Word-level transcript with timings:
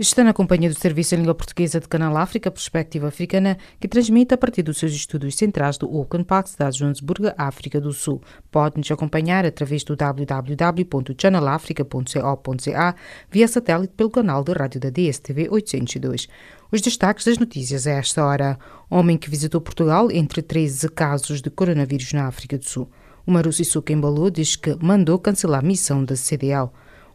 Está 0.00 0.24
na 0.24 0.32
companhia 0.32 0.70
do 0.70 0.74
Serviço 0.74 1.14
em 1.14 1.18
Língua 1.18 1.34
Portuguesa 1.34 1.78
de 1.78 1.86
Canal 1.86 2.16
África, 2.16 2.50
Perspectiva 2.50 3.08
Africana, 3.08 3.58
que 3.78 3.86
transmite 3.86 4.32
a 4.32 4.38
partir 4.38 4.62
dos 4.62 4.78
seus 4.78 4.92
estudos 4.92 5.36
centrais 5.36 5.76
do 5.76 5.94
Open 5.94 6.24
Park 6.24 6.48
da 6.58 6.70
Joanesburgo, 6.70 7.30
África 7.36 7.78
do 7.78 7.92
Sul. 7.92 8.22
Pode-nos 8.50 8.90
acompanhar 8.90 9.44
através 9.44 9.84
do 9.84 9.94
www.channelafrica.co.za 9.94 12.94
via 13.30 13.46
satélite 13.46 13.92
pelo 13.94 14.08
canal 14.08 14.42
de 14.42 14.54
rádio 14.54 14.80
da 14.80 14.88
DSTV 14.88 15.50
802. 15.50 16.28
Os 16.72 16.80
destaques 16.80 17.26
das 17.26 17.36
notícias 17.36 17.86
a 17.86 17.90
esta 17.90 18.24
hora. 18.24 18.58
Homem 18.88 19.18
que 19.18 19.28
visitou 19.28 19.60
Portugal 19.60 20.10
entre 20.10 20.40
13 20.40 20.88
casos 20.88 21.42
de 21.42 21.50
coronavírus 21.50 22.14
na 22.14 22.26
África 22.26 22.56
do 22.56 22.64
Sul. 22.64 22.90
O 23.26 23.30
Maru 23.30 23.52
Sissouka 23.52 23.92
embalou 23.92 24.30
diz 24.30 24.56
que 24.56 24.74
mandou 24.82 25.18
cancelar 25.18 25.60
a 25.60 25.62
missão 25.62 26.02
da 26.02 26.16
CDL. 26.16 26.70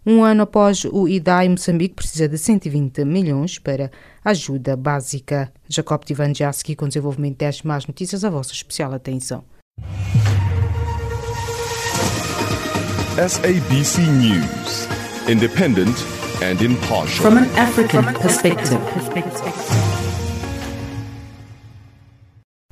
Um 0.07 0.23
ano 0.23 0.43
após 0.43 0.85
o 0.85 1.07
IDAI, 1.07 1.49
Moçambique 1.49 1.95
precisa 1.95 2.29
de 2.29 2.37
120 2.37 3.03
milhões 3.03 3.57
para 3.57 3.89
ajuda 4.23 4.77
básica. 4.77 5.51
Jacob 5.67 6.03
Tivanjaski, 6.03 6.75
com 6.75 6.87
desenvolvimento 6.87 7.39
das 7.39 7.63
mais 7.63 7.87
notícias, 7.87 8.23
a 8.23 8.29
vossa 8.29 8.53
especial 8.53 8.93
atenção. 8.93 9.43
SABC 13.17 14.01
News, 14.01 14.87
independent 15.27 15.97
and 16.43 16.63
impartial. 16.63 17.31
From 17.31 17.37
an 17.39 17.47
African 17.59 18.03
perspective. 18.21 18.79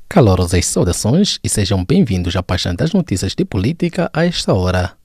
Calorosas 0.08 0.66
saudações 0.66 1.40
e 1.42 1.48
sejam 1.48 1.84
bem-vindos 1.84 2.36
à 2.36 2.42
página 2.44 2.74
das 2.74 2.92
notícias 2.92 3.34
de 3.34 3.44
política 3.44 4.08
a 4.12 4.24
esta 4.24 4.54
hora. 4.54 5.03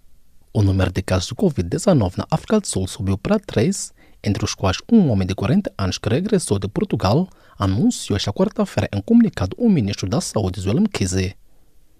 O 0.51 0.63
número 0.63 0.91
de 0.91 1.03
casos 1.03 1.27
de 1.27 1.35
Covid-19 1.35 2.17
na 2.17 2.25
África 2.31 2.59
do 2.59 2.65
Sul 2.65 2.87
subiu 2.87 3.19
para 3.19 3.37
3, 3.37 3.93
entre 4.23 4.43
os 4.43 4.55
quais 4.55 4.77
um 4.91 5.11
homem 5.11 5.27
de 5.27 5.35
40 5.35 5.71
anos 5.77 5.99
que 5.99 6.09
regressou 6.09 6.57
de 6.57 6.67
Portugal 6.67 7.29
anunciou 7.57 8.17
esta 8.17 8.33
quarta-feira 8.33 8.89
em 8.91 8.99
comunicado 8.99 9.55
o 9.59 9.69
ministro 9.69 10.09
da 10.09 10.19
Saúde, 10.19 10.59
Zwelin 10.59 10.85
Kize. 10.85 11.35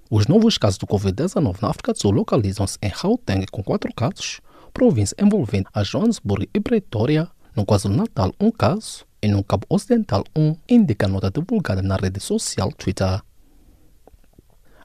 Os 0.10 0.26
novos 0.26 0.58
casos 0.58 0.80
de 0.80 0.88
Covid-19 0.88 1.62
na 1.62 1.70
África 1.70 1.94
do 1.94 2.00
Sul 2.00 2.10
localizam-se 2.10 2.80
em 2.82 2.90
Gauteng, 2.90 3.46
com 3.52 3.62
4 3.62 3.94
casos, 3.94 4.42
província 4.74 5.16
envolvendo 5.22 5.68
a 5.72 5.84
Johannesburg 5.84 6.50
e 6.52 6.60
Pretoria, 6.60 7.30
no 7.56 7.64
KwaZulu-Natal, 7.64 8.34
um 8.40 8.50
caso, 8.50 9.06
e 9.22 9.28
no 9.28 9.44
Cabo 9.44 9.68
Ocidental, 9.70 10.24
um, 10.36 10.56
indica 10.68 11.06
a 11.06 11.10
nota 11.10 11.30
divulgada 11.30 11.84
na 11.84 11.98
rede 11.98 12.20
social 12.20 12.72
Twitter 12.72 13.22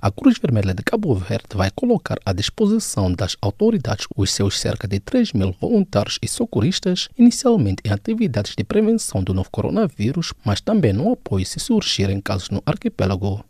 a 0.05 0.10
Cruz 0.10 0.36
Vermelha 0.36 0.74
de 0.74 0.83
Cabo 0.83 1.14
Verde 1.14 1.56
vai 1.56 1.70
colocar 1.70 2.19
à 2.27 2.33
disposição 2.34 3.10
das 3.10 3.38
autoridades 3.41 4.06
os 4.14 4.30
seus 4.30 4.61
cerca 4.61 4.86
de 4.86 5.00
3 5.00 5.33
mil 5.33 5.56
voluntários 5.58 6.19
e 6.20 6.28
socorristas, 6.28 7.08
inicialmente 7.16 7.80
em 7.86 7.91
atividades 7.91 8.55
de 8.55 8.62
prevenção 8.64 9.24
do 9.24 9.33
novo 9.33 9.48
coronavírus, 9.50 10.34
mas 10.44 10.61
também 10.61 10.92
no 10.92 11.11
apoio 11.11 11.46
se 11.46 11.58
surgirem 11.58 12.20
casos 12.20 12.50
no 12.50 12.62
arquipélago. 12.66 13.42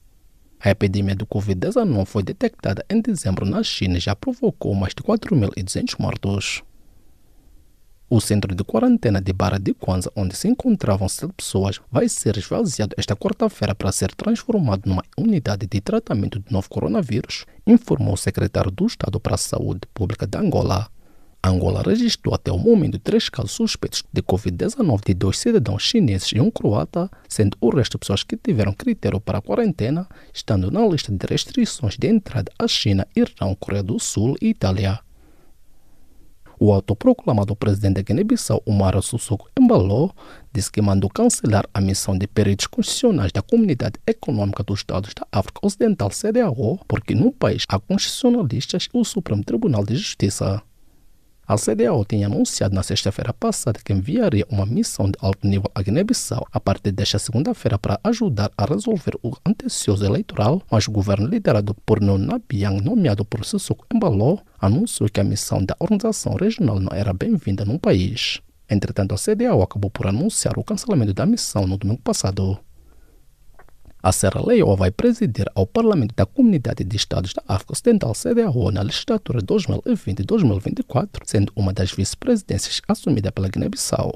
A 0.60 0.70
epidemia 0.70 1.16
do 1.16 1.26
Covid-19 1.26 2.06
foi 2.06 2.22
detectada 2.22 2.86
em 2.88 3.00
dezembro 3.00 3.44
na 3.44 3.60
China 3.64 3.96
e 3.96 4.00
já 4.00 4.14
provocou 4.14 4.76
mais 4.76 4.94
de 4.94 5.02
4.200 5.02 5.96
mortos. 5.98 6.62
O 8.08 8.20
centro 8.20 8.54
de 8.54 8.62
quarentena 8.62 9.18
de 9.18 9.32
Barra 9.32 9.58
de 9.58 9.72
Kwanza, 9.72 10.12
onde 10.14 10.36
se 10.36 10.46
encontravam 10.46 11.08
sete 11.08 11.32
pessoas, 11.32 11.80
vai 11.90 12.06
ser 12.06 12.36
esvaziado 12.36 12.94
esta 12.98 13.16
quarta-feira 13.16 13.74
para 13.74 13.90
ser 13.90 14.14
transformado 14.14 14.82
numa 14.86 15.02
unidade 15.16 15.66
de 15.66 15.80
tratamento 15.80 16.38
do 16.38 16.52
novo 16.52 16.68
coronavírus, 16.68 17.46
informou 17.66 18.12
o 18.12 18.18
secretário 18.18 18.70
do 18.70 18.86
Estado 18.86 19.18
para 19.18 19.36
a 19.36 19.38
Saúde 19.38 19.80
Pública 19.94 20.26
de 20.26 20.36
Angola. 20.36 20.86
Angola 21.42 21.82
registrou 21.82 22.34
até 22.34 22.52
o 22.52 22.58
momento 22.58 22.98
três 22.98 23.30
casos 23.30 23.52
suspeitos 23.52 24.04
de 24.12 24.22
Covid-19 24.22 25.00
de 25.06 25.14
dois 25.14 25.38
cidadãos 25.38 25.82
chineses 25.82 26.30
e 26.32 26.40
um 26.40 26.50
croata, 26.50 27.10
sendo 27.26 27.56
o 27.58 27.70
resto 27.70 27.98
pessoas 27.98 28.22
que 28.22 28.36
tiveram 28.36 28.74
critério 28.74 29.18
para 29.18 29.38
a 29.38 29.42
quarentena, 29.42 30.06
estando 30.32 30.70
na 30.70 30.86
lista 30.86 31.10
de 31.10 31.26
restrições 31.26 31.96
de 31.96 32.06
entrada 32.06 32.52
à 32.58 32.68
China, 32.68 33.06
Irão, 33.16 33.54
Coreia 33.54 33.82
do 33.82 33.98
Sul 33.98 34.36
e 34.42 34.48
Itália. 34.48 35.00
O 36.66 36.72
autoproclamado 36.72 37.54
presidente 37.54 37.96
da 37.96 38.00
Guiné-Bissau, 38.00 38.62
Umar 38.64 38.98
Sussoko 39.02 39.50
Embaló, 39.54 40.08
disse 40.50 40.72
que 40.72 40.80
mandou 40.80 41.10
cancelar 41.10 41.68
a 41.74 41.78
missão 41.78 42.16
de 42.16 42.26
peritos 42.26 42.66
constitucionais 42.68 43.30
da 43.32 43.42
Comunidade 43.42 44.00
Econômica 44.06 44.62
dos 44.62 44.78
Estados 44.78 45.12
da 45.12 45.26
África 45.30 45.60
Ocidental, 45.62 46.08
CDAO, 46.08 46.80
porque 46.88 47.14
no 47.14 47.30
país 47.30 47.66
há 47.68 47.78
constitucionalistas 47.78 48.88
e 48.94 48.96
o 48.96 49.04
Supremo 49.04 49.44
Tribunal 49.44 49.84
de 49.84 49.94
Justiça. 49.94 50.62
A 51.46 51.56
CDAO 51.56 52.06
tinha 52.06 52.26
anunciado 52.26 52.74
na 52.74 52.82
sexta-feira 52.82 53.30
passada 53.34 53.78
que 53.84 53.92
enviaria 53.92 54.46
uma 54.48 54.64
missão 54.64 55.10
de 55.10 55.18
alto 55.20 55.46
nível 55.46 55.70
à 55.74 55.82
Guiné-Bissau 55.82 56.46
a 56.50 56.58
partir 56.58 56.90
desta 56.90 57.18
segunda-feira 57.18 57.78
para 57.78 58.00
ajudar 58.02 58.50
a 58.56 58.64
resolver 58.64 59.14
o 59.22 59.36
antecioso 59.44 60.06
eleitoral, 60.06 60.62
mas 60.70 60.88
o 60.88 60.90
governo 60.90 61.26
liderado 61.26 61.74
por 61.84 62.00
Nona 62.00 62.40
Biang, 62.48 62.82
nomeado 62.82 63.26
por 63.26 63.44
Sissoko 63.44 63.84
Embalo, 63.94 64.40
anunciou 64.58 65.10
que 65.10 65.20
a 65.20 65.24
missão 65.24 65.62
da 65.62 65.76
organização 65.78 66.34
regional 66.34 66.80
não 66.80 66.96
era 66.96 67.12
bem-vinda 67.12 67.62
no 67.66 67.78
país. 67.78 68.40
Entretanto, 68.70 69.14
a 69.14 69.18
CDAO 69.18 69.60
acabou 69.60 69.90
por 69.90 70.06
anunciar 70.06 70.58
o 70.58 70.64
cancelamento 70.64 71.12
da 71.12 71.26
missão 71.26 71.66
no 71.66 71.76
domingo 71.76 72.00
passado. 72.00 72.58
A 74.04 74.12
Serra 74.12 74.46
Leoa 74.46 74.76
vai 74.76 74.90
presidir 74.90 75.46
ao 75.54 75.66
Parlamento 75.66 76.14
da 76.14 76.26
Comunidade 76.26 76.84
de 76.84 76.94
Estados 76.94 77.32
da 77.32 77.42
África 77.48 77.72
Ocidental, 77.72 78.12
CDAO, 78.12 78.70
na 78.70 78.82
legislatura 78.82 79.40
2020-2024, 79.40 81.22
sendo 81.24 81.50
uma 81.56 81.72
das 81.72 81.90
vice-presidências 81.90 82.82
assumida 82.86 83.32
pela 83.32 83.48
Guiné-Bissau. 83.48 84.14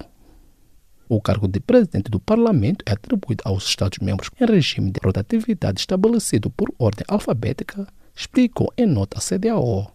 O 1.09 1.23
cargo 1.23 1.49
de 1.49 1.59
presidente 1.59 2.11
do 2.11 2.21
Parlamento 2.21 2.85
é 2.85 2.93
atribuído 2.93 3.43
aos 3.47 3.65
Estados-membros 3.65 4.29
em 4.39 4.45
regime 4.45 4.91
de 4.91 5.01
rotatividade 5.03 5.81
estabelecido 5.81 6.51
por 6.51 6.71
ordem 6.79 7.07
alfabética, 7.09 7.89
explicou 8.15 8.71
em 8.77 8.85
nota 8.85 9.17
a 9.17 9.23
CDAO. 9.23 9.91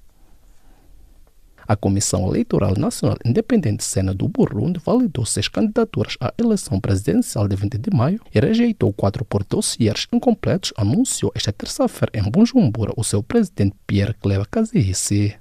A 1.68 1.76
Comissão 1.76 2.28
Eleitoral 2.28 2.74
Nacional 2.78 3.18
Independente 3.24 3.84
Sena 3.84 4.14
do 4.14 4.28
Burundi 4.28 4.82
validou 4.84 5.26
seis 5.26 5.48
candidaturas 5.48 6.18
à 6.20 6.34
eleição 6.38 6.80
presidencial 6.80 7.48
de 7.48 7.56
20 7.56 7.78
de 7.78 7.96
maio 7.96 8.20
e 8.34 8.40
rejeitou 8.40 8.92
quatro 8.92 9.24
por 9.24 9.44
dossiers 9.44 10.08
incompletos, 10.12 10.74
anunciou 10.76 11.32
esta 11.34 11.54
terça-feira 11.54 12.12
em 12.14 12.30
Bujumbura 12.30 12.92
o 12.98 13.04
seu 13.04 13.24
presidente 13.24 13.76
Pierre 13.88 14.14
Cleva 14.16 14.46
Kazihissi. 14.46 15.36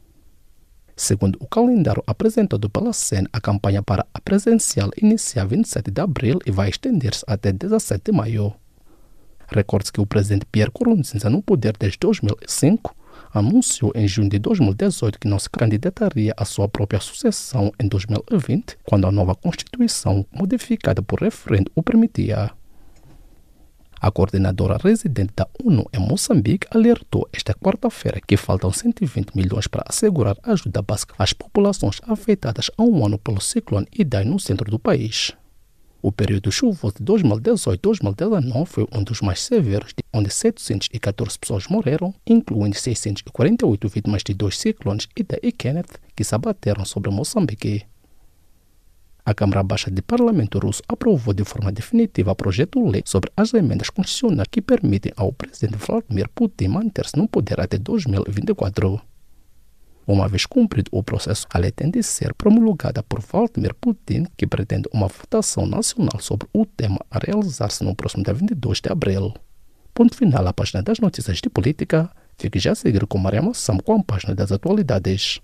Segundo 0.95 1.37
o 1.41 1.49
calendário 1.49 2.05
apresentado 2.07 2.71
pela 2.71 2.93
Sena, 2.93 3.29
a 3.33 3.41
campanha 3.41 3.83
para 3.83 4.07
a 4.15 4.21
presidencial 4.21 4.91
inicia 4.97 5.45
27 5.45 5.91
de 5.91 6.01
abril 6.01 6.39
e 6.47 6.51
vai 6.51 6.69
estender-se 6.69 7.25
até 7.27 7.51
17 7.51 8.05
de 8.05 8.13
maio. 8.17 8.55
Recorde-se 9.49 9.93
que 9.93 10.01
o 10.01 10.07
presidente 10.07 10.47
Pierre 10.47 10.71
Nkurunziza 10.71 11.29
no 11.29 11.43
poder 11.43 11.77
desde 11.79 11.99
2005 11.99 12.95
anunciou 13.33 13.93
em 13.95 14.07
junho 14.07 14.29
de 14.29 14.39
2018 14.39 15.19
que 15.19 15.29
não 15.29 15.39
se 15.39 15.49
candidataria 15.49 16.35
à 16.37 16.45
sua 16.45 16.69
própria 16.69 17.01
sucessão 17.01 17.73
em 17.81 17.89
2020, 17.89 18.79
quando 18.85 19.07
a 19.07 19.13
nova 19.13 19.35
Constituição, 19.35 20.27
modificada 20.33 21.03
por 21.03 21.21
referendo, 21.21 21.71
o 21.75 21.83
permitia. 21.83 22.51
A 24.01 24.11
coordenadora 24.11 24.79
residente 24.83 25.33
da 25.37 25.47
ONU 25.65 25.87
em 25.93 26.01
Moçambique 26.01 26.67
alertou 26.73 27.29
esta 27.33 27.55
quarta-feira 27.55 28.21
que 28.21 28.37
faltam 28.37 28.73
120 28.73 29.37
milhões 29.37 29.69
para 29.69 29.85
assegurar 29.87 30.37
ajuda 30.43 30.83
básica 30.83 31.15
às 31.17 31.33
populações 31.33 32.01
afetadas 32.03 32.69
há 32.77 32.83
um 32.83 33.07
ano 33.07 33.17
pelo 33.17 33.41
ciclone 33.41 33.87
Idai 33.97 34.25
no 34.25 34.41
centro 34.41 34.69
do 34.69 34.79
país. 34.79 35.37
O 36.03 36.11
período 36.11 36.51
chuvoso 36.51 36.97
de 36.99 37.05
2018-2019 37.05 38.67
foi 38.67 38.89
um 38.93 39.05
dos 39.05 39.21
mais 39.21 39.41
severos, 39.41 39.95
onde 40.13 40.31
714 40.31 41.39
pessoas 41.39 41.69
morreram, 41.69 42.13
incluindo 42.27 42.77
648 42.77 43.89
vítimas 43.89 44.23
de 44.25 44.35
dois 44.35 44.59
ciclones 44.59 45.07
Ida 45.17 45.39
e 45.41 45.53
Kenneth, 45.53 46.01
que 46.17 46.25
se 46.25 46.35
abateram 46.35 46.85
sobre 46.85 47.09
Moçambique. 47.13 47.87
A 49.25 49.33
Câmara 49.33 49.63
Baixa 49.63 49.93
de 49.93 50.03
Parlamento 50.03 50.59
Russo 50.59 50.83
aprovou 50.89 51.33
de 51.33 51.45
forma 51.45 51.71
definitiva 51.71 52.33
o 52.33 52.35
projeto 52.35 52.83
de 52.83 52.91
lei 52.91 53.03
sobre 53.07 53.31
as 53.37 53.55
emendas 53.55 53.89
constitucionais 53.89 54.49
que 54.51 54.61
permitem 54.61 55.13
ao 55.17 55.33
presidente 55.33 55.77
Vladimir 55.77 56.29
Putin 56.35 56.67
manter-se 56.67 57.17
no 57.17 57.29
poder 57.29 57.61
até 57.61 57.79
2024. 57.79 59.12
Uma 60.07 60.27
vez 60.27 60.47
cumprido 60.47 60.91
o 60.93 61.03
processo, 61.03 61.47
a 61.49 61.59
lei 61.59 61.71
tem 61.71 61.91
de 61.91 62.03
ser 62.03 62.35
promulgada 62.35 63.03
por 63.05 63.21
Vladimir 63.21 63.73
Putin, 63.75 64.27
que 64.37 64.47
pretende 64.47 64.89
uma 64.93 65.07
votação 65.07 65.65
nacional 65.65 66.21
sobre 66.21 66.49
o 66.53 66.67
tema 66.67 66.99
a 67.11 67.19
realizar-se 67.19 67.85
no 67.85 67.95
próximo 67.95 68.25
dia 68.25 68.35
22 68.35 68.81
de 68.81 68.91
abril. 68.91 69.33
Ponto 69.95 70.17
final 70.17 70.47
à 70.47 70.53
página 70.53 70.83
das 70.83 70.99
notícias 70.99 71.39
de 71.39 71.49
política. 71.49 72.11
Fique 72.37 72.59
já 72.59 72.73
a 72.73 72.75
seguir 72.75 73.07
com 73.07 73.19
Maria 73.19 73.43
Massam 73.43 73.79
com 73.79 74.01
a 74.01 74.03
página 74.03 74.35
das 74.35 74.51
atualidades. 74.51 75.41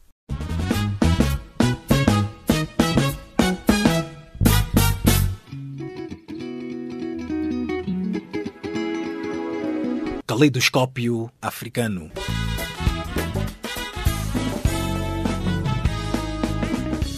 Caleidoscópio 10.26 11.30
africano. 11.40 12.10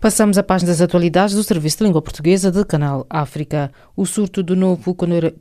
Passamos 0.00 0.38
à 0.38 0.42
página 0.42 0.70
das 0.70 0.80
atualidades 0.80 1.34
do 1.34 1.42
Serviço 1.42 1.76
de 1.76 1.84
Língua 1.84 2.00
Portuguesa 2.00 2.50
do 2.50 2.66
Canal 2.66 3.04
África. 3.10 3.70
O 3.94 4.06
surto 4.06 4.42
do 4.42 4.56
novo 4.56 4.96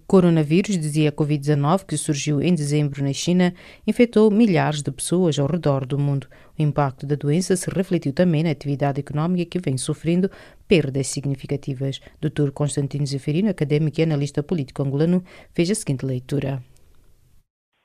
coronavírus, 0.05 0.77
dizia 0.77 1.13
Covid-19, 1.13 1.85
que 1.85 1.95
surgiu 1.95 2.41
em 2.41 2.53
dezembro 2.53 3.01
na 3.01 3.13
China, 3.13 3.53
infectou 3.87 4.29
milhares 4.29 4.83
de 4.83 4.91
pessoas 4.91 5.39
ao 5.39 5.47
redor 5.47 5.85
do 5.85 5.97
mundo. 5.97 6.27
O 6.59 6.61
impacto 6.61 7.07
da 7.07 7.15
doença 7.15 7.55
se 7.55 7.69
refletiu 7.69 8.11
também 8.11 8.43
na 8.43 8.51
atividade 8.51 8.99
económica 8.99 9.49
que 9.49 9.59
vem 9.59 9.77
sofrendo 9.77 10.29
perdas 10.67 11.07
significativas. 11.07 12.01
Dr. 12.19 12.51
Constantino 12.51 13.05
Zeferino, 13.05 13.49
académico 13.49 14.01
e 14.01 14.03
analista 14.03 14.43
político 14.43 14.83
angolano, 14.83 15.23
fez 15.53 15.71
a 15.71 15.75
seguinte 15.75 16.05
leitura. 16.05 16.61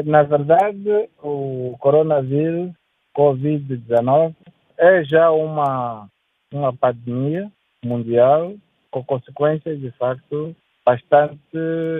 Na 0.04 0.24
verdade, 0.24 1.08
o 1.22 1.76
coronavírus 1.78 2.72
Covid-19 3.16 4.34
é 4.76 5.04
já 5.04 5.30
uma 5.30 6.08
uma 6.54 6.72
pandemia 6.72 7.50
mundial 7.84 8.54
com 8.90 9.04
consequências, 9.04 9.80
de 9.80 9.90
facto, 9.92 10.54
bastante 10.86 11.38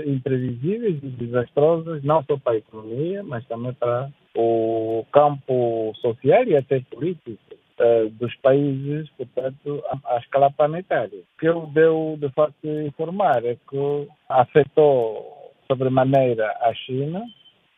imprevisíveis 0.07 1.03
e 1.03 1.09
desastrosas, 1.09 2.05
não 2.05 2.23
só 2.25 2.37
para 2.37 2.53
a 2.53 2.57
economia, 2.57 3.23
mas 3.23 3.45
também 3.47 3.73
para 3.75 4.11
o 4.37 5.05
campo 5.13 5.93
social 6.01 6.45
e 6.45 6.57
até 6.57 6.81
político 6.81 7.39
eh, 7.79 8.09
dos 8.13 8.35
países, 8.37 9.11
portanto, 9.17 9.83
à, 10.05 10.19
escala 10.19 10.51
planetária. 10.53 11.19
O 11.19 11.39
que 11.39 11.49
eu 11.49 11.67
devo, 11.75 12.17
de 12.19 12.29
facto, 12.31 12.65
informar 12.65 13.45
é 13.45 13.57
que 13.69 14.09
afetou 14.29 15.53
sobremaneira 15.67 16.47
a 16.61 16.73
China. 16.75 17.25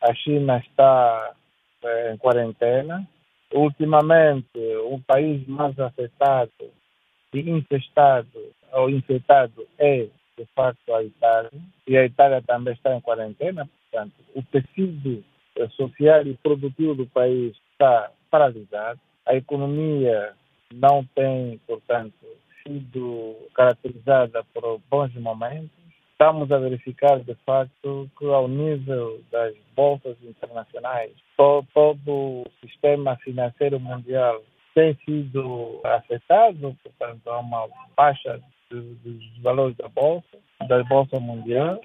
A 0.01 0.13
China 0.13 0.59
está 0.59 1.31
eh, 1.83 2.13
em 2.13 2.17
quarentena, 2.17 3.07
Ultimamente, 3.53 4.59
o 4.83 4.99
país 5.07 5.47
mais 5.47 5.77
afetado 5.79 6.51
e 7.33 7.49
infestado 7.49 8.27
ou 8.73 8.89
infectado 8.89 9.65
é, 9.77 10.07
de 10.37 10.45
facto, 10.55 10.93
a 10.93 11.03
Itália. 11.03 11.51
E 11.87 11.97
a 11.97 12.05
Itália 12.05 12.41
também 12.45 12.73
está 12.73 12.95
em 12.95 13.01
quarentena, 13.01 13.67
portanto, 13.89 14.13
o 14.35 14.43
tecido 14.43 15.23
social 15.75 16.25
e 16.27 16.35
produtivo 16.35 16.95
do 16.95 17.07
país 17.07 17.55
está 17.71 18.11
paralisado. 18.29 18.99
A 19.25 19.35
economia 19.35 20.33
não 20.73 21.03
tem, 21.15 21.59
portanto, 21.65 22.13
sido 22.63 23.35
caracterizada 23.53 24.43
por 24.53 24.79
bons 24.89 25.13
momentos 25.15 25.86
estamos 26.19 26.51
a 26.51 26.57
verificar, 26.57 27.19
de 27.19 27.35
facto, 27.45 28.09
que 28.17 28.25
ao 28.25 28.47
nível 28.47 29.21
das 29.31 29.53
bolsas 29.75 30.17
internacionais, 30.23 31.11
todo, 31.37 31.93
o 32.07 32.43
sistema 32.59 33.15
financeiro 33.17 33.79
mundial 33.79 34.41
tem 34.73 34.97
sido 35.05 35.79
afetado, 35.83 36.75
portanto, 36.83 37.27
há 37.27 37.39
uma 37.39 37.67
baixa 37.95 38.41
dos 38.71 39.41
valores 39.43 39.77
da 39.77 39.87
bolsa, 39.89 40.37
da 40.67 40.83
bolsa 40.85 41.19
mundial. 41.19 41.79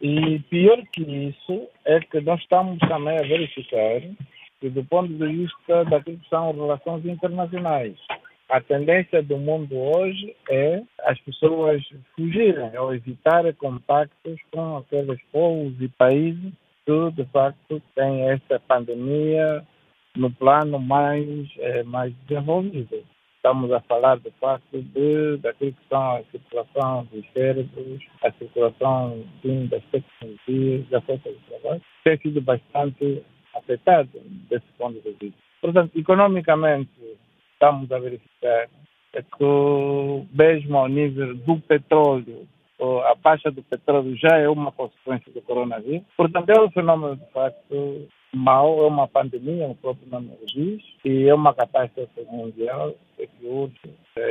E 0.00 0.40
pior 0.50 0.82
que 0.92 1.02
isso 1.02 1.68
é 1.84 2.00
que 2.00 2.20
nós 2.22 2.40
estamos 2.40 2.78
também 2.80 3.18
a 3.18 3.22
verificar 3.22 4.00
que, 4.60 4.68
do 4.68 4.84
ponto 4.84 5.12
de 5.12 5.26
vista 5.26 5.84
daquilo 5.84 6.18
que 6.18 6.28
são 6.28 6.52
relações 6.52 7.06
internacionais, 7.06 7.96
a 8.50 8.60
tendência 8.60 9.22
do 9.22 9.38
mundo 9.38 9.76
hoje 9.76 10.34
é 10.50 10.82
as 11.04 11.18
pessoas 11.20 11.82
fugirem 12.16 12.76
ou 12.76 12.92
evitar 12.92 13.52
contactos 13.54 14.38
com 14.52 14.78
aqueles 14.78 15.20
povos 15.30 15.72
e 15.80 15.88
países 15.88 16.52
que, 16.84 17.10
de 17.12 17.24
facto, 17.26 17.80
têm 17.94 18.28
esta 18.28 18.58
pandemia 18.58 19.64
no 20.16 20.30
plano 20.32 20.80
mais, 20.80 21.48
é, 21.58 21.84
mais 21.84 22.12
desenvolvido. 22.26 23.04
Estamos 23.36 23.70
a 23.72 23.80
falar, 23.80 24.18
de 24.18 24.30
facto, 24.40 24.82
de, 24.82 25.36
daquilo 25.38 25.72
que 25.72 25.88
são 25.88 26.16
a 26.16 26.22
circulação 26.24 27.04
dos 27.12 27.24
cérebros, 27.32 28.02
a 28.22 28.32
circulação 28.32 29.24
sim, 29.40 29.66
das 29.66 29.82
tecnologias, 29.84 30.88
da 30.88 31.00
força 31.02 31.30
de 31.30 31.38
trabalho, 31.48 31.82
tem 32.04 32.18
sido 32.18 32.40
bastante 32.40 33.22
afetado 33.54 34.10
desse 34.50 34.66
ponto 34.76 35.00
de 35.00 35.12
vista. 35.12 35.38
Portanto, 35.62 35.96
economicamente, 35.96 36.90
estamos 37.60 37.92
a 37.92 37.98
verificar 37.98 38.68
é 39.12 39.22
que, 39.22 40.26
mesmo 40.32 40.78
ao 40.78 40.88
nível 40.88 41.36
do 41.36 41.60
petróleo, 41.60 42.48
a 42.80 43.14
baixa 43.14 43.50
do 43.50 43.62
petróleo 43.62 44.16
já 44.16 44.38
é 44.38 44.48
uma 44.48 44.72
consequência 44.72 45.30
do 45.32 45.42
coronavírus. 45.42 46.06
Portanto, 46.16 46.48
é 46.48 46.60
um 46.60 46.70
fenômeno, 46.70 47.16
de 47.16 47.32
facto, 47.32 48.08
mau, 48.32 48.78
é 48.78 48.86
uma 48.86 49.06
pandemia, 49.06 49.66
o 49.66 49.74
próprio 49.74 50.08
nome 50.08 50.30
diz, 50.46 50.82
e 51.04 51.28
é 51.28 51.34
uma 51.34 51.52
catástrofe 51.52 52.22
mundial 52.30 52.94
é 53.18 53.26
que 53.26 53.46
urge 53.46 53.78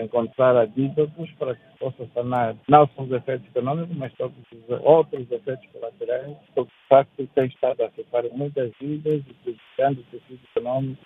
encontrar 0.02 0.56
antídotos 0.56 1.30
para 1.38 1.54
que 1.54 1.62
possa 1.78 2.08
sanar 2.16 2.56
não 2.68 2.88
só 2.96 3.04
os 3.04 3.12
efeitos 3.12 3.48
econômicos, 3.50 3.96
mas 3.96 4.12
todos 4.14 4.36
os 4.52 4.80
outros 4.82 5.30
efeitos 5.32 5.68
colaterais, 5.72 6.36
porque, 6.56 6.72
de 6.72 6.88
facto, 6.88 7.30
tem 7.36 7.46
estado 7.46 7.84
a 7.84 7.86
afetar 7.86 8.24
muitas 8.32 8.72
vidas 8.82 9.22
e 9.28 9.34
prejudicando 9.44 10.00
o 10.00 10.04
tecido 10.04 10.40
econômico 10.56 11.04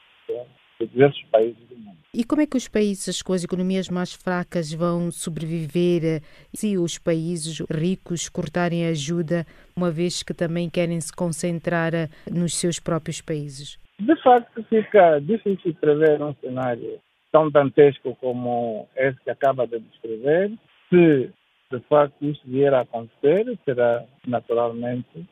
de 0.86 0.94
diversos 0.94 1.24
países 1.32 1.58
do 1.70 1.76
mundo. 1.78 1.98
E 2.14 2.24
como 2.24 2.42
é 2.42 2.46
que 2.46 2.58
os 2.58 2.68
países 2.68 3.22
com 3.22 3.34
as 3.34 3.44
economias 3.44 3.90
mais 3.90 4.14
fracas 4.14 4.72
vão 4.72 5.12
sobreviver 5.12 6.04
eh, 6.04 6.22
se 6.54 6.78
os 6.78 7.00
países 7.00 7.60
ricos 7.72 8.30
cortarem 8.30 8.86
ajuda, 8.86 9.46
uma 9.76 9.90
vez 9.90 10.22
que 10.22 10.34
também 10.34 10.70
querem 10.70 11.02
se 11.02 11.12
concentrar 11.12 11.94
eh, 11.94 12.10
nos 12.32 12.56
seus 12.56 12.80
próprios 12.80 13.20
países? 13.22 13.80
De 14.00 14.16
facto, 14.22 14.64
fica 14.70 15.20
difícil 15.20 15.74
prever 15.76 16.22
um 16.22 16.36
cenário 16.36 17.00
tão 17.32 17.50
dantesco 17.50 18.16
como 18.22 18.88
esse 18.96 19.20
que 19.24 19.30
acaba 19.32 19.66
de 19.66 19.80
descrever. 19.80 20.52
Se 20.90 21.32
de 21.72 21.80
facto 21.90 22.16
isso 22.22 22.42
vier 22.46 22.74
a 22.74 22.82
acontecer, 22.82 23.58
será 23.66 24.06
naturalmente 24.28 25.28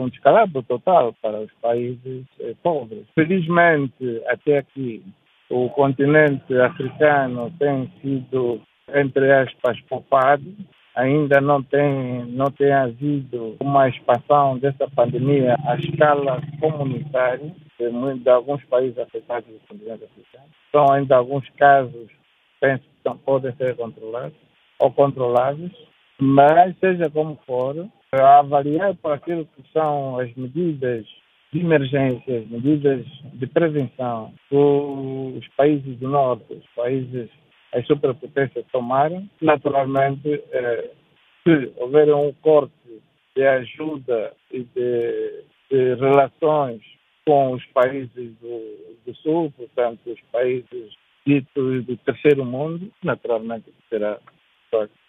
um 0.00 0.08
descalabro 0.08 0.62
total 0.62 1.14
para 1.22 1.40
os 1.40 1.52
países 1.62 2.24
uh, 2.40 2.54
pobres. 2.62 3.06
Felizmente, 3.14 4.22
até 4.26 4.58
aqui, 4.58 5.02
o 5.48 5.68
continente 5.70 6.56
africano 6.58 7.52
tem 7.58 7.90
sido, 8.00 8.60
entre 8.92 9.32
aspas, 9.32 9.80
poupado. 9.82 10.44
Ainda 10.96 11.40
não 11.40 11.60
tem, 11.62 12.24
não 12.26 12.46
tem 12.52 12.72
havido 12.72 13.56
uma 13.60 13.88
expansão 13.88 14.58
dessa 14.58 14.88
pandemia 14.88 15.56
à 15.66 15.74
escala 15.76 16.40
comunitária 16.60 17.52
de, 17.78 18.18
de 18.20 18.30
alguns 18.30 18.64
países 18.66 18.96
afetados 18.98 19.48
do 19.48 19.60
continente 19.66 20.04
africano. 20.04 20.50
São 20.70 20.92
ainda 20.92 21.16
alguns 21.16 21.48
casos, 21.50 22.08
penso 22.60 22.82
que 22.82 23.18
podem 23.24 23.52
ser 23.56 23.74
controlados 23.76 24.38
ou 24.78 24.92
controlados, 24.92 25.72
mas 26.20 26.76
seja 26.78 27.10
como 27.10 27.38
for, 27.44 27.88
a 28.20 28.38
avaliar 28.38 28.94
por 28.96 29.12
aquilo 29.12 29.46
que 29.56 29.62
são 29.72 30.18
as 30.18 30.34
medidas 30.34 31.06
de 31.52 31.60
emergência, 31.60 32.38
as 32.38 32.48
medidas 32.48 33.06
de 33.34 33.46
prevenção 33.46 34.32
que 34.48 34.56
os 34.56 35.46
países 35.56 35.96
do 35.98 36.08
norte, 36.08 36.52
os 36.52 36.66
países, 36.74 37.30
as 37.72 37.86
superpotências 37.86 38.64
tomaram, 38.72 39.28
naturalmente, 39.40 40.42
eh, 40.52 40.90
se 41.44 41.72
houver 41.76 42.12
um 42.14 42.32
corte 42.42 42.72
de 43.36 43.46
ajuda 43.46 44.32
e 44.50 44.64
de, 44.64 45.44
de 45.70 45.94
relações 45.94 46.80
com 47.26 47.52
os 47.52 47.64
países 47.66 48.32
do, 48.40 48.96
do, 49.06 49.14
sul, 49.16 49.52
portanto, 49.56 50.00
os 50.06 50.20
países 50.32 50.92
ditos 51.26 51.84
do 51.84 51.96
terceiro 51.98 52.44
mundo, 52.44 52.90
naturalmente 53.02 53.72
será 53.88 54.18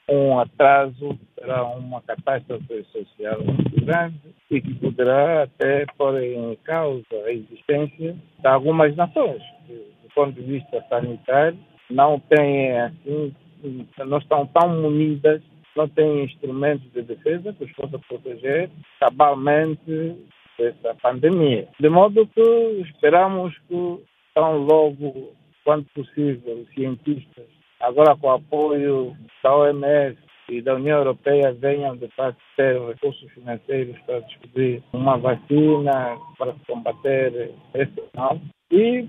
um 0.10 0.40
atraso, 0.40 1.18
será 1.38 1.64
uma 1.66 2.02
catástrofe 2.02 2.86
social 2.92 3.44
muito 3.44 3.86
grande 3.86 4.20
e 4.52 4.62
que 4.62 4.74
poderá 4.76 5.44
até 5.44 5.86
pôr 5.98 6.22
em 6.22 6.56
causa 6.64 7.04
a 7.26 7.32
existência 7.32 8.16
de 8.40 8.48
algumas 8.48 8.96
nações. 8.96 9.42
Do 9.68 10.10
ponto 10.14 10.34
de 10.34 10.42
vista 10.42 10.84
sanitário, 10.90 11.58
não 11.90 12.20
têm 12.20 12.80
assim, 12.80 13.36
não 14.06 14.18
estão 14.20 14.46
tão 14.48 14.82
munidas, 14.82 15.42
não 15.76 15.88
têm 15.90 16.24
instrumentos 16.24 16.90
de 16.94 17.02
defesa 17.02 17.54
que 17.54 17.66
os 17.66 17.72
possam 17.74 18.00
proteger 18.08 18.70
cabalmente 19.00 20.16
dessa 20.58 20.96
pandemia. 21.02 21.68
De 21.80 21.90
modo 21.90 22.28
que 22.28 22.82
esperamos 22.86 23.58
que 23.68 24.00
tão 24.34 24.60
logo 24.60 25.34
quanto 25.64 25.90
possível 25.94 26.62
os 26.62 26.74
cientistas 26.74 27.55
agora 27.80 28.16
com 28.16 28.28
o 28.28 28.32
apoio 28.32 29.16
da 29.44 29.56
OMS 29.56 30.18
e 30.50 30.62
da 30.62 30.76
União 30.76 31.00
Europeia 31.00 31.54
venham 31.54 31.96
de 31.98 32.08
facto 32.10 32.40
ter 32.56 32.80
recursos 32.80 33.32
financeiros 33.32 33.98
para 34.06 34.20
descobrir 34.22 34.84
uma 34.94 35.18
vacina 35.18 36.18
para 36.38 36.54
combater 36.68 37.52
esse 37.74 38.04
mal 38.16 38.40
e 38.72 39.08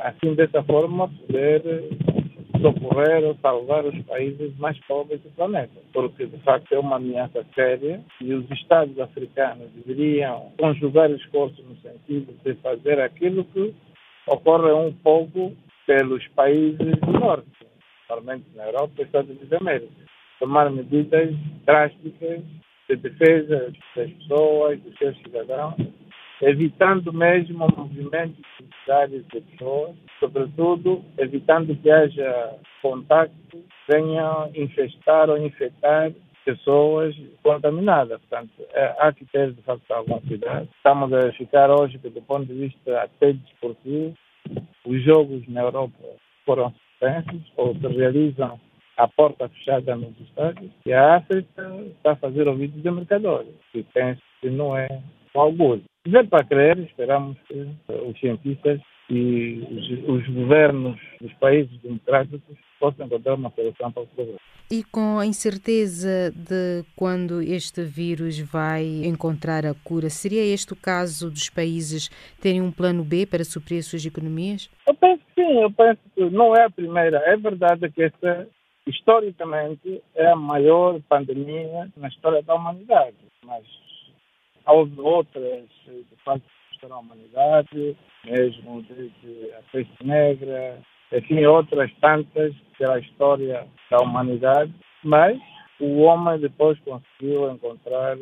assim 0.00 0.34
dessa 0.34 0.62
forma 0.64 1.08
poder 1.08 1.62
socorrer 2.60 3.24
ou 3.24 3.36
salvar 3.42 3.84
os 3.84 3.98
países 4.04 4.56
mais 4.58 4.78
pobres 4.86 5.20
do 5.22 5.30
planeta, 5.30 5.80
porque 5.92 6.26
de 6.26 6.38
facto 6.38 6.72
é 6.72 6.78
uma 6.78 6.96
ameaça 6.96 7.44
séria 7.54 8.00
e 8.20 8.32
os 8.32 8.50
Estados 8.50 8.98
africanos 8.98 9.70
deveriam 9.72 10.52
conjugar 10.58 11.10
esforços 11.10 11.64
no 11.66 11.76
sentido 11.76 12.34
de 12.44 12.54
fazer 12.62 13.00
aquilo 13.00 13.44
que 13.46 13.74
ocorre 14.26 14.72
um 14.72 14.92
pouco 14.92 15.52
pelos 15.86 16.26
países 16.28 16.78
do 16.78 17.12
norte, 17.12 17.50
principalmente 18.04 18.44
na 18.54 18.66
Europa 18.66 18.92
e 18.98 19.02
Estados 19.02 19.30
Unidos 19.30 19.48
da 19.48 19.58
América. 19.58 19.92
Tomar 20.38 20.70
medidas 20.70 21.34
drásticas 21.64 22.42
de 22.88 22.96
defesa 22.96 23.72
das 23.94 24.08
pessoas, 24.08 24.80
dos 24.80 24.96
seus 24.98 25.16
cidadãos, 25.18 25.74
evitando 26.42 27.12
mesmo 27.12 27.66
movimentos 27.76 28.44
sociais 28.58 29.10
de 29.10 29.40
pessoas, 29.40 29.96
sobretudo 30.20 31.02
evitando 31.18 31.74
que 31.76 31.90
haja 31.90 32.58
contacto, 32.82 33.64
venham 33.88 34.50
infestar 34.54 35.30
ou 35.30 35.38
infectar 35.38 36.12
pessoas 36.44 37.14
contaminadas. 37.42 38.20
Portanto, 38.28 38.52
é, 38.74 38.94
há 38.98 39.12
que 39.12 39.24
ter, 39.26 39.52
de 39.52 39.62
facto, 39.62 39.90
algum 39.90 40.20
cuidado. 40.20 40.68
Estamos 40.76 41.10
a 41.12 41.32
ficar 41.32 41.70
hoje, 41.70 41.96
do 41.96 42.22
ponto 42.22 42.44
de 42.44 42.52
vista 42.52 43.02
até 43.02 43.32
desportivo, 43.32 44.14
os 44.84 45.02
jogos 45.04 45.48
na 45.48 45.62
Europa 45.62 45.96
foram 46.44 46.74
ou 47.56 47.74
se 47.74 47.86
realizam 47.86 48.58
a 48.96 49.08
porta 49.08 49.48
fechada 49.48 49.96
nos 49.96 50.18
estádios 50.20 50.70
e 50.86 50.92
a 50.92 51.16
África 51.16 51.68
está 51.96 52.12
a 52.12 52.16
fazer 52.16 52.46
ouvidos 52.46 52.82
de 52.82 52.90
mercadores, 52.90 53.54
que 53.72 53.82
penso 53.92 54.22
que 54.40 54.50
não 54.50 54.76
é 54.76 54.88
orgulho. 55.34 55.82
Ver 56.06 56.28
para 56.28 56.44
crer, 56.44 56.78
esperamos 56.78 57.36
que 57.48 57.66
os 57.88 58.18
cientistas 58.20 58.80
e 59.10 59.62
os, 59.70 60.08
os, 60.08 60.34
governos 60.34 60.98
dos 61.20 61.32
países 61.34 61.76
democráticos 61.82 62.56
possam 62.80 63.06
encontrar 63.06 63.34
uma 63.34 63.50
solução 63.50 63.92
para 63.92 64.02
o 64.02 64.06
problema. 64.06 64.38
E 64.70 64.82
com 64.82 65.18
a 65.18 65.26
incerteza 65.26 66.32
de 66.34 66.84
quando 66.96 67.42
este 67.42 67.82
vírus 67.82 68.38
vai 68.38 68.84
encontrar 69.04 69.66
a 69.66 69.74
cura, 69.74 70.08
seria 70.08 70.42
este 70.42 70.72
o 70.72 70.76
caso 70.76 71.30
dos 71.30 71.50
países 71.50 72.08
terem 72.40 72.62
um 72.62 72.72
plano 72.72 73.04
B 73.04 73.26
para 73.26 73.44
suprir 73.44 73.80
as 73.80 73.86
suas 73.86 74.06
economias? 74.06 74.70
Sim, 75.44 75.60
eu 75.60 75.70
penso 75.70 76.00
que 76.14 76.24
não 76.30 76.56
é 76.56 76.64
a 76.64 76.70
primeira. 76.70 77.18
É 77.18 77.36
verdade 77.36 77.90
que 77.90 78.04
esta, 78.04 78.48
historicamente, 78.86 80.02
é 80.14 80.28
a 80.28 80.36
maior 80.36 80.98
pandemia 81.06 81.90
na 81.98 82.08
história 82.08 82.42
da 82.42 82.54
humanidade, 82.54 83.16
mas 83.44 83.62
houve 84.66 84.98
outras, 85.00 85.64
de 85.86 86.16
facto, 86.24 86.42
da 86.88 86.98
humanidade, 86.98 87.96
mesmo 88.24 88.82
desde 88.82 89.52
a 89.54 89.62
peste 89.70 90.06
negra, 90.06 90.78
enfim, 91.12 91.44
outras 91.44 91.90
tantas 92.00 92.54
pela 92.78 92.98
história 92.98 93.66
da 93.90 93.98
humanidade, 93.98 94.72
mas 95.02 95.38
o 95.80 96.02
homem 96.02 96.38
depois 96.40 96.78
conseguiu 96.80 97.50
encontrar 97.50 98.16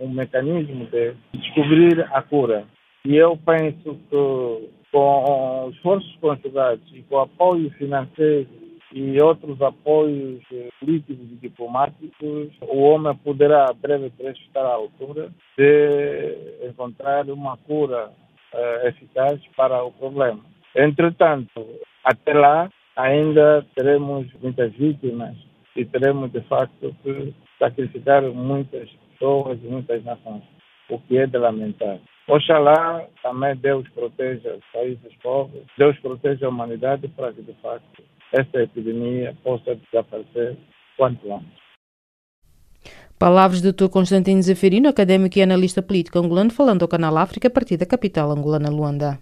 um 0.00 0.08
mecanismo 0.08 0.86
de 0.86 1.14
descobrir 1.34 2.00
a 2.12 2.22
cura. 2.22 2.66
E 3.04 3.16
eu 3.16 3.36
penso 3.36 3.98
que 4.10 4.81
com 4.92 5.70
esforços 5.72 6.14
conjugados 6.20 6.84
e 6.92 7.02
com 7.02 7.18
apoio 7.18 7.70
financeiro 7.72 8.48
e 8.94 9.20
outros 9.22 9.60
apoios 9.62 10.42
eh, 10.52 10.68
políticos 10.78 11.26
e 11.32 11.36
diplomáticos, 11.36 12.52
o 12.60 12.78
homem 12.80 13.16
poderá, 13.16 13.72
breve 13.72 14.10
trecho, 14.10 14.42
estar 14.42 14.60
à 14.60 14.74
altura 14.74 15.30
de 15.56 16.68
encontrar 16.68 17.28
uma 17.30 17.56
cura 17.56 18.10
uh, 18.52 18.86
eficaz 18.86 19.40
para 19.56 19.82
o 19.82 19.90
problema. 19.92 20.40
Entretanto, 20.76 21.66
até 22.04 22.34
lá, 22.34 22.70
ainda 22.94 23.64
teremos 23.74 24.26
muitas 24.42 24.72
vítimas 24.74 25.36
e 25.74 25.86
teremos, 25.86 26.30
de 26.30 26.42
facto, 26.42 26.94
que 27.02 27.34
sacrificar 27.58 28.22
muitas 28.22 28.90
pessoas 28.90 29.58
e 29.62 29.66
muitas 29.68 30.04
nações, 30.04 30.42
o 30.90 30.98
que 31.00 31.18
é 31.18 31.26
de 31.26 31.38
lamentar. 31.38 31.98
Oxalá 32.28 33.06
também 33.22 33.56
Deus 33.56 33.88
proteja 33.90 34.54
os 34.54 34.64
países 34.72 35.12
pobres, 35.22 35.64
Deus 35.76 35.98
proteja 35.98 36.46
a 36.46 36.48
humanidade 36.48 37.08
para 37.08 37.32
que, 37.32 37.42
de 37.42 37.52
facto, 37.54 38.02
esta 38.32 38.62
epidemia 38.62 39.36
possa 39.42 39.74
desaparecer 39.74 40.56
quanto 40.96 41.32
antes. 41.32 41.62
Palavras 43.18 43.60
do 43.60 43.72
Dr. 43.72 43.88
Constantino 43.88 44.42
Zeferino, 44.42 44.88
académico 44.88 45.38
e 45.38 45.42
analista 45.42 45.82
político 45.82 46.18
angolano, 46.18 46.50
falando 46.50 46.82
ao 46.82 46.88
Canal 46.88 47.16
África 47.18 47.48
a 47.48 47.50
partir 47.50 47.76
da 47.76 47.86
capital 47.86 48.30
angolana, 48.30 48.68
Luanda. 48.68 49.18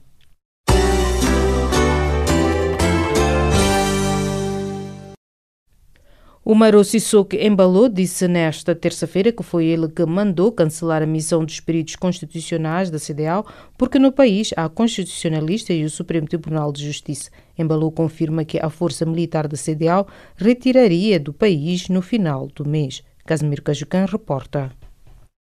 O 6.50 6.54
Maro 6.56 6.82
Sissoko 6.82 7.36
Embalou 7.36 7.88
disse 7.88 8.26
nesta 8.26 8.74
terça-feira 8.74 9.30
que 9.30 9.40
foi 9.40 9.66
ele 9.66 9.86
que 9.86 10.04
mandou 10.04 10.50
cancelar 10.50 11.00
a 11.00 11.06
missão 11.06 11.44
dos 11.44 11.60
peritos 11.60 11.94
constitucionais 11.94 12.90
da 12.90 12.98
CDAO 12.98 13.46
porque 13.78 14.00
no 14.00 14.10
país 14.10 14.50
há 14.56 14.68
constitucionalista 14.68 15.72
e 15.72 15.84
o 15.84 15.88
Supremo 15.88 16.26
Tribunal 16.26 16.72
de 16.72 16.84
Justiça. 16.84 17.30
Embalou 17.56 17.92
confirma 17.92 18.44
que 18.44 18.58
a 18.58 18.68
força 18.68 19.06
militar 19.06 19.46
da 19.46 19.56
CDAO 19.56 20.08
retiraria 20.34 21.20
do 21.20 21.32
país 21.32 21.88
no 21.88 22.02
final 22.02 22.48
do 22.48 22.68
mês. 22.68 23.04
Casimiro 23.24 23.62
Cajucan 23.62 24.06
reporta 24.06 24.72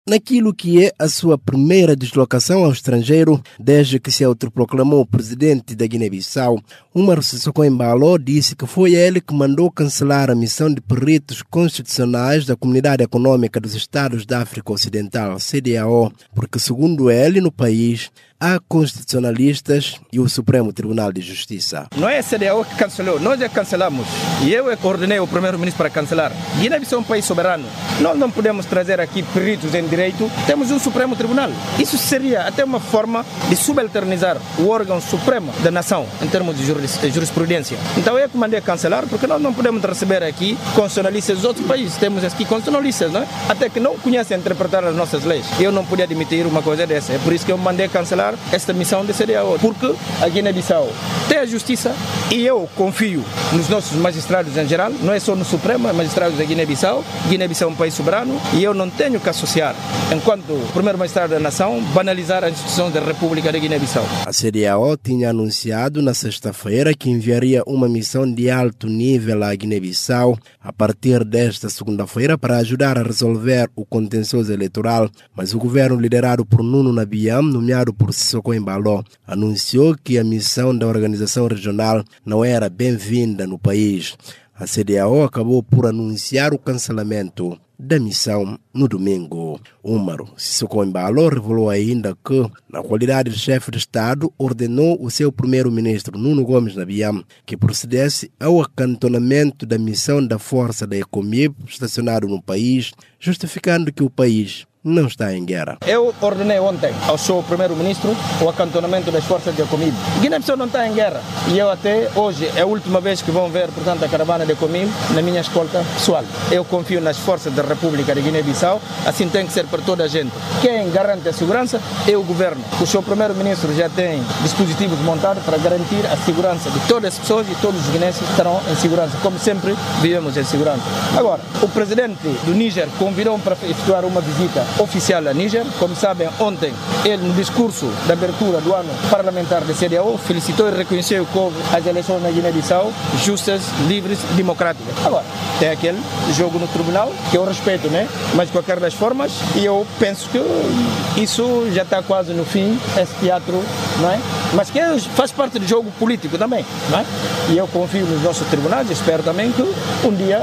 naquilo 0.08 0.54
que 0.54 0.86
é 0.86 0.92
a 1.00 1.08
sua 1.08 1.38
primeira 1.38 1.96
deslocação 1.96 2.66
ao 2.66 2.72
estrangeiro 2.72 3.42
desde 3.58 4.00
que 4.00 4.12
se 4.12 4.24
autoproclamou 4.24 5.06
presidente 5.06 5.76
da 5.76 5.88
Guiné-Bissau. 5.88 6.60
Umar 6.94 7.24
Sissoko 7.24 7.64
Embalo 7.64 8.20
disse 8.20 8.56
que 8.56 8.68
foi 8.68 8.94
ele 8.94 9.22
que 9.22 9.34
mandou 9.34 9.72
cancelar 9.72 10.30
a 10.30 10.36
missão 10.36 10.72
de 10.72 10.82
peritos 10.82 11.42
constitucionais 11.42 12.46
da 12.46 12.56
Comunidade 12.56 13.04
Econômica 13.04 13.60
dos 13.60 13.76
Estados 13.76 14.26
da 14.26 14.42
África 14.42 14.74
Ocidental, 14.74 15.38
CDAO, 15.38 16.12
porque, 16.36 16.60
segundo 16.60 17.10
ele, 17.10 17.40
no 17.40 17.52
país 17.52 18.12
há 18.40 18.60
constitucionalistas 18.68 20.00
e 20.12 20.20
o 20.20 20.28
Supremo 20.28 20.74
Tribunal 20.74 21.12
de 21.12 21.22
Justiça. 21.22 21.88
Não 21.96 22.10
é 22.10 22.20
a 22.20 22.24
CDAO 22.24 22.66
que 22.66 22.75
cancelou, 22.75 23.20
nós 23.20 23.40
é 23.42 23.48
que 23.48 23.56
cancelamos. 23.56 24.08
E 24.42 24.54
eu 24.54 24.70
é 24.70 24.75
que 24.75 24.86
ordenei 24.86 25.20
o 25.20 25.28
primeiro-ministro 25.28 25.78
para 25.78 25.90
cancelar. 25.90 26.32
Guiné-Bissau 26.60 27.00
é 27.00 27.02
um 27.02 27.06
país 27.06 27.25
soberano. 27.25 27.66
Nós 28.02 28.18
não 28.18 28.30
podemos 28.30 28.66
trazer 28.66 29.00
aqui 29.00 29.24
peritos 29.24 29.74
em 29.74 29.88
direito, 29.88 30.30
temos 30.46 30.72
um 30.72 30.80
Supremo 30.80 31.16
Tribunal. 31.16 31.50
Isso 31.80 31.98
seria 31.98 32.42
até 32.48 32.63
uma 32.63 32.80
forma 32.80 33.25
de 33.50 33.56
subalternizar 33.56 34.38
o 34.60 34.68
órgão 34.68 35.00
supremo 35.00 35.52
da 35.63 35.72
nação 35.72 36.06
em 36.22 36.28
termos 36.28 36.58
de 36.58 36.66
jurisprudência. 37.12 37.78
Então 37.98 38.18
eu 38.18 38.25
é 38.25 38.28
que 38.28 38.38
mandei 38.38 38.60
cancelar, 38.62 39.06
porque 39.08 39.28
nós 39.28 39.42
não 39.42 39.54
podemos 39.54 39.84
receber 39.84 40.24
aqui 40.24 40.58
constitucionalistas 40.75 41.38
dos 41.38 41.46
outros 41.46 41.66
países. 41.66 41.96
Temos 41.98 42.24
aqui 42.24 42.46
constitucionalistas, 42.46 43.12
não 43.12 43.22
é? 43.22 43.28
até 43.50 43.70
que 43.70 43.80
não 43.80 43.98
conhecem 43.98 44.38
interpretar 44.38 44.84
as 44.84 44.96
nossas 44.96 45.24
leis. 45.24 45.46
Eu 45.60 45.72
não 45.72 45.86
podia 45.86 46.06
admitir 46.06 46.46
uma 46.46 46.62
coisa 46.62 46.86
dessa. 46.86 47.13
É 47.13 47.18
por 47.20 47.34
isso 47.34 47.46
que 47.46 47.52
eu 47.52 47.58
mandei 47.58 47.88
cancelar 47.88 48.33
esta 48.52 48.74
missão 48.74 49.06
de 49.06 49.13
CDAO, 49.13 49.58
porque 49.60 49.94
a 50.22 50.28
Guiné-Bissau 50.28 50.90
tem 51.28 51.38
a 51.38 51.46
justiça 51.46 51.96
e 52.32 52.46
eu 52.46 52.68
confio 52.75 53.24
nos 53.52 53.70
nossos 53.70 53.98
magistrados 53.98 54.58
em 54.58 54.68
geral, 54.68 54.92
não 55.02 55.13
é 55.13 55.20
só 55.20 55.36
no 55.36 55.46
Supremo, 55.46 55.88
é 55.88 55.94
magistrados 55.94 56.38
da 56.38 56.44
Guiné-Bissau. 56.44 57.04
Guiné-Bissau 57.30 57.70
é 57.70 57.72
um 57.72 57.75
país 57.75 57.94
soberano 57.94 58.40
e 58.54 58.63
eu 58.63 58.74
não 58.74 58.90
tenho 58.90 59.20
que 59.20 59.30
associar, 59.30 59.75
enquanto 60.13 60.54
primeiro 60.74 60.98
magistrado 60.98 61.34
da 61.34 61.40
nação, 61.40 61.82
banalizar 61.94 62.44
a 62.44 62.50
instituição 62.50 62.92
da 62.92 63.00
República 63.00 63.52
da 63.52 63.60
Guiné-Bissau. 63.60 64.06
A 64.25 64.32
CDAO 64.32 64.98
tinha 64.98 65.30
anunciado 65.30 66.02
na 66.02 66.13
sexta-feira 66.13 66.94
que 66.94 67.10
enviaria 67.10 67.63
uma 67.66 67.88
missão 67.88 68.32
de 68.32 68.50
alto 68.50 68.88
nível 68.88 69.44
à 69.44 69.54
Guiné-Bissau 69.56 70.38
a 70.63 70.72
partir 70.72 71.25
desta 71.25 71.70
segunda-feira 71.70 72.38
para 72.38 72.58
ajudar 72.58 72.98
a 72.98 73.03
resolver 73.03 73.70
o 73.75 73.86
contencioso 73.86 74.53
eleitoral, 74.53 75.10
mas 75.36 75.53
o 75.53 75.60
governo 75.60 76.00
liderado 76.00 76.46
por 76.46 76.63
Nuno 76.63 76.93
Nabiam, 76.93 77.43
nomeado 77.43 77.93
por 77.93 78.13
Sissoko 78.13 78.53
Embaló, 78.53 79.03
anunciou 79.27 79.96
que 80.01 80.17
a 80.17 80.24
missão 80.24 80.75
da 80.75 80.88
organização 80.88 81.48
regional 81.48 82.03
não 82.25 82.46
era 82.46 82.70
bem-vinda 82.70 83.46
no 83.46 83.60
país. 83.60 84.15
A 84.55 84.65
CDAO 84.65 85.24
acabou 85.24 85.62
por 85.62 85.86
anunciar 85.86 86.53
o 86.53 86.60
cancelamento 86.60 87.60
da 87.84 88.00
missão 88.00 88.58
no 88.74 88.88
domingo. 88.88 89.60
Úmaro 89.84 90.30
Sissoko 90.38 90.84
Embalo 90.84 91.28
revelou 91.28 91.70
ainda 91.70 92.18
que, 92.24 92.50
na 92.72 92.82
qualidade 92.82 93.30
de 93.30 93.38
chefe 93.38 93.70
de 93.70 93.78
Estado, 93.78 94.32
ordenou 94.38 94.98
o 95.04 95.12
seu 95.12 95.32
primeiro-ministro 95.32 96.18
Nuno 96.18 96.46
Gomes 96.46 96.75
Nabiam 96.75 97.24
que 97.46 97.58
procedesse 97.58 98.32
ao 98.40 98.62
acantonamento 98.62 99.66
da 99.66 99.78
missão 99.78 100.25
da 100.25 100.40
força 100.40 100.88
da 100.88 100.96
Ecomib 100.96 101.54
estacionado 101.68 102.28
no 102.28 102.42
país, 102.42 102.94
justificando 103.20 103.92
que 103.92 104.04
o 104.04 104.10
país 104.10 104.66
não 104.84 105.08
está 105.08 105.34
em 105.34 105.46
guerra. 105.46 105.78
Eu 105.88 106.13
ordenei 106.20 106.60
ontem 106.60 106.94
ao 107.08 107.18
seu 107.18 107.42
primeiro-ministro 107.44 108.16
o 108.42 108.50
acantonamento 108.50 109.12
das 109.12 109.24
forças 109.24 109.56
de 109.56 109.63
Comil. 109.63 109.94
Guiné-Bissau 110.20 110.58
não 110.58 110.66
está 110.66 110.86
em 110.88 110.94
guerra. 110.94 111.22
E 111.48 111.58
eu 111.58 111.72
até 111.72 112.10
hoje 112.16 112.52
é 112.56 112.62
a 112.62 112.66
última 112.66 113.00
vez 113.00 113.22
que 113.22 113.32
vão 113.32 113.50
ver, 113.50 113.70
portanto, 113.70 114.04
a 114.04 114.10
caravana 114.10 114.46
de 114.46 114.56
Comil 114.56 114.90
na 115.12 115.22
minha 115.22 115.40
escolta 115.40 115.84
pessoal. 115.94 116.24
Eu 116.52 116.66
confio 116.66 117.00
nas 117.00 117.18
forças 117.18 117.54
da 117.54 117.63
República 117.63 118.13
de 118.13 118.22
Guiné-Bissau, 118.22 118.82
assim 119.06 119.30
tem 119.30 119.46
que 119.46 119.54
ser 119.54 119.66
para 119.68 119.82
toda 119.82 120.04
a 120.04 120.08
gente. 120.08 120.32
Quem 120.62 120.90
garante 120.92 121.30
a 121.30 121.34
segurança 121.34 121.80
é 122.08 122.18
o 122.18 122.24
governo. 122.24 122.62
O 122.82 122.86
seu 122.86 123.02
primeiro-ministro 123.02 123.74
já 123.74 123.88
tem 123.90 124.22
dispositivos 124.42 125.00
montados 125.00 125.44
para 125.44 125.58
garantir 125.58 126.06
a 126.12 126.18
segurança 126.18 126.70
de 126.70 126.80
todas 126.88 127.13
as 127.13 127.20
pessoas 127.20 127.48
e 127.50 127.56
todos 127.56 127.80
os 127.80 127.90
guinenses 127.90 128.22
estarão 128.30 128.60
em 128.70 128.75
segurança, 128.75 129.18
como 129.22 129.40
sempre 129.40 129.75
vivemos 130.02 130.36
em 130.36 130.44
segurança. 130.44 130.84
Agora, 131.18 131.42
o 131.62 131.70
presidente 131.70 132.28
do 132.46 132.54
Níger 132.54 132.88
convidou-me 133.00 133.42
para 133.42 133.54
efetuar 133.54 134.04
uma 134.04 134.20
visita 134.20 134.66
oficial 134.80 135.27
a 135.27 135.34
Níger. 135.34 135.65
Como 135.80 135.96
sabem, 135.96 136.30
ontem 136.39 136.74
ele, 137.06 137.24
no 137.27 137.34
discurso 137.34 137.89
de 138.06 138.12
abertura 138.12 138.60
do 138.62 138.74
ano 138.74 138.89
parlamentar 139.10 139.62
da 139.62 139.74
CDAO, 139.74 140.18
felicitou 140.18 140.70
e 140.70 140.72
reconheceu 140.72 141.25
que 141.25 141.38
houve 141.38 141.58
as 141.72 141.86
eleições 141.86 142.22
na 142.22 142.30
Guiné-Bissau 142.30 142.92
justas, 143.24 143.62
livres 143.88 144.20
democráticas. 144.36 144.94
Agora, 145.06 145.25
tem 145.60 145.70
aquele 145.70 146.01
jogo 146.34 146.58
no 146.60 146.68
tribunal, 146.68 147.12
que 147.30 147.38
eu 147.38 147.46
respeito, 147.46 147.88
né? 147.89 148.08
Mas 148.36 148.48
de 148.48 148.53
qualquer 148.53 148.80
das 148.80 148.94
formas, 148.94 149.32
e 149.56 149.65
eu 149.65 149.86
penso 150.00 150.30
que 150.30 151.22
isso 151.22 151.68
já 151.72 151.84
está 151.84 152.01
quase 152.01 152.34
no 152.34 152.44
fim, 152.44 152.80
esse 152.98 153.13
teatro, 153.20 153.62
não 154.00 154.10
é? 154.10 154.20
Mas 154.53 154.70
que 154.70 154.80
faz 155.15 155.32
parte 155.32 155.60
do 155.60 155.68
jogo 155.68 155.92
político 156.00 156.38
também, 156.38 156.65
não 156.89 157.00
é? 157.00 157.06
E 157.50 157.58
eu 157.58 157.68
confio 157.68 158.06
nos 158.06 158.24
nossos 158.24 158.48
tribunais, 158.48 158.89
espero 158.89 159.24
também 159.24 159.51
que 159.51 159.62
um 159.62 160.13
dia 160.15 160.42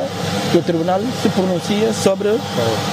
que 0.53 0.59
o 0.59 0.63
tribunal 0.63 1.01
se 1.23 1.29
pronuncie 1.29 1.93
sobre 1.95 2.29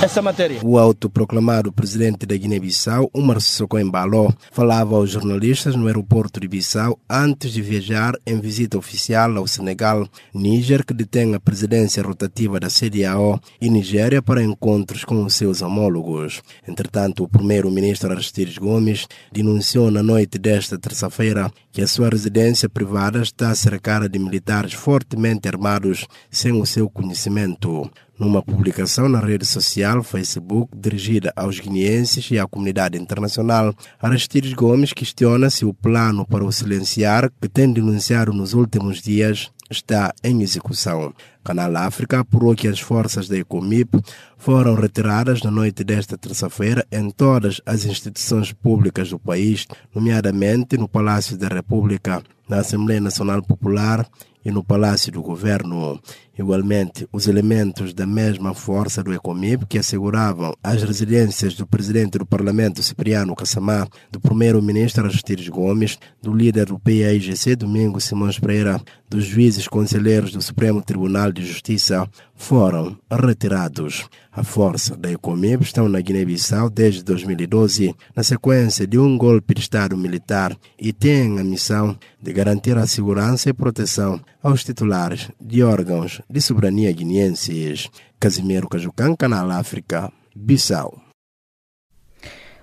essa 0.02 0.22
matéria. 0.22 0.60
O 0.64 0.78
autoproclamado 0.78 1.27
presidente 1.76 2.26
da 2.26 2.36
Guiné-Bissau, 2.36 3.10
Umar 3.14 3.42
Sissoko 3.42 3.78
Embalo, 3.78 4.34
falava 4.52 4.96
aos 4.96 5.12
jornalistas 5.12 5.76
no 5.76 5.88
aeroporto 5.88 6.40
de 6.40 6.48
Bissau 6.48 7.00
antes 7.10 7.52
de 7.52 7.62
viajar 7.62 8.14
em 8.26 8.40
visita 8.40 8.78
oficial 8.78 9.38
ao 9.38 9.48
Senegal, 9.48 10.08
Níger, 10.34 10.86
que 10.86 10.94
detém 10.94 11.36
a 11.36 11.40
presidência 11.40 12.04
rotativa 12.04 12.60
da 12.60 12.68
CDAO, 12.68 13.40
e 13.62 13.70
Nigéria 13.70 14.22
para 14.22 14.44
encontros 14.44 15.04
com 15.04 15.24
os 15.24 15.36
seus 15.36 15.62
homólogos. 15.62 16.42
Entretanto, 16.68 17.24
o 17.24 17.30
primeiro-ministro 17.30 18.12
Aristides 18.12 18.58
Gomes 18.58 19.08
denunciou 19.32 19.92
na 19.92 20.04
noite 20.04 20.38
desta 20.38 20.78
terça-feira 20.78 21.52
que 21.72 21.82
a 21.82 21.88
sua 21.88 22.10
residência 22.10 22.68
privada 22.68 23.22
está 23.22 23.54
cercada 23.54 24.10
de 24.10 24.18
militares 24.18 24.74
fortemente 24.74 25.48
armados 25.48 26.08
sem 26.30 26.52
o 26.52 26.66
seu 26.66 26.90
conhecimento. 26.90 27.90
Numa 28.20 28.42
publicação 28.42 29.08
na 29.08 29.20
rede 29.20 29.46
social 29.46 30.02
Facebook 30.02 30.76
dirigida 30.76 31.32
aos 31.36 31.60
guineenses 31.60 32.32
e 32.32 32.40
à 32.40 32.48
comunidade 32.48 32.98
internacional, 32.98 33.76
Aristides 34.02 34.54
Gomes 34.54 34.92
questiona 34.92 35.52
se 35.52 35.66
o 35.66 35.74
plano 35.74 36.26
para 36.26 36.44
o 36.44 36.52
silenciar, 36.52 37.32
que 37.40 37.48
tem 37.48 37.72
denunciado 37.72 38.34
nos 38.34 38.54
últimos 38.54 39.04
dias, 39.04 39.52
está 39.70 40.16
em 40.24 40.42
execução. 40.42 41.14
Canal 41.44 41.78
África 41.78 42.20
apurou 42.20 42.56
que 42.56 42.68
as 42.68 42.80
forças 42.80 43.28
da 43.28 43.38
Ecomip 43.38 44.02
foram 44.36 44.74
retiradas 44.74 45.44
na 45.44 45.52
noite 45.52 45.84
desta 45.84 46.18
terça-feira 46.18 46.86
em 46.92 47.12
todas 47.12 47.62
as 47.66 47.86
instituições 47.86 48.52
públicas 48.52 49.12
do 49.12 49.20
país, 49.20 49.68
nomeadamente 49.94 50.76
no 50.76 50.88
Palácio 50.88 51.38
da 51.38 51.48
República, 51.48 52.24
na 52.50 52.62
Assembleia 52.62 53.00
Nacional 53.00 53.44
Popular 53.44 54.08
e 54.44 54.52
no 54.52 54.64
Palácio 54.64 55.12
do 55.12 55.22
Governo. 55.22 56.02
Igualmente, 56.38 57.08
os 57.12 57.28
elementos 57.28 57.94
da 57.94 58.06
mesma 58.06 58.54
força 58.54 59.04
do 59.04 59.12
Ecomib 59.12 59.66
que 59.66 59.80
asseguravam 59.80 60.54
as 60.64 60.84
residências 60.84 61.56
do 61.56 61.66
presidente 61.66 62.20
do 62.20 62.26
Parlamento 62.26 62.84
Cipriano 62.84 63.36
Cassamá, 63.36 63.88
do 64.12 64.20
primeiro-ministro 64.20 65.06
Aristides 65.06 65.50
Gomes, 65.50 65.98
do 66.22 66.32
líder 66.32 66.68
do 66.68 66.78
PAIGC 66.78 67.56
Domingos 67.56 68.04
Simões 68.04 68.38
Pereira, 68.38 68.80
dos 69.10 69.26
juízes 69.26 69.68
conselheiros 69.68 70.32
do 70.32 70.42
Supremo 70.42 70.82
Tribunal 70.82 71.32
de 71.32 71.46
Justiça 71.46 72.08
foram 72.36 72.96
retirados. 73.10 74.06
A 74.32 74.44
força 74.44 74.96
da 74.96 75.12
Ecomib 75.12 75.64
estão 75.64 75.90
na 75.90 76.00
Guiné-Bissau 76.00 76.70
desde 76.70 77.04
2012, 77.04 77.96
na 78.16 78.22
sequência 78.22 78.86
de 78.86 79.00
um 79.00 79.18
golpe 79.18 79.56
de 79.56 79.62
Estado 79.62 79.98
militar 79.98 80.56
e 80.80 80.94
têm 80.94 81.40
a 81.40 81.44
missão 81.44 81.98
de 82.22 82.32
garantir 82.32 82.78
a 82.78 82.86
segurança 82.86 83.50
e 83.50 83.54
proteção 83.54 84.22
aos 84.48 84.64
titulares 84.64 85.30
de 85.42 85.62
órgãos 85.62 86.22
de 86.30 86.40
soberania 86.40 86.90
guineenses. 86.94 87.90
Casimiro 88.18 88.70
Cajucan, 88.70 89.14
Canal 89.14 89.52
África, 89.52 90.10
Bissau. 90.34 91.02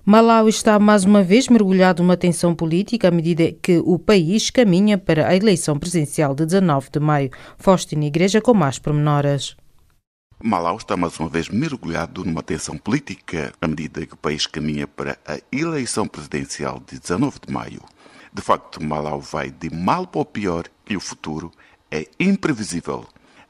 Malau 0.03 0.49
está 0.49 0.79
mais 0.79 1.05
uma 1.05 1.23
vez 1.23 1.47
mergulhado 1.49 2.03
numa 2.03 2.17
tensão 2.17 2.55
política 2.55 3.09
à 3.09 3.11
medida 3.11 3.53
que 3.53 3.83
o 3.85 3.99
país 3.99 4.51
caminha 4.51 4.97
para 4.97 5.29
a 5.29 5.37
eleição 5.37 5.79
presidencial 5.79 6.35
de 6.35 6.47
19 6.47 6.89
de 6.91 7.01
maio. 7.01 7.31
Faustin 7.59 8.01
Igreja 8.01 8.41
com 8.41 8.55
mais 8.55 8.79
pormenores. 8.79 9.55
Malau 10.43 10.79
está 10.79 10.97
mais 10.97 11.19
uma 11.21 11.29
vez 11.29 11.51
mergulhado 11.51 12.25
numa 12.25 12.43
tensão 12.43 12.79
política 12.79 13.53
à 13.61 13.69
medida 13.69 14.07
que 14.07 14.15
o 14.15 14.19
país 14.19 14.47
caminha 14.47 14.87
para 14.87 15.19
a 15.27 15.39
eleição 15.53 16.09
presidencial 16.09 16.83
de 16.87 16.99
19 16.99 17.41
de 17.47 17.53
maio. 17.53 17.83
De 18.33 18.43
facto, 18.43 18.83
Malau 18.83 19.21
vai 19.21 19.51
de 19.51 19.71
mal 19.73 20.07
para 20.07 20.23
o 20.23 20.25
pior 20.25 20.65
e 20.89 20.97
o 20.97 21.01
futuro 21.01 21.53
é 21.95 22.09
imprevisível. 22.19 23.07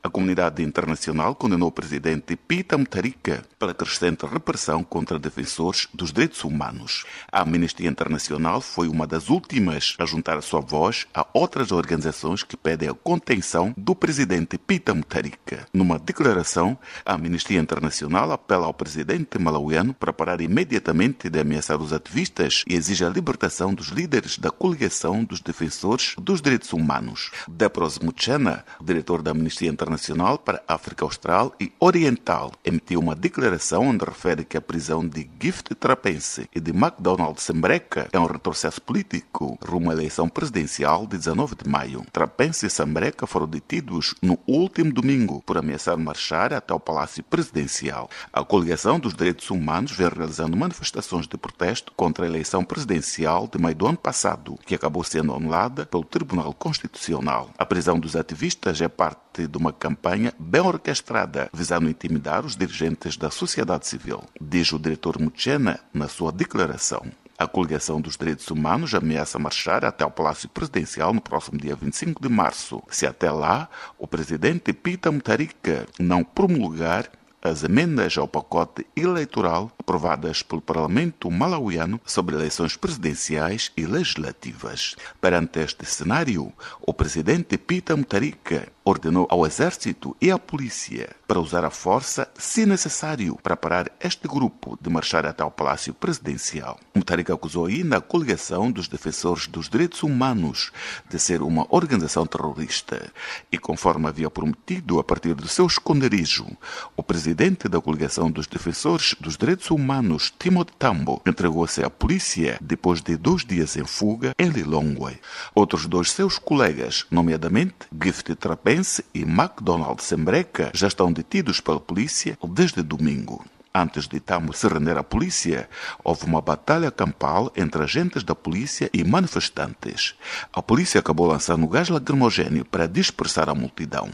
A 0.06 0.10
comunidade 0.10 0.62
internacional 0.62 1.34
condenou 1.34 1.70
o 1.70 1.72
presidente 1.72 2.36
Pita 2.36 2.76
Mutharika 2.76 3.42
pela 3.58 3.72
crescente 3.72 4.26
repressão 4.26 4.84
contra 4.84 5.18
defensores 5.18 5.88
dos 5.94 6.12
direitos 6.12 6.44
humanos. 6.44 7.06
A 7.32 7.40
Amnistia 7.40 7.88
Internacional 7.88 8.60
foi 8.60 8.86
uma 8.86 9.06
das 9.06 9.30
últimas 9.30 9.96
a 9.98 10.04
juntar 10.04 10.36
a 10.36 10.42
sua 10.42 10.60
voz 10.60 11.06
a 11.14 11.26
outras 11.32 11.72
organizações 11.72 12.42
que 12.42 12.54
pedem 12.54 12.90
a 12.90 12.92
contenção 12.92 13.72
do 13.78 13.94
presidente 13.94 14.58
Pita 14.58 14.92
Mutharika. 14.92 15.66
Numa 15.72 15.98
declaração, 15.98 16.76
a 17.02 17.14
Amnistia 17.14 17.58
Internacional 17.58 18.30
apela 18.30 18.66
ao 18.66 18.74
presidente 18.74 19.38
malauiano 19.38 19.94
para 19.94 20.12
parar 20.12 20.42
imediatamente 20.42 21.30
de 21.30 21.40
ameaçar 21.40 21.80
os 21.80 21.94
ativistas 21.94 22.62
e 22.68 22.74
exige 22.74 23.06
a 23.06 23.08
libertação 23.08 23.72
dos 23.72 23.88
líderes 23.88 24.36
da 24.36 24.50
coligação 24.50 25.24
dos 25.24 25.40
defensores 25.40 26.14
dos 26.20 26.42
direitos 26.42 26.74
humanos. 26.74 27.30
Depros 27.48 27.98
Muchena, 27.98 28.66
diretor 28.82 29.22
da 29.22 29.30
Amnistia 29.30 29.70
Internacional, 29.70 29.93
Internacional 29.94 30.38
para 30.38 30.60
a 30.66 30.74
África 30.74 31.04
Austral 31.04 31.54
e 31.60 31.72
Oriental 31.78 32.50
emitiu 32.64 32.98
uma 32.98 33.14
declaração 33.14 33.86
onde 33.86 34.04
refere 34.04 34.44
que 34.44 34.56
a 34.56 34.60
prisão 34.60 35.06
de 35.06 35.30
Gift 35.40 35.72
Trapense 35.76 36.48
e 36.52 36.58
de 36.58 36.72
MacDonald 36.72 37.40
Sembreca 37.40 38.08
é 38.12 38.18
um 38.18 38.26
retrocesso 38.26 38.82
político 38.82 39.56
rumo 39.64 39.90
à 39.90 39.94
eleição 39.94 40.28
presidencial 40.28 41.06
de 41.06 41.16
19 41.16 41.54
de 41.62 41.70
maio. 41.70 42.04
Trapense 42.12 42.66
e 42.66 42.70
Sembreca 42.70 43.24
foram 43.24 43.46
detidos 43.46 44.16
no 44.20 44.36
último 44.48 44.92
domingo 44.92 45.40
por 45.46 45.58
ameaçar 45.58 45.96
marchar 45.96 46.52
até 46.52 46.74
o 46.74 46.80
Palácio 46.80 47.22
Presidencial. 47.22 48.10
A 48.32 48.44
coligação 48.44 48.98
dos 48.98 49.14
direitos 49.14 49.48
humanos 49.48 49.92
vem 49.92 50.08
realizando 50.08 50.56
manifestações 50.56 51.28
de 51.28 51.38
protesto 51.38 51.92
contra 51.94 52.24
a 52.24 52.28
eleição 52.28 52.64
presidencial 52.64 53.46
de 53.46 53.60
maio 53.60 53.76
do 53.76 53.86
ano 53.86 53.98
passado, 53.98 54.58
que 54.66 54.74
acabou 54.74 55.04
sendo 55.04 55.32
anulada 55.32 55.86
pelo 55.86 56.04
Tribunal 56.04 56.52
Constitucional. 56.52 57.50
A 57.56 57.64
prisão 57.64 57.98
dos 57.98 58.16
ativistas 58.16 58.80
é 58.80 58.88
parte 58.88 59.23
de 59.42 59.58
uma 59.58 59.72
campanha 59.72 60.32
bem 60.38 60.60
orquestrada 60.60 61.50
visando 61.52 61.90
intimidar 61.90 62.46
os 62.46 62.56
dirigentes 62.56 63.16
da 63.16 63.30
sociedade 63.30 63.86
civil, 63.86 64.22
diz 64.40 64.72
o 64.72 64.78
diretor 64.78 65.20
Muchena 65.20 65.80
na 65.92 66.08
sua 66.08 66.30
declaração. 66.30 67.04
A 67.36 67.48
coligação 67.48 68.00
dos 68.00 68.16
direitos 68.16 68.48
humanos 68.48 68.94
ameaça 68.94 69.40
marchar 69.40 69.84
até 69.84 70.06
o 70.06 70.10
Palácio 70.10 70.48
Presidencial 70.48 71.12
no 71.12 71.20
próximo 71.20 71.58
dia 71.58 71.74
25 71.74 72.22
de 72.22 72.28
março, 72.28 72.80
se 72.88 73.06
até 73.06 73.30
lá 73.30 73.68
o 73.98 74.06
presidente 74.06 74.72
Pita 74.72 75.10
Mutharika 75.10 75.84
não 75.98 76.22
promulgar 76.22 77.10
as 77.44 77.62
emendas 77.62 78.16
ao 78.16 78.26
pacote 78.26 78.86
eleitoral 78.96 79.70
aprovadas 79.78 80.42
pelo 80.42 80.62
Parlamento 80.62 81.30
malauiano 81.30 82.00
sobre 82.06 82.34
eleições 82.34 82.74
presidenciais 82.74 83.70
e 83.76 83.84
legislativas. 83.84 84.96
Perante 85.20 85.58
este 85.58 85.84
cenário, 85.84 86.50
o 86.80 86.94
presidente 86.94 87.58
Pita 87.58 87.94
Mutharika 87.94 88.68
ordenou 88.84 89.26
ao 89.30 89.46
exército 89.46 90.14
e 90.20 90.30
à 90.30 90.38
polícia 90.38 91.16
para 91.26 91.40
usar 91.40 91.64
a 91.64 91.70
força, 91.70 92.28
se 92.36 92.66
necessário, 92.66 93.38
para 93.42 93.56
parar 93.56 93.90
este 93.98 94.28
grupo 94.28 94.78
de 94.80 94.90
marchar 94.90 95.24
até 95.24 95.42
o 95.42 95.50
Palácio 95.50 95.94
Presidencial. 95.94 96.78
Mutharika 96.94 97.32
acusou 97.32 97.66
ainda 97.66 97.96
a 97.96 98.00
coligação 98.00 98.70
dos 98.70 98.86
defensores 98.86 99.46
dos 99.46 99.68
direitos 99.68 100.02
humanos 100.02 100.70
de 101.08 101.18
ser 101.18 101.40
uma 101.40 101.66
organização 101.70 102.26
terrorista. 102.26 103.10
E 103.50 103.56
conforme 103.56 104.06
havia 104.06 104.28
prometido 104.28 104.98
a 104.98 105.04
partir 105.04 105.34
do 105.34 105.48
seu 105.48 105.66
esconderijo, 105.66 106.46
o 106.94 107.02
presidente 107.02 107.68
da 107.68 107.80
coligação 107.80 108.30
dos 108.30 108.46
defensores 108.46 109.16
dos 109.18 109.36
direitos 109.36 109.70
humanos, 109.70 110.32
Timothy 110.38 110.72
Tambo, 110.78 111.22
entregou-se 111.26 111.82
à 111.82 111.88
polícia 111.88 112.58
depois 112.60 113.00
de 113.00 113.16
dois 113.16 113.44
dias 113.44 113.76
em 113.76 113.84
fuga 113.86 114.34
em 114.38 114.48
Lilongwe. 114.48 115.18
Outros 115.54 115.86
dois 115.86 116.10
seus 116.10 116.38
colegas, 116.38 117.06
nomeadamente 117.10 117.74
Gift 118.00 118.34
Trapense 118.74 119.04
e 119.14 119.24
MacDonald 119.24 120.02
Sembreca, 120.02 120.72
já 120.74 120.88
estão 120.88 121.12
detidos 121.12 121.60
pela 121.60 121.78
polícia 121.78 122.36
desde 122.48 122.82
domingo. 122.82 123.44
Antes 123.76 124.06
de 124.06 124.20
Tambo 124.20 124.52
se 124.52 124.68
render 124.68 124.96
à 124.96 125.02
polícia, 125.02 125.68
houve 126.04 126.26
uma 126.26 126.40
batalha 126.40 126.92
campal 126.92 127.50
entre 127.56 127.82
agentes 127.82 128.22
da 128.22 128.32
polícia 128.32 128.88
e 128.94 129.02
manifestantes. 129.02 130.14
A 130.52 130.62
polícia 130.62 131.00
acabou 131.00 131.26
lançando 131.26 131.66
gás 131.66 131.88
lacrimogêneo 131.88 132.64
para 132.64 132.86
dispersar 132.86 133.50
a 133.50 133.54
multidão. 133.54 134.08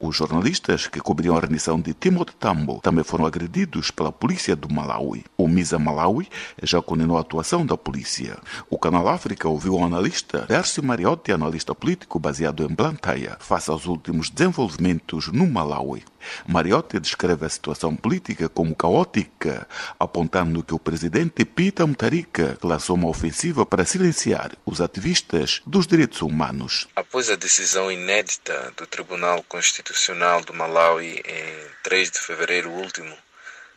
Os 0.00 0.16
jornalistas 0.16 0.88
que 0.88 0.98
cobriam 0.98 1.36
a 1.36 1.40
rendição 1.40 1.80
de 1.80 1.94
Timothy 1.94 2.34
Tambo 2.34 2.80
também 2.80 3.04
foram 3.04 3.24
agredidos 3.24 3.92
pela 3.92 4.10
polícia 4.10 4.56
do 4.56 4.68
Malawi. 4.74 5.24
O 5.36 5.46
Misa 5.46 5.78
Malawi 5.78 6.28
já 6.60 6.82
condenou 6.82 7.16
a 7.16 7.20
atuação 7.20 7.64
da 7.64 7.76
polícia. 7.76 8.36
O 8.68 8.76
Canal 8.76 9.06
África 9.06 9.48
ouviu 9.48 9.74
o 9.74 9.84
analista 9.84 10.46
Darcy 10.48 10.82
Mariotti, 10.82 11.30
analista 11.30 11.72
político 11.76 12.18
baseado 12.18 12.64
em 12.64 12.74
Blantyre, 12.74 13.36
face 13.38 13.70
aos 13.70 13.86
últimos 13.86 14.30
desenvolvimentos 14.30 15.28
no 15.28 15.46
Malawi. 15.46 16.02
Mariotti 16.46 16.98
descreve 17.00 17.46
a 17.46 17.48
situação 17.48 17.94
política 17.94 18.48
como 18.48 18.74
caótica, 18.74 19.66
apontando 19.98 20.62
que 20.62 20.74
o 20.74 20.78
presidente 20.78 21.44
Peter 21.44 21.86
Mutharika 21.86 22.58
lançou 22.62 22.96
uma 22.96 23.08
ofensiva 23.08 23.64
para 23.64 23.84
silenciar 23.84 24.52
os 24.64 24.80
ativistas 24.80 25.62
dos 25.66 25.86
direitos 25.86 26.22
humanos. 26.22 26.88
Após 26.96 27.30
a 27.30 27.36
decisão 27.36 27.90
inédita 27.90 28.72
do 28.76 28.86
Tribunal 28.86 29.42
Constitucional 29.44 30.42
do 30.42 30.54
Malawi 30.54 31.22
em 31.24 31.66
3 31.82 32.10
de 32.10 32.18
fevereiro 32.20 32.70
último 32.70 33.16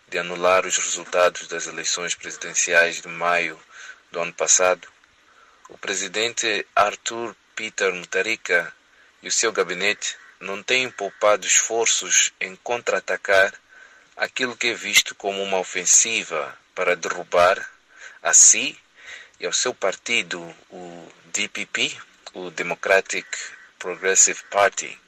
de 0.09 0.17
anular 0.17 0.65
os 0.65 0.77
resultados 0.77 1.47
das 1.47 1.67
eleições 1.67 2.15
presidenciais 2.15 3.01
de 3.01 3.07
maio 3.07 3.59
do 4.11 4.19
ano 4.19 4.33
passado, 4.33 4.87
o 5.69 5.77
presidente 5.77 6.65
Arthur 6.75 7.35
Peter 7.55 7.93
Mutharika 7.93 8.73
e 9.21 9.27
o 9.27 9.31
seu 9.31 9.51
gabinete 9.51 10.17
não 10.39 10.63
têm 10.63 10.89
poupado 10.89 11.45
esforços 11.45 12.31
em 12.39 12.55
contra-atacar 12.55 13.53
aquilo 14.15 14.55
que 14.55 14.67
é 14.67 14.73
visto 14.73 15.13
como 15.15 15.43
uma 15.43 15.59
ofensiva 15.59 16.57
para 16.73 16.95
derrubar 16.95 17.69
a 18.21 18.33
si 18.33 18.77
e 19.39 19.45
ao 19.45 19.53
seu 19.53 19.73
partido, 19.73 20.41
o 20.69 21.11
DPP, 21.25 21.97
o 22.33 22.49
Democratic 22.51 23.25
Progressive 23.77 24.41
Party. 24.49 24.99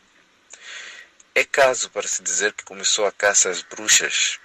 É 1.36 1.44
caso 1.44 1.89
para 1.89 2.08
se 2.08 2.22
dizer 2.22 2.54
que 2.54 2.63
começou 2.63 3.06
a 3.06 3.12
caça 3.12 3.50
às 3.50 3.62
bruxas. 3.62 4.39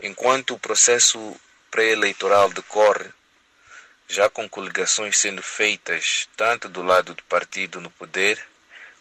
Enquanto 0.00 0.54
o 0.54 0.58
processo 0.58 1.38
pré-eleitoral 1.70 2.50
decorre, 2.50 3.10
já 4.08 4.28
com 4.28 4.48
coligações 4.48 5.16
sendo 5.18 5.42
feitas 5.42 6.28
tanto 6.36 6.68
do 6.68 6.82
lado 6.82 7.14
do 7.14 7.22
partido 7.24 7.80
no 7.80 7.90
poder 7.90 8.49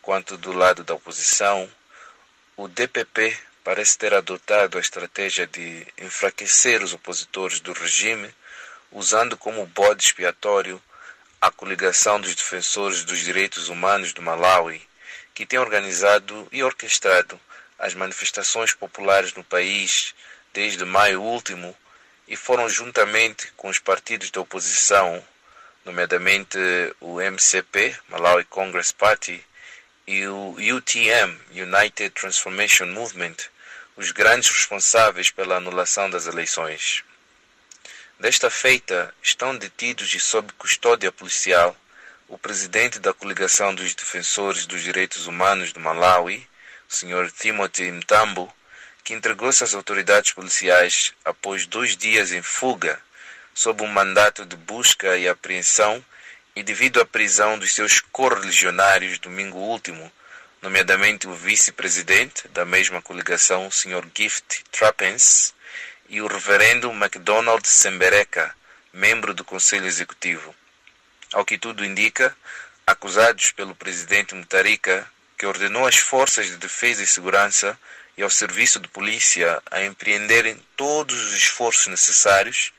quanto 0.01 0.37
do 0.37 0.53
lado 0.53 0.83
da 0.83 0.93
oposição, 0.93 1.69
o 2.55 2.67
DPP 2.67 3.37
parece 3.63 3.97
ter 3.97 4.13
adotado 4.13 4.77
a 4.77 4.81
estratégia 4.81 5.45
de 5.45 5.85
enfraquecer 5.97 6.83
os 6.83 6.93
opositores 6.93 7.59
do 7.59 7.73
regime, 7.73 8.33
usando 8.91 9.37
como 9.37 9.65
bode 9.65 10.03
expiatório 10.03 10.81
a 11.41 11.51
coligação 11.51 12.19
dos 12.19 12.35
defensores 12.35 13.03
dos 13.03 13.19
direitos 13.19 13.69
humanos 13.69 14.11
do 14.11 14.21
Malawi, 14.21 14.81
que 15.33 15.45
tem 15.45 15.59
organizado 15.59 16.47
e 16.51 16.63
orquestrado 16.63 17.39
as 17.77 17.93
manifestações 17.93 18.73
populares 18.73 19.33
no 19.33 19.43
país 19.43 20.13
desde 20.53 20.83
maio 20.83 21.21
último 21.21 21.75
e 22.27 22.35
foram 22.35 22.67
juntamente 22.67 23.51
com 23.55 23.69
os 23.69 23.79
partidos 23.79 24.29
da 24.31 24.41
oposição, 24.41 25.23
nomeadamente 25.85 26.57
o 26.99 27.21
MCP, 27.21 27.95
Malawi 28.09 28.43
Congress 28.45 28.93
Party, 28.93 29.43
e 30.09 30.27
o 30.27 30.55
UTM, 30.75 31.39
United 31.51 32.09
Transformation 32.09 32.87
Movement, 32.87 33.35
os 33.95 34.11
grandes 34.11 34.49
responsáveis 34.49 35.29
pela 35.29 35.57
anulação 35.57 36.09
das 36.09 36.25
eleições. 36.25 37.03
Desta 38.19 38.49
feita, 38.49 39.13
estão 39.21 39.55
detidos 39.55 40.11
e 40.15 40.19
sob 40.19 40.51
custódia 40.53 41.11
policial 41.11 41.77
o 42.27 42.39
presidente 42.39 42.97
da 42.97 43.13
coligação 43.13 43.75
dos 43.75 43.93
defensores 43.93 44.65
dos 44.65 44.81
direitos 44.81 45.27
humanos 45.27 45.71
do 45.71 45.79
Malawi, 45.79 46.47
o 46.89 46.95
Sr. 46.95 47.31
Timothy 47.31 47.91
Mtambo, 47.91 48.51
que 49.03 49.13
entregou-se 49.13 49.63
às 49.63 49.75
autoridades 49.75 50.31
policiais 50.31 51.13
após 51.23 51.67
dois 51.67 51.95
dias 51.95 52.31
em 52.31 52.41
fuga, 52.41 52.99
sob 53.53 53.83
um 53.83 53.87
mandato 53.87 54.43
de 54.43 54.55
busca 54.55 55.15
e 55.19 55.27
apreensão 55.27 56.03
e 56.59 56.63
devido 56.63 56.99
à 56.99 57.05
prisão 57.05 57.57
dos 57.57 57.73
seus 57.73 58.01
correligionários 58.01 59.17
domingo 59.17 59.57
último, 59.57 60.11
nomeadamente 60.61 61.25
o 61.25 61.33
vice-presidente 61.33 62.49
da 62.49 62.65
mesma 62.65 63.01
coligação, 63.01 63.71
Sr. 63.71 64.05
Gift 64.13 64.65
Trappens, 64.69 65.53
e 66.09 66.21
o 66.21 66.27
reverendo 66.27 66.91
MacDonald 66.91 67.65
Sembereka, 67.65 68.53
membro 68.91 69.33
do 69.33 69.45
Conselho 69.45 69.85
Executivo. 69.85 70.53
Ao 71.31 71.45
que 71.45 71.57
tudo 71.57 71.85
indica, 71.85 72.35
acusados 72.85 73.53
pelo 73.53 73.73
presidente 73.73 74.35
Mutarika, 74.35 75.09
que 75.37 75.45
ordenou 75.45 75.87
às 75.87 75.95
forças 75.95 76.47
de 76.47 76.57
defesa 76.57 77.01
e 77.01 77.07
segurança 77.07 77.79
e 78.17 78.21
ao 78.21 78.29
serviço 78.29 78.81
de 78.81 78.89
polícia 78.89 79.63
a 79.71 79.81
empreenderem 79.85 80.61
todos 80.75 81.23
os 81.23 81.33
esforços 81.33 81.87
necessários 81.87 82.73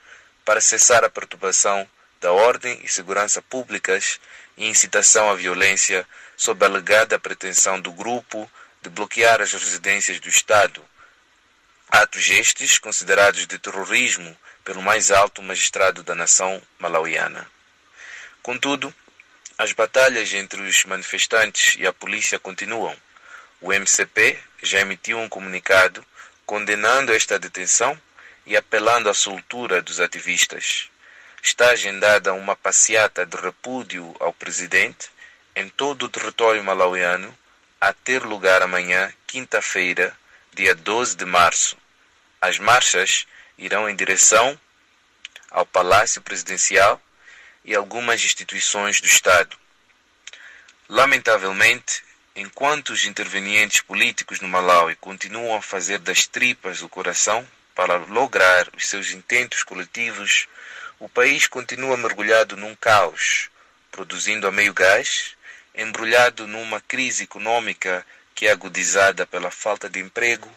para 0.45 0.61
cessar 0.61 1.03
a 1.03 1.09
perturbação 1.09 1.89
da 2.21 2.33
ordem 2.33 2.79
e 2.85 2.89
segurança 2.89 3.41
públicas 3.41 4.21
e 4.57 4.67
incitação 4.69 5.31
à 5.31 5.35
violência 5.35 6.07
sob 6.37 6.63
a 6.65 6.69
alegada 6.69 7.19
pretensão 7.19 7.81
do 7.81 7.91
grupo 7.91 8.51
de 8.83 8.91
bloquear 8.91 9.41
as 9.41 9.53
residências 9.53 10.21
do 10.21 10.29
Estado. 10.29 10.85
Atos 11.89 12.29
estes 12.29 12.79
considerados 12.79 13.47
de 13.47 13.59
terrorismo 13.59 14.37
pelo 14.63 14.83
mais 14.83 15.11
alto 15.11 15.43
magistrado 15.43 16.03
da 16.03 16.15
nação 16.15 16.63
malauiana. 16.79 17.51
Contudo, 18.43 18.95
as 19.57 19.73
batalhas 19.73 20.33
entre 20.33 20.61
os 20.61 20.85
manifestantes 20.85 21.75
e 21.79 21.87
a 21.87 21.93
polícia 21.93 22.39
continuam. 22.39 22.97
O 23.61 23.73
MCP 23.73 24.39
já 24.63 24.81
emitiu 24.81 25.19
um 25.19 25.29
comunicado 25.29 26.05
condenando 26.47 27.13
esta 27.13 27.39
detenção 27.39 28.01
e 28.47 28.57
apelando 28.57 29.09
à 29.09 29.15
soltura 29.15 29.83
dos 29.83 30.01
ativistas 30.01 30.91
está 31.43 31.71
agendada 31.71 32.33
uma 32.35 32.55
passeata 32.55 33.25
de 33.25 33.37
repúdio 33.37 34.15
ao 34.21 34.33
presidente 34.33 35.11
em 35.55 35.69
todo 35.69 36.05
o 36.05 36.09
território 36.09 36.63
malauiano 36.63 37.37
a 37.81 37.93
ter 37.93 38.23
lugar 38.23 38.63
amanhã, 38.63 39.13
quinta-feira, 39.27 40.17
dia 40.53 40.75
12 40.75 41.17
de 41.17 41.25
março. 41.25 41.77
As 42.41 42.59
marchas 42.59 43.27
irão 43.57 43.89
em 43.89 43.97
direção 43.97 44.59
ao 45.51 45.65
Palácio 45.65 46.21
Presidencial 46.21 47.01
e 47.65 47.75
algumas 47.75 48.23
instituições 48.23 49.01
do 49.01 49.07
Estado. 49.07 49.57
Lamentavelmente, 50.89 52.03
enquanto 52.37 52.91
os 52.91 53.05
intervenientes 53.05 53.81
políticos 53.81 54.41
no 54.41 54.49
Malawi 54.49 54.97
continuam 54.97 55.57
a 55.57 55.63
fazer 55.63 55.99
das 55.99 56.27
tripas 56.27 56.83
o 56.83 56.89
coração 56.89 57.47
para 57.75 57.97
lograr 57.97 58.69
os 58.77 58.89
seus 58.89 59.11
intentos 59.11 59.63
coletivos 59.63 60.47
o 61.01 61.09
país 61.09 61.49
continua 61.49 61.97
mergulhado 61.97 62.59
num 62.59 62.75
caos, 62.75 63.49
produzindo 63.91 64.47
a 64.47 64.53
meio 64.53 64.75
gás, 64.75 65.35
embrulhado 65.75 66.47
numa 66.47 66.79
crise 66.79 67.25
econômica 67.25 68.07
que 68.35 68.47
é 68.47 68.53
agudizada 68.53 69.27
pela 69.27 69.51
falta 69.51 69.89
de 69.89 69.99
emprego, 69.99 70.49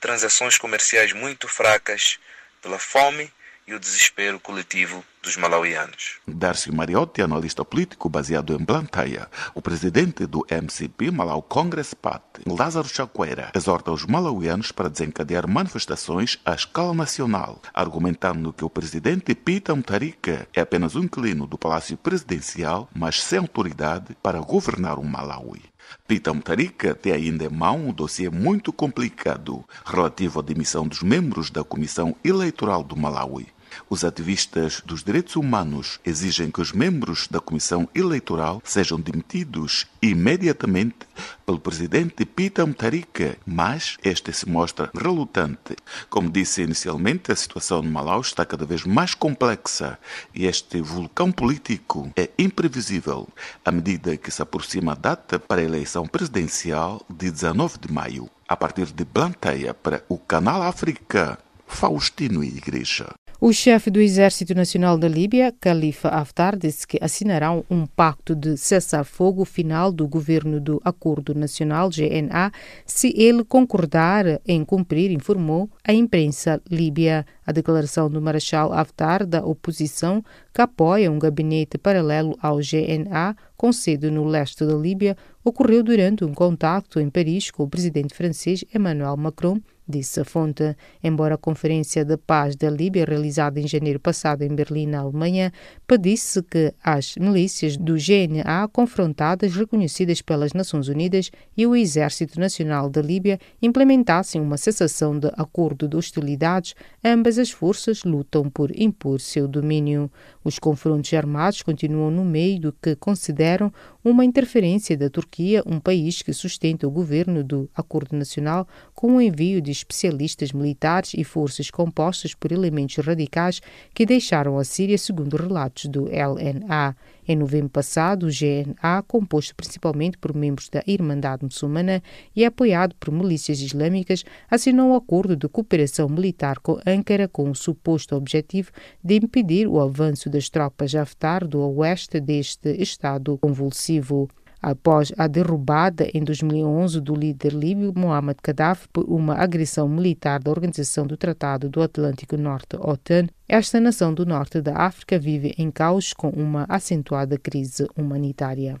transações 0.00 0.56
comerciais 0.56 1.12
muito 1.12 1.48
fracas, 1.48 2.20
pela 2.62 2.78
fome 2.78 3.32
e 3.68 3.74
o 3.74 3.78
desespero 3.78 4.40
coletivo 4.40 5.04
dos 5.22 5.36
malauianos. 5.36 6.20
Darcy 6.26 6.72
Mariotti, 6.72 7.20
analista 7.20 7.62
político 7.62 8.08
baseado 8.08 8.54
em 8.54 8.64
Blantyre, 8.64 9.26
o 9.54 9.60
presidente 9.60 10.24
do 10.24 10.46
MCP 10.50 11.10
Malau 11.10 11.42
Congress 11.42 11.94
Party, 11.94 12.40
Lázaro 12.46 12.88
Chacuera, 12.88 13.52
exorta 13.54 13.92
os 13.92 14.06
malauianos 14.06 14.72
para 14.72 14.88
desencadear 14.88 15.46
manifestações 15.46 16.38
à 16.46 16.54
escala 16.54 16.94
nacional, 16.94 17.60
argumentando 17.74 18.54
que 18.54 18.64
o 18.64 18.70
presidente 18.70 19.34
Peter 19.34 19.76
Mutharika 19.76 20.48
é 20.54 20.62
apenas 20.62 20.96
um 20.96 21.02
inquilino 21.02 21.46
do 21.46 21.58
Palácio 21.58 21.98
Presidencial, 21.98 22.88
mas 22.94 23.22
sem 23.22 23.38
autoridade 23.38 24.16
para 24.22 24.40
governar 24.40 24.98
o 24.98 25.04
Malawi. 25.04 25.62
Peter 26.06 26.32
Mutharika 26.32 26.94
tem 26.94 27.12
ainda 27.12 27.44
em 27.44 27.50
mão 27.50 27.88
um 27.88 27.92
dossiê 27.92 28.30
muito 28.30 28.72
complicado 28.72 29.64
relativo 29.84 30.40
à 30.40 30.42
demissão 30.42 30.86
dos 30.86 31.02
membros 31.02 31.50
da 31.50 31.64
Comissão 31.64 32.16
Eleitoral 32.24 32.82
do 32.82 32.96
Malawi. 32.96 33.46
Os 33.88 34.04
ativistas 34.04 34.82
dos 34.84 35.02
direitos 35.02 35.36
humanos 35.36 36.00
exigem 36.04 36.50
que 36.50 36.60
os 36.60 36.72
membros 36.72 37.28
da 37.28 37.40
Comissão 37.40 37.88
Eleitoral 37.94 38.60
sejam 38.64 39.00
demitidos 39.00 39.86
imediatamente 40.00 41.06
pelo 41.44 41.58
presidente 41.58 42.24
Peter 42.24 42.66
Mutharika, 42.66 43.36
mas 43.46 43.96
este 44.02 44.32
se 44.32 44.48
mostra 44.48 44.90
relutante. 44.94 45.76
Como 46.10 46.30
disse 46.30 46.62
inicialmente, 46.62 47.32
a 47.32 47.36
situação 47.36 47.82
no 47.82 47.90
Malau 47.90 48.20
está 48.20 48.44
cada 48.44 48.66
vez 48.66 48.84
mais 48.84 49.14
complexa 49.14 49.98
e 50.34 50.46
este 50.46 50.80
vulcão 50.80 51.32
político 51.32 52.10
é 52.16 52.30
imprevisível 52.38 53.28
à 53.64 53.70
medida 53.70 54.16
que 54.16 54.30
se 54.30 54.42
aproxima 54.42 54.92
a 54.92 54.94
data 54.94 55.38
para 55.38 55.60
a 55.60 55.64
eleição 55.64 56.06
presidencial 56.06 57.04
de 57.08 57.30
19 57.30 57.78
de 57.78 57.92
maio. 57.92 58.30
A 58.46 58.56
partir 58.56 58.86
de 58.86 59.04
Blantyre 59.04 59.74
para 59.74 60.04
o 60.08 60.18
Canal 60.18 60.62
África, 60.62 61.38
Faustino 61.66 62.42
e 62.42 62.48
Igreja. 62.48 63.14
O 63.40 63.52
chefe 63.52 63.88
do 63.88 64.00
Exército 64.00 64.52
Nacional 64.52 64.98
da 64.98 65.06
Líbia, 65.06 65.54
Khalifa 65.60 66.08
Haftar, 66.08 66.58
disse 66.58 66.84
que 66.84 66.98
assinarão 67.00 67.64
um 67.70 67.86
pacto 67.86 68.34
de 68.34 68.56
cessar-fogo 68.56 69.44
final 69.44 69.92
do 69.92 70.08
governo 70.08 70.60
do 70.60 70.80
Acordo 70.84 71.36
Nacional, 71.36 71.88
GNA, 71.88 72.50
se 72.84 73.14
ele 73.16 73.44
concordar 73.44 74.40
em 74.44 74.64
cumprir, 74.64 75.12
informou 75.12 75.70
a 75.84 75.92
imprensa 75.92 76.60
líbia. 76.68 77.24
A 77.46 77.52
declaração 77.52 78.10
do 78.10 78.20
Marechal 78.20 78.72
Haftar 78.72 79.24
da 79.24 79.42
oposição, 79.46 80.22
que 80.52 80.60
apoia 80.60 81.10
um 81.10 81.18
gabinete 81.18 81.78
paralelo 81.78 82.36
ao 82.42 82.56
GNA, 82.56 83.36
com 83.56 83.72
sede 83.72 84.10
no 84.10 84.24
leste 84.24 84.66
da 84.66 84.74
Líbia, 84.74 85.16
ocorreu 85.44 85.84
durante 85.84 86.24
um 86.24 86.34
contacto 86.34 86.98
em 86.98 87.08
Paris 87.08 87.52
com 87.52 87.62
o 87.62 87.68
presidente 87.68 88.14
francês 88.14 88.64
Emmanuel 88.74 89.16
Macron 89.16 89.60
disse 89.88 90.20
a 90.20 90.24
fonte. 90.24 90.76
Embora 91.02 91.36
a 91.36 91.38
Conferência 91.38 92.04
de 92.04 92.16
Paz 92.16 92.54
da 92.54 92.68
Líbia, 92.68 93.04
realizada 93.04 93.58
em 93.58 93.66
janeiro 93.66 93.98
passado 93.98 94.42
em 94.42 94.54
Berlim, 94.54 94.86
na 94.86 95.00
Alemanha, 95.00 95.52
pedisse 95.86 96.42
que 96.42 96.74
as 96.84 97.16
milícias 97.16 97.76
do 97.76 97.94
GNA 97.94 98.68
confrontadas, 98.72 99.54
reconhecidas 99.54 100.20
pelas 100.20 100.52
Nações 100.52 100.88
Unidas, 100.88 101.30
e 101.56 101.66
o 101.66 101.74
Exército 101.74 102.38
Nacional 102.38 102.90
da 102.90 103.00
Líbia 103.00 103.38
implementassem 103.62 104.40
uma 104.40 104.56
cessação 104.56 105.18
de 105.18 105.28
acordo 105.36 105.88
de 105.88 105.96
hostilidades, 105.96 106.74
ambas 107.04 107.38
as 107.38 107.50
forças 107.50 108.04
lutam 108.04 108.50
por 108.50 108.70
impor 108.78 109.20
seu 109.20 109.48
domínio. 109.48 110.10
Os 110.44 110.58
confrontos 110.58 111.12
armados 111.14 111.62
continuam 111.62 112.10
no 112.10 112.24
meio 112.24 112.60
do 112.60 112.72
que 112.72 112.94
consideram 112.96 113.72
uma 114.04 114.24
interferência 114.24 114.96
da 114.96 115.10
Turquia, 115.10 115.62
um 115.66 115.80
país 115.80 116.22
que 116.22 116.32
sustenta 116.32 116.86
o 116.86 116.90
governo 116.90 117.42
do 117.42 117.68
Acordo 117.74 118.16
Nacional, 118.16 118.66
com 118.94 119.16
o 119.16 119.20
envio 119.20 119.60
de 119.60 119.70
especialistas 119.70 120.52
militares 120.52 121.14
e 121.14 121.24
forças 121.24 121.70
compostas 121.70 122.34
por 122.34 122.52
elementos 122.52 122.96
radicais 123.04 123.60
que 123.92 124.06
deixaram 124.06 124.58
a 124.58 124.64
Síria, 124.64 124.96
segundo 124.96 125.36
relatos 125.36 125.86
do 125.86 126.04
LNA. 126.04 126.96
Em 127.30 127.36
novembro 127.36 127.68
passado, 127.68 128.26
o 128.26 128.30
GNA, 128.30 129.02
composto 129.06 129.54
principalmente 129.54 130.16
por 130.16 130.34
membros 130.34 130.70
da 130.70 130.82
Irmandade 130.86 131.44
Muçulmana 131.44 132.02
e 132.34 132.42
apoiado 132.42 132.94
por 132.98 133.12
milícias 133.12 133.60
islâmicas, 133.60 134.24
assinou 134.50 134.92
um 134.92 134.94
acordo 134.94 135.36
de 135.36 135.46
cooperação 135.46 136.08
militar 136.08 136.58
com 136.58 136.80
Ankara 136.86 137.28
com 137.28 137.50
o 137.50 137.54
suposto 137.54 138.16
objetivo 138.16 138.70
de 139.04 139.16
impedir 139.16 139.68
o 139.68 139.78
avanço 139.78 140.30
das 140.30 140.48
tropas 140.48 140.94
Haftar 140.94 141.46
do 141.46 141.60
oeste 141.60 142.18
deste 142.18 142.70
estado 142.80 143.36
convulsivo 143.36 144.26
após 144.60 145.12
a 145.16 145.26
derrubada 145.26 146.08
em 146.12 146.22
2011 146.22 147.00
do 147.00 147.14
líder 147.14 147.52
líbio 147.52 147.92
Muammar 147.96 148.36
Gaddafi 148.42 148.88
por 148.92 149.04
uma 149.04 149.34
agressão 149.34 149.88
militar 149.88 150.40
da 150.40 150.50
Organização 150.50 151.06
do 151.06 151.16
Tratado 151.16 151.68
do 151.68 151.82
Atlântico 151.82 152.36
Norte, 152.36 152.76
OTAN, 152.76 153.28
esta 153.48 153.80
nação 153.80 154.12
do 154.12 154.26
norte 154.26 154.60
da 154.60 154.76
África 154.76 155.18
vive 155.18 155.54
em 155.56 155.70
caos 155.70 156.12
com 156.12 156.28
uma 156.28 156.66
acentuada 156.68 157.38
crise 157.38 157.86
humanitária. 157.96 158.80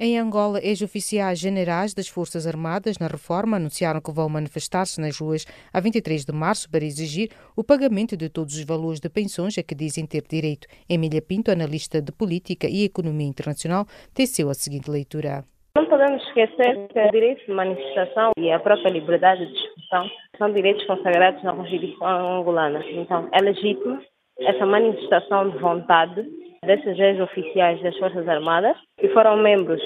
Em 0.00 0.16
Angola, 0.16 0.60
ex-oficiais 0.62 1.40
generais 1.40 1.92
das 1.92 2.06
Forças 2.06 2.46
Armadas 2.46 3.00
na 3.00 3.08
reforma 3.08 3.56
anunciaram 3.56 4.00
que 4.00 4.12
vão 4.12 4.28
manifestar-se 4.28 5.00
nas 5.00 5.18
ruas 5.18 5.44
a 5.74 5.80
23 5.80 6.24
de 6.24 6.32
março 6.32 6.70
para 6.70 6.84
exigir 6.84 7.30
o 7.56 7.64
pagamento 7.64 8.16
de 8.16 8.28
todos 8.28 8.54
os 8.54 8.64
valores 8.64 9.00
de 9.00 9.10
pensões 9.10 9.58
a 9.58 9.62
que 9.64 9.74
dizem 9.74 10.06
ter 10.06 10.22
direito. 10.22 10.68
Emília 10.88 11.20
Pinto, 11.20 11.50
analista 11.50 12.00
de 12.00 12.12
política 12.12 12.68
e 12.70 12.84
economia 12.84 13.26
internacional, 13.26 13.86
teceu 14.14 14.48
a 14.48 14.54
seguinte 14.54 14.88
leitura. 14.88 15.42
Não 15.76 15.84
podemos 15.86 16.22
esquecer 16.28 16.86
que 16.94 17.00
o 17.00 17.10
direito 17.10 17.44
de 17.44 17.52
manifestação 17.52 18.30
e 18.38 18.52
a 18.52 18.60
própria 18.60 18.92
liberdade 18.92 19.46
de 19.46 19.52
expressão 19.52 20.08
são 20.38 20.52
direitos 20.52 20.86
consagrados 20.86 21.42
na 21.42 21.52
Constituição 21.54 22.38
angolana. 22.38 22.84
Então, 22.88 23.28
é 23.32 23.42
legítimo 23.42 24.00
essa 24.38 24.64
manifestação 24.64 25.50
de 25.50 25.58
vontade 25.58 26.24
desses 26.64 26.98
ex-oficiais 26.98 27.80
das 27.82 27.96
Forças 27.98 28.28
Armadas, 28.28 28.76
que 28.98 29.08
foram 29.08 29.36
membros 29.36 29.80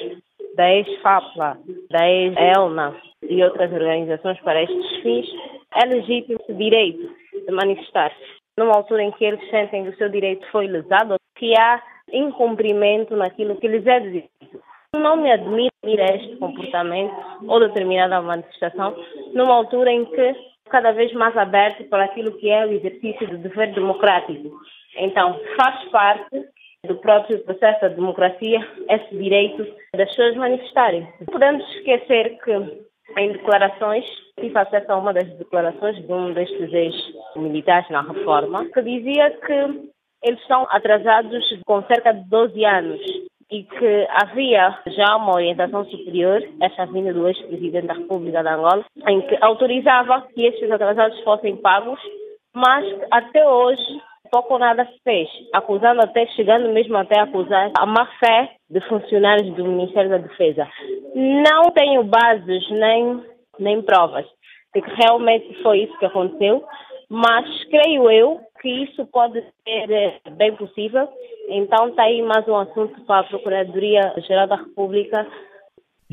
da 0.56 0.70
ex-FAPLA, 0.70 1.58
da 1.90 2.08
ex-ELNA 2.08 2.96
e 3.22 3.42
outras 3.42 3.72
organizações 3.72 4.38
para 4.40 4.62
estes 4.62 5.02
fins, 5.02 5.26
é 5.74 5.86
legítimo 5.86 6.38
o 6.48 6.54
direito 6.54 7.08
de 7.46 7.52
manifestar-se. 7.52 8.42
Numa 8.58 8.76
altura 8.76 9.02
em 9.02 9.10
que 9.12 9.24
eles 9.24 9.48
sentem 9.50 9.84
que 9.84 9.90
o 9.90 9.96
seu 9.96 10.08
direito 10.08 10.46
foi 10.50 10.66
lesado, 10.66 11.16
que 11.36 11.58
há 11.58 11.82
incumprimento 12.12 13.16
naquilo 13.16 13.56
que 13.56 13.68
lhes 13.68 13.86
é 13.86 14.00
devido. 14.00 14.28
Não 14.94 15.16
me 15.16 15.32
admira 15.32 15.70
este 16.14 16.36
comportamento 16.36 17.14
ou 17.48 17.60
determinada 17.60 18.20
manifestação 18.20 18.94
numa 19.32 19.54
altura 19.54 19.90
em 19.90 20.04
que 20.04 20.34
cada 20.68 20.92
vez 20.92 21.12
mais 21.14 21.36
aberto 21.36 21.84
para 21.84 22.04
aquilo 22.04 22.32
que 22.32 22.50
é 22.50 22.66
o 22.66 22.72
exercício 22.72 23.26
do 23.28 23.38
dever 23.38 23.72
democrático. 23.72 24.60
Então, 24.96 25.40
faz 25.56 25.84
parte 25.90 26.44
do 26.86 26.96
próprio 26.96 27.38
processo 27.44 27.80
da 27.82 27.88
democracia 27.88 28.66
esse 28.88 29.16
direito 29.16 29.64
das 29.96 30.08
pessoas 30.10 30.36
manifestarem. 30.36 31.06
Não 31.20 31.26
podemos 31.26 31.64
esquecer 31.76 32.38
que 32.42 32.82
em 33.18 33.32
declarações, 33.32 34.04
tive 34.40 34.58
acesso 34.58 34.90
a 34.90 34.96
uma 34.96 35.12
das 35.12 35.28
declarações 35.36 35.96
de 35.96 36.12
um 36.12 36.32
destes 36.32 36.72
ex-militares 36.72 37.88
na 37.90 38.02
reforma, 38.02 38.64
que 38.66 38.82
dizia 38.82 39.30
que 39.30 39.90
eles 40.22 40.40
estão 40.40 40.66
atrasados 40.70 41.44
com 41.66 41.82
cerca 41.82 42.12
de 42.12 42.28
12 42.28 42.64
anos 42.64 43.00
e 43.50 43.64
que 43.64 44.06
havia 44.08 44.78
já 44.86 45.16
uma 45.16 45.34
orientação 45.34 45.84
superior, 45.84 46.42
esta 46.60 46.86
vinda 46.86 47.12
do 47.12 47.28
ex-presidente 47.28 47.86
da 47.86 47.94
República 47.94 48.42
de 48.42 48.48
Angola, 48.48 48.84
em 49.06 49.20
que 49.22 49.36
autorizava 49.42 50.26
que 50.34 50.46
estes 50.46 50.70
atrasados 50.70 51.20
fossem 51.20 51.56
pagos, 51.56 52.00
mas 52.54 52.84
até 53.10 53.46
hoje 53.46 54.00
pouco 54.32 54.54
ou 54.54 54.58
nada 54.58 54.86
se 54.86 54.98
fez, 55.04 55.28
acusando 55.52 56.00
até, 56.00 56.26
chegando 56.28 56.72
mesmo 56.72 56.96
até 56.96 57.20
a 57.20 57.24
acusar 57.24 57.70
a 57.76 57.84
má 57.84 58.06
fé 58.18 58.56
de 58.70 58.80
funcionários 58.88 59.54
do 59.54 59.64
Ministério 59.64 60.08
da 60.08 60.16
Defesa. 60.16 60.66
Não 61.14 61.70
tenho 61.70 62.02
bases 62.02 62.70
nem, 62.70 63.22
nem 63.58 63.82
provas 63.82 64.24
de 64.74 64.80
que 64.80 64.90
realmente 65.02 65.62
foi 65.62 65.80
isso 65.80 65.98
que 65.98 66.06
aconteceu, 66.06 66.64
mas 67.10 67.46
creio 67.64 68.10
eu 68.10 68.40
que 68.62 68.68
isso 68.84 69.04
pode 69.12 69.38
ser 69.64 69.90
eh, 69.90 70.18
bem 70.30 70.56
possível. 70.56 71.06
Então 71.50 71.88
está 71.88 72.04
aí 72.04 72.22
mais 72.22 72.48
um 72.48 72.56
assunto 72.56 72.98
para 73.02 73.20
a 73.20 73.24
Procuradoria-Geral 73.24 74.46
da 74.46 74.56
República 74.56 75.26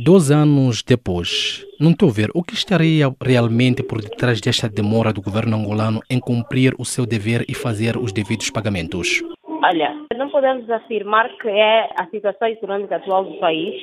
Dois 0.02 0.32
anos 0.32 0.82
depois, 0.82 1.68
não 1.78 1.92
estou 1.92 2.08
a 2.08 2.14
ver 2.14 2.30
o 2.34 2.42
que 2.42 2.54
estaria 2.54 3.14
realmente 3.22 3.84
por 3.84 4.00
detrás 4.00 4.40
desta 4.40 4.70
demora 4.70 5.12
do 5.12 5.22
governo 5.22 5.58
angolano 5.58 6.00
em 6.10 6.22
cumprir 6.22 6.74
o 6.80 6.86
seu 6.86 7.06
dever 7.06 7.44
e 7.50 7.54
fazer 7.54 7.98
os 7.98 8.14
devidos 8.14 8.50
pagamentos? 8.50 9.22
Olha, 9.62 9.94
não 10.16 10.30
podemos 10.30 10.70
afirmar 10.70 11.28
que 11.40 11.50
é 11.50 11.90
a 12.00 12.06
situação 12.06 12.48
econômica 12.48 12.96
atual 12.96 13.26
do 13.26 13.40
país, 13.40 13.76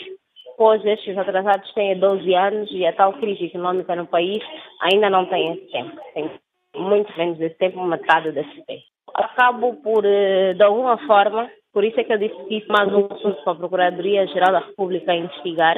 pois 0.56 0.82
estes 0.86 1.18
atrasados 1.18 1.70
têm 1.74 1.98
12 1.98 2.34
anos 2.34 2.70
e 2.72 2.86
a 2.86 2.94
tal 2.94 3.12
crise 3.20 3.44
econômica 3.44 3.94
no 3.94 4.06
país 4.06 4.42
ainda 4.80 5.10
não 5.10 5.26
tem 5.26 5.52
esse 5.52 5.70
tempo. 5.70 6.00
Tem 6.14 6.30
muito 6.78 7.12
menos 7.18 7.38
esse 7.42 7.58
tempo, 7.58 7.84
metade 7.84 8.32
desse 8.32 8.64
tempo. 8.64 8.84
Acabo 9.12 9.74
por, 9.82 10.02
eh, 10.06 10.54
de 10.54 10.62
alguma 10.62 10.96
forma, 11.06 11.50
por 11.76 11.84
isso 11.84 12.00
é 12.00 12.04
que 12.04 12.12
eu 12.14 12.16
disse 12.16 12.34
que 12.48 12.64
mais 12.70 12.90
um 12.90 13.04
assunto 13.04 13.44
para 13.44 13.52
a 13.52 13.56
Procuradoria-Geral 13.56 14.50
da 14.50 14.60
República 14.60 15.14
investigar. 15.14 15.76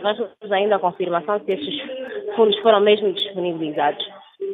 Nós 0.00 0.18
não 0.18 0.26
temos 0.40 0.52
ainda 0.52 0.76
a 0.76 0.78
confirmação 0.78 1.38
se 1.40 1.52
estes 1.52 2.34
fundos 2.34 2.58
foram 2.60 2.80
mesmo 2.80 3.12
disponibilizados. 3.12 4.02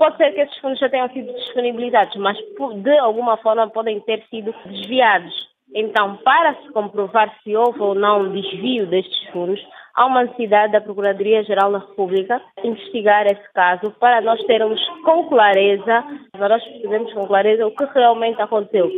Pode 0.00 0.16
ser 0.16 0.32
que 0.32 0.40
esses 0.40 0.58
fundos 0.58 0.80
já 0.80 0.88
tenham 0.88 1.08
sido 1.10 1.32
disponibilizados, 1.32 2.16
mas 2.16 2.36
de 2.82 2.98
alguma 2.98 3.36
forma 3.36 3.70
podem 3.70 4.00
ter 4.00 4.24
sido 4.30 4.52
desviados. 4.66 5.32
Então, 5.72 6.16
para 6.24 6.56
se 6.56 6.72
comprovar 6.72 7.32
se 7.44 7.54
houve 7.54 7.80
ou 7.80 7.94
não 7.94 8.32
desvio 8.32 8.84
destes 8.88 9.28
fundos, 9.28 9.64
há 9.94 10.06
uma 10.06 10.24
necessidade 10.24 10.72
da 10.72 10.80
Procuradoria-Geral 10.80 11.70
da 11.70 11.78
República 11.78 12.42
investigar 12.64 13.26
esse 13.26 13.52
caso 13.52 13.92
para 14.00 14.20
nós 14.20 14.42
termos 14.44 14.84
com 15.04 15.28
clareza, 15.28 16.04
para 16.32 16.48
nós 16.48 16.64
percebermos 16.64 17.12
com 17.12 17.28
clareza 17.28 17.64
o 17.64 17.70
que 17.76 17.84
realmente 17.94 18.42
aconteceu. 18.42 18.90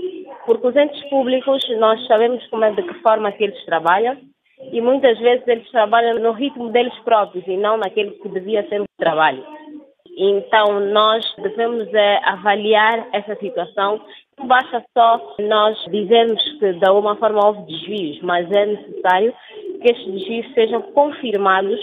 Porque 0.47 0.67
os 0.67 0.77
entes 0.77 1.03
públicos, 1.09 1.63
nós 1.79 2.05
sabemos 2.07 2.45
como 2.49 2.65
é, 2.65 2.73
de 2.73 2.83
que 2.83 2.95
forma 2.95 3.31
que 3.33 3.45
eles 3.45 3.65
trabalham 3.65 4.17
e 4.73 4.81
muitas 4.81 5.19
vezes 5.19 5.47
eles 5.47 5.69
trabalham 5.71 6.19
no 6.19 6.33
ritmo 6.33 6.71
deles 6.71 6.97
próprios 7.01 7.47
e 7.47 7.57
não 7.57 7.77
naquele 7.77 8.13
que 8.13 8.29
devia 8.29 8.67
ser 8.69 8.81
o 8.81 8.85
trabalho. 8.99 9.45
Então, 10.17 10.79
nós 10.81 11.25
devemos 11.39 11.93
é, 11.95 12.21
avaliar 12.25 13.09
essa 13.13 13.35
situação. 13.37 14.01
Não 14.39 14.47
basta 14.47 14.83
só 14.97 15.35
nós 15.41 15.79
dizermos 15.91 16.43
que 16.59 16.73
de 16.73 16.87
alguma 16.87 17.17
forma 17.17 17.47
houve 17.47 17.63
desvios, 17.63 18.21
mas 18.23 18.51
é 18.51 18.67
necessário 18.67 19.35
que 19.81 19.91
estes 19.91 20.13
desvios 20.13 20.55
sejam 20.55 20.83
confirmados 20.93 21.79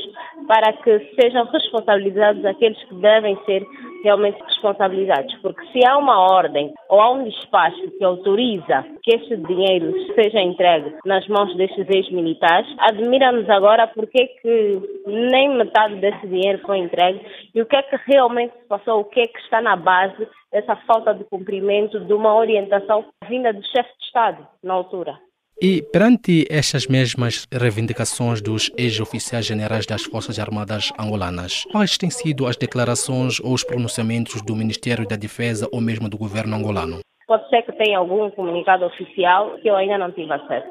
para 0.47 0.73
que 0.73 0.99
sejam 1.19 1.45
responsabilizados 1.45 2.43
aqueles 2.45 2.81
que 2.85 2.95
devem 2.95 3.37
ser 3.45 3.63
realmente 4.03 4.41
responsabilizados, 4.41 5.35
porque 5.41 5.61
se 5.67 5.85
há 5.85 5.97
uma 5.97 6.19
ordem 6.19 6.73
ou 6.89 6.99
há 7.01 7.11
um 7.11 7.23
despacho 7.23 7.91
que 7.97 8.03
autoriza 8.03 8.85
que 9.03 9.15
este 9.15 9.35
dinheiro 9.37 9.93
seja 10.15 10.39
entregue 10.39 10.95
nas 11.05 11.27
mãos 11.27 11.55
destes 11.55 11.85
ex-militares, 11.89 12.67
admira-nos 12.79 13.49
agora 13.49 13.87
porque 13.87 14.27
que 14.41 14.81
nem 15.05 15.55
metade 15.55 15.95
desse 15.95 16.25
dinheiro 16.27 16.59
foi 16.65 16.79
entregue 16.79 17.21
e 17.53 17.61
o 17.61 17.65
que 17.65 17.75
é 17.75 17.83
que 17.83 17.97
realmente 18.07 18.53
se 18.53 18.67
passou, 18.67 19.01
o 19.01 19.05
que 19.05 19.19
é 19.19 19.27
que 19.27 19.39
está 19.39 19.61
na 19.61 19.75
base 19.75 20.27
dessa 20.51 20.75
falta 20.87 21.13
de 21.13 21.23
cumprimento 21.25 21.99
de 21.99 22.13
uma 22.13 22.35
orientação 22.35 23.05
vinda 23.27 23.53
do 23.53 23.63
chefe 23.63 23.89
de 23.99 24.05
Estado 24.05 24.47
na 24.63 24.73
altura. 24.73 25.17
E 25.61 25.81
perante 25.91 26.45
estas 26.49 26.87
mesmas 26.87 27.45
reivindicações 27.51 28.41
dos 28.41 28.71
ex-oficiais 28.77 29.45
generais 29.45 29.85
das 29.85 30.03
Forças 30.05 30.39
Armadas 30.39 30.89
angolanas, 30.97 31.65
quais 31.69 31.97
têm 31.97 32.09
sido 32.09 32.47
as 32.47 32.55
declarações 32.55 33.41
ou 33.41 33.53
os 33.53 33.65
pronunciamentos 33.65 34.41
do 34.41 34.55
Ministério 34.55 35.05
da 35.05 35.17
Defesa 35.17 35.67
ou 35.73 35.81
mesmo 35.81 36.09
do 36.09 36.17
governo 36.17 36.55
angolano? 36.55 36.99
Pode 37.27 37.47
ser 37.49 37.61
que 37.63 37.73
tenha 37.73 37.97
algum 37.99 38.31
comunicado 38.31 38.85
oficial 38.85 39.57
que 39.61 39.69
eu 39.69 39.75
ainda 39.75 39.97
não 39.97 40.13
tive 40.13 40.31
acesso. 40.31 40.69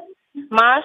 Mas, 0.49 0.83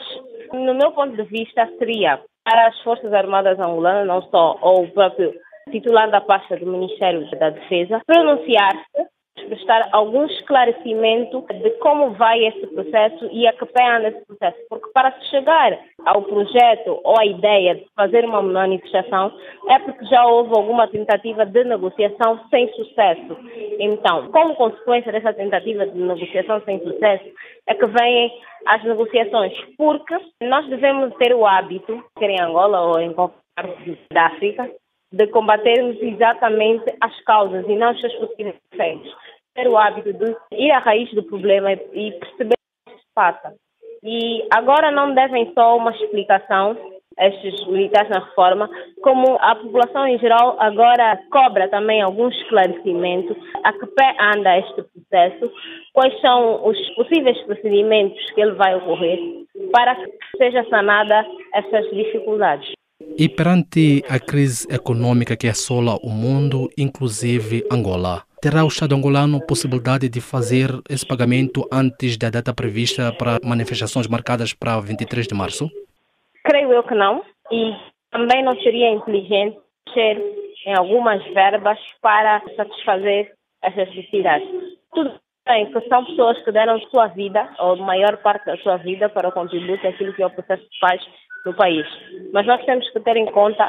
no 0.53 0.75
meu 0.75 0.93
ponto 0.93 1.17
de 1.17 1.25
vista, 1.25 1.67
seria 1.79 2.21
para 2.45 2.69
as 2.69 2.79
Forças 2.83 3.11
Armadas 3.11 3.59
angolanas, 3.59 4.07
não 4.07 4.21
só, 4.29 4.59
ou 4.61 4.85
o 4.85 4.91
próprio 4.91 5.33
titular 5.71 6.11
da 6.11 6.21
pasta 6.21 6.57
do 6.57 6.67
Ministério 6.67 7.29
da 7.39 7.51
Defesa, 7.51 8.01
pronunciar-se 8.07 9.15
prestar 9.49 9.89
algum 9.93 10.27
esclarecimento 10.27 11.45
de 11.53 11.71
como 11.79 12.13
vai 12.13 12.45
esse 12.45 12.67
processo 12.69 13.29
e 13.31 13.47
a 13.47 13.53
que 13.53 13.67
pé 13.67 13.97
anda 13.97 14.09
esse 14.09 14.25
processo. 14.27 14.57
Porque 14.69 14.91
para 14.93 15.13
se 15.13 15.27
chegar 15.31 15.79
ao 16.05 16.23
projeto 16.23 17.01
ou 17.05 17.19
à 17.19 17.27
ideia 17.27 17.75
de 17.77 17.87
fazer 17.97 18.25
uma 18.25 18.43
manifestação, 18.43 19.33
é 19.69 19.79
porque 19.81 20.05
já 20.07 20.25
houve 20.27 20.51
alguma 20.57 20.89
tentativa 20.89 21.45
de 21.45 21.65
negociação 21.65 22.41
sem 22.49 22.73
sucesso. 22.73 23.37
Então, 23.79 24.31
como 24.31 24.55
consequência 24.55 25.13
dessa 25.13 25.33
tentativa 25.33 25.87
de 25.87 25.99
negociação 25.99 26.63
sem 26.65 26.81
sucesso, 26.81 27.25
é 27.69 27.75
que 27.75 27.87
vêm 27.87 28.33
as 28.67 28.83
negociações. 28.85 29.53
Porque 29.77 30.17
nós 30.43 30.67
devemos 30.69 31.15
ter 31.17 31.35
o 31.35 31.47
hábito, 31.47 32.03
quer 32.19 32.31
em 32.31 32.41
Angola 32.41 32.81
ou 32.83 33.01
em 33.01 33.13
qualquer 33.13 33.35
parte 33.57 33.99
da 34.13 34.27
África, 34.27 34.71
de 35.15 35.27
combatermos 35.29 36.01
exatamente 36.03 36.85
as 37.01 37.19
causas 37.25 37.65
e 37.69 37.77
não 37.77 37.93
os 37.93 38.01
seus 38.01 38.15
possíveis 38.17 38.57
efeitos 38.73 39.15
ter 39.55 39.69
o 39.69 39.77
hábito 39.77 40.13
de 40.13 40.37
ir 40.53 40.71
à 40.73 40.79
raiz 40.79 41.13
do 41.15 41.23
problema 41.23 41.73
e 41.73 42.13
perceber 42.13 42.55
o 42.87 42.91
que 42.91 42.97
se 42.97 43.07
passa. 43.15 43.55
E 44.03 44.47
agora 44.53 44.91
não 44.91 45.15
devem 45.15 45.53
só 45.55 45.77
uma 45.77 45.93
explicação, 45.93 46.77
estes 47.17 47.67
militares 47.69 48.11
na 48.11 48.19
reforma, 48.19 48.69
como 49.01 49.37
a 49.41 49.55
população 49.55 50.07
em 50.09 50.19
geral 50.19 50.57
agora 50.59 51.17
cobra 51.31 51.69
também 51.69 52.03
algum 52.03 52.29
esclarecimento 52.29 53.37
a 53.63 53.73
que 53.73 53.87
pé 53.87 54.17
anda 54.21 54.59
este 54.59 54.83
processo, 54.83 55.53
quais 55.93 56.21
são 56.21 56.67
os 56.67 56.77
possíveis 56.97 57.41
procedimentos 57.43 58.31
que 58.33 58.41
ele 58.41 58.55
vai 58.55 58.75
ocorrer 58.75 59.21
para 59.73 59.95
que 59.95 60.11
seja 60.37 60.65
sanada 60.69 61.25
essas 61.55 61.89
dificuldades. 61.91 62.73
E 63.17 63.29
perante 63.29 64.03
a 64.09 64.19
crise 64.19 64.67
econômica 64.69 65.37
que 65.37 65.47
assola 65.47 65.97
o 66.03 66.11
mundo, 66.11 66.69
inclusive 66.77 67.65
Angola, 67.71 68.25
terá 68.43 68.65
o 68.65 68.69
Estado 68.69 68.95
angolano 68.95 69.41
possibilidade 69.47 70.09
de 70.09 70.21
fazer 70.21 70.69
esse 70.91 71.07
pagamento 71.07 71.67
antes 71.73 72.17
da 72.17 72.29
data 72.29 72.53
prevista 72.53 73.13
para 73.13 73.39
manifestações 73.45 74.09
marcadas 74.09 74.53
para 74.53 74.81
23 74.81 75.27
de 75.27 75.35
março? 75.35 75.71
Creio 76.43 76.73
eu 76.73 76.83
que 76.83 76.95
não. 76.95 77.23
E 77.51 77.73
também 78.11 78.43
não 78.43 78.55
seria 78.61 78.91
inteligente 78.91 79.59
ter 79.95 80.21
em 80.67 80.75
algumas 80.77 81.25
verbas 81.33 81.79
para 82.03 82.43
satisfazer 82.57 83.33
essas 83.63 83.89
necessidades. 83.95 84.49
Tudo 84.93 85.15
bem 85.47 85.71
que 85.73 85.81
são 85.89 86.05
pessoas 86.05 86.43
que 86.45 86.53
deram 86.53 86.79
sua 86.91 87.09
vida, 87.09 87.49
ou 87.59 87.77
maior 87.77 88.17
parte 88.19 88.47
da 88.47 88.57
sua 88.59 88.77
vida, 88.79 89.09
para 89.09 89.29
o 89.29 89.33
contributo 89.33 89.87
aquilo 89.87 90.13
que 90.15 90.23
é 90.23 90.27
o 90.27 90.31
processo 90.31 90.63
de 90.63 90.79
paz 90.81 91.01
no 91.45 91.55
país. 91.55 91.87
Mas 92.33 92.47
nós 92.47 92.65
temos 92.65 92.89
que 92.91 93.01
ter 93.01 93.17
em 93.17 93.27
conta 93.27 93.69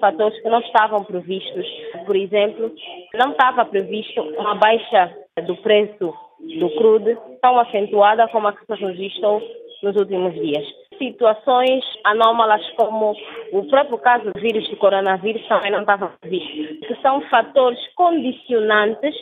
fatores 0.00 0.40
que 0.40 0.48
não 0.48 0.60
estavam 0.60 1.04
previstos. 1.04 1.66
Por 2.06 2.16
exemplo, 2.16 2.72
não 3.14 3.32
estava 3.32 3.64
previsto 3.64 4.20
uma 4.38 4.54
baixa 4.54 5.12
do 5.46 5.56
preço 5.56 6.14
do 6.58 6.70
crude 6.76 7.16
tão 7.40 7.58
acentuada 7.58 8.28
como 8.28 8.48
a 8.48 8.52
que 8.52 8.64
se 8.66 8.84
registrou 8.84 9.42
nos 9.82 9.96
últimos 9.96 10.34
dias. 10.34 10.64
Situações 10.98 11.84
anómalas 12.04 12.62
como 12.76 13.16
o 13.52 13.64
próprio 13.68 13.98
caso 13.98 14.30
do 14.30 14.40
vírus 14.40 14.68
do 14.68 14.76
coronavírus 14.76 15.46
também 15.48 15.72
não 15.72 15.80
estava 15.80 16.12
previsto, 16.20 16.86
que 16.86 16.94
são 17.02 17.20
fatores 17.22 17.80
condicionantes 17.94 19.14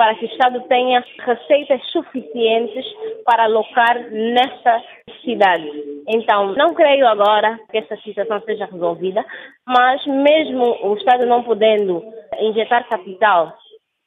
para 0.00 0.14
que 0.14 0.24
o 0.24 0.28
Estado 0.28 0.62
tenha 0.62 1.04
receitas 1.18 1.78
suficientes 1.92 2.86
para 3.22 3.44
alocar 3.44 4.00
nessa 4.10 4.82
cidade. 5.22 5.70
Então, 6.08 6.54
não 6.54 6.72
creio 6.72 7.06
agora 7.06 7.60
que 7.70 7.76
essa 7.76 7.94
situação 7.98 8.40
seja 8.46 8.64
resolvida, 8.64 9.22
mas 9.68 10.02
mesmo 10.06 10.64
o 10.84 10.94
Estado 10.94 11.26
não 11.26 11.42
podendo 11.42 12.02
injetar 12.40 12.88
capital 12.88 13.52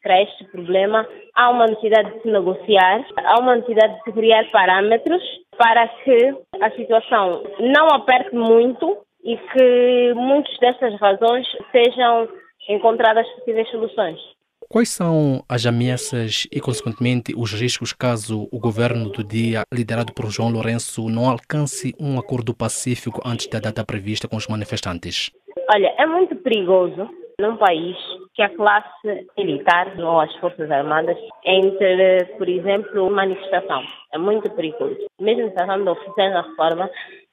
para 0.02 0.20
este 0.24 0.46
problema, 0.46 1.08
há 1.36 1.52
uma 1.52 1.68
necessidade 1.68 2.12
de 2.14 2.22
se 2.24 2.28
negociar, 2.28 3.06
há 3.16 3.40
uma 3.40 3.58
necessidade 3.58 3.94
de 3.94 4.04
se 4.06 4.14
criar 4.14 4.50
parâmetros 4.50 5.22
para 5.60 5.88
que 5.88 6.36
a 6.60 6.72
situação 6.72 7.44
não 7.60 7.86
aperte 7.90 8.34
muito 8.34 8.98
e 9.24 9.38
que 9.38 10.14
muitas 10.16 10.58
dessas 10.58 11.00
razões 11.00 11.46
sejam 11.72 12.28
encontradas 12.68 13.30
possíveis 13.34 13.70
soluções. 13.70 14.33
Quais 14.74 14.90
são 14.90 15.44
as 15.48 15.68
ameaças 15.68 16.48
e, 16.52 16.60
consequentemente, 16.60 17.32
os 17.38 17.54
riscos 17.54 17.94
caso 17.94 18.50
o 18.52 18.60
governo 18.60 19.08
do 19.08 19.24
dia, 19.24 19.62
liderado 19.72 20.12
por 20.12 20.32
João 20.32 20.50
Lourenço, 20.50 21.08
não 21.10 21.30
alcance 21.30 21.94
um 22.00 22.18
acordo 22.18 22.56
pacífico 22.56 23.22
antes 23.24 23.46
da 23.46 23.60
data 23.60 23.86
prevista 23.86 24.28
com 24.28 24.36
os 24.36 24.48
manifestantes? 24.48 25.30
Olha, 25.72 25.94
é 26.00 26.08
muito 26.08 26.36
perigoso 26.38 27.08
num 27.40 27.56
país 27.56 27.96
que 28.34 28.42
a 28.42 28.50
classe 28.50 29.28
militar 29.38 29.94
ou 30.00 30.20
as 30.20 30.36
Forças 30.38 30.72
Armadas 30.72 31.20
entre, 31.46 32.26
por 32.40 32.50
exemplo, 32.50 33.12
manifestação. 33.12 33.84
É 34.12 34.18
muito 34.18 34.50
perigoso. 34.56 34.98
Mesmo 35.22 35.52
tratando 35.52 35.84
de 35.84 35.90
oficiais 35.92 36.34
na 36.34 36.42
reforma, 36.42 36.90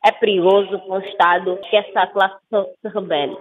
é 0.07 0.13
perigoso 0.13 0.79
para 0.79 0.95
um 0.95 1.01
Estado 1.01 1.59
que 1.71 1.75
essa 1.75 2.07
classe 2.09 2.37
se 2.53 2.89
rebele 2.89 3.39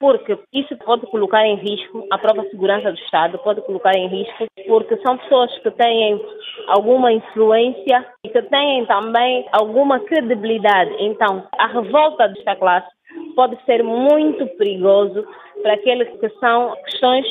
porque 0.00 0.38
isso 0.52 0.76
pode 0.78 1.06
colocar 1.06 1.44
em 1.44 1.56
risco 1.56 2.06
a 2.10 2.18
própria 2.18 2.48
segurança 2.50 2.92
do 2.92 2.98
Estado, 2.98 3.38
pode 3.38 3.60
colocar 3.62 3.92
em 3.96 4.06
risco, 4.06 4.46
porque 4.66 4.96
são 4.98 5.18
pessoas 5.18 5.56
que 5.58 5.70
têm 5.72 6.20
alguma 6.68 7.12
influência 7.12 8.06
e 8.24 8.28
que 8.28 8.42
têm 8.42 8.86
também 8.86 9.46
alguma 9.52 10.00
credibilidade. 10.00 10.94
Então, 11.00 11.44
a 11.58 11.66
revolta 11.66 12.28
desta 12.28 12.54
classe 12.56 12.88
pode 13.34 13.58
ser 13.64 13.82
muito 13.82 14.46
perigoso 14.56 15.26
para 15.62 15.74
aqueles 15.74 16.08
que 16.20 16.28
são 16.38 16.74
questões 16.84 17.26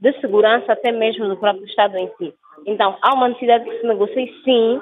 de 0.00 0.12
segurança, 0.20 0.72
até 0.72 0.92
mesmo 0.92 1.26
no 1.26 1.36
próprio 1.36 1.64
Estado 1.64 1.96
em 1.96 2.08
si. 2.18 2.34
Então, 2.66 2.96
há 3.02 3.14
uma 3.14 3.28
necessidade 3.28 3.64
que 3.64 3.80
se 3.80 3.86
negocie, 3.86 4.32
sim, 4.44 4.80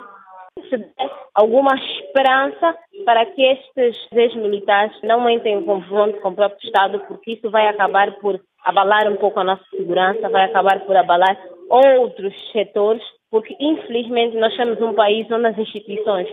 se 0.68 0.76
dê 0.76 0.86
alguma 1.34 1.74
esperança 1.74 2.76
para 3.04 3.26
que 3.26 3.42
estes 3.42 3.96
ex-militares 4.12 4.96
não 5.02 5.28
entrem 5.28 5.58
em 5.58 5.64
confronto 5.64 6.20
com 6.20 6.30
o 6.30 6.34
próprio 6.34 6.64
Estado, 6.64 7.00
porque 7.00 7.32
isso 7.32 7.50
vai 7.50 7.66
acabar 7.66 8.12
por 8.20 8.40
abalar 8.64 9.10
um 9.10 9.16
pouco 9.16 9.40
a 9.40 9.44
nossa 9.44 9.64
segurança, 9.70 10.28
vai 10.28 10.44
acabar 10.44 10.80
por 10.80 10.96
abalar 10.96 11.36
outros 11.68 12.34
setores, 12.52 13.02
porque 13.30 13.56
infelizmente 13.58 14.36
nós 14.36 14.54
temos 14.56 14.80
um 14.80 14.94
país 14.94 15.30
onde 15.30 15.46
as 15.46 15.58
instituições 15.58 16.28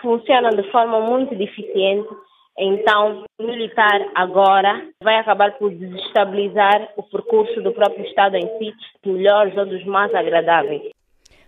funcionam 0.00 0.50
de 0.50 0.70
forma 0.70 1.00
muito 1.00 1.34
deficiente. 1.34 2.08
Então, 2.58 3.24
o 3.38 3.42
militar 3.42 4.00
agora 4.14 4.82
vai 5.02 5.16
acabar 5.16 5.58
por 5.58 5.70
desestabilizar 5.70 6.88
o 6.96 7.02
percurso 7.02 7.60
do 7.60 7.72
próprio 7.72 8.06
Estado 8.06 8.36
em 8.36 8.48
si, 8.58 8.72
melhores 9.04 9.54
ou 9.56 9.66
dos 9.66 9.84
mais 9.84 10.14
agradáveis. 10.14 10.90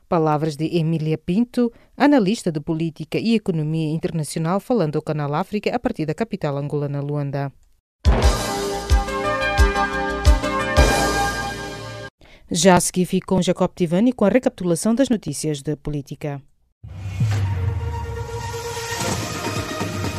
Palavras 0.09 0.57
de 0.57 0.79
Emília 0.79 1.19
Pinto, 1.19 1.71
analista 1.95 2.51
de 2.51 2.61
política 2.61 3.19
e 3.19 3.35
economia 3.35 3.93
internacional, 3.93 4.59
falando 4.59 4.97
ao 4.97 5.03
Canal 5.03 5.35
África 5.35 5.75
a 5.75 5.79
partir 5.79 6.07
da 6.07 6.15
capital 6.15 6.57
angolana 6.57 7.01
Luanda. 7.03 7.53
Já 12.51 12.77
a 12.77 12.81
seguir 12.81 13.05
fico 13.05 13.27
com 13.27 13.43
Jacob 13.43 13.71
Tivani 13.75 14.15
com 14.15 14.25
a 14.25 14.31
recapitulação 14.31 14.95
das 14.95 15.11
notícias 15.11 15.61
de 15.61 15.77
política. 15.77 16.41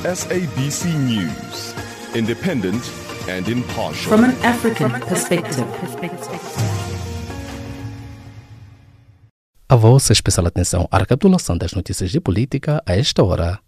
SABC 0.04 0.88
News. 0.90 1.74
Independent 2.16 2.84
and 3.28 3.52
impartial. 3.52 4.16
From 4.16 4.24
an 4.24 4.36
African 4.44 4.92
perspective. 5.08 5.66
A 9.72 9.76
vossa 9.76 10.12
especial 10.12 10.48
atenção 10.48 10.88
à 10.90 10.98
recapitulação 10.98 11.56
das 11.56 11.74
notícias 11.74 12.10
de 12.10 12.20
política 12.20 12.82
a 12.88 12.96
esta 12.96 13.24
hora. 13.24 13.60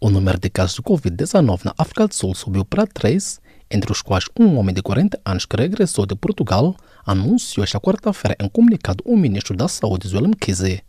O 0.00 0.08
número 0.08 0.38
de 0.38 0.48
casos 0.48 0.76
de 0.76 0.82
Covid-19 0.82 1.64
na 1.64 1.74
África 1.76 2.06
do 2.06 2.14
Sul 2.14 2.36
subiu 2.36 2.64
para 2.64 2.86
3, 2.86 3.40
entre 3.68 3.90
os 3.90 4.00
quais 4.00 4.26
um 4.38 4.56
homem 4.56 4.72
de 4.72 4.80
40 4.80 5.20
anos 5.24 5.44
que 5.44 5.56
regressou 5.56 6.06
de 6.06 6.14
Portugal 6.14 6.76
anunciou 7.04 7.64
esta 7.64 7.80
quarta-feira 7.80 8.36
em 8.40 8.48
comunicado 8.48 9.02
o 9.04 9.16
ministro 9.16 9.56
da 9.56 9.66
Saúde, 9.66 10.06
Zwelem 10.06 10.34
Kize. 10.34 10.84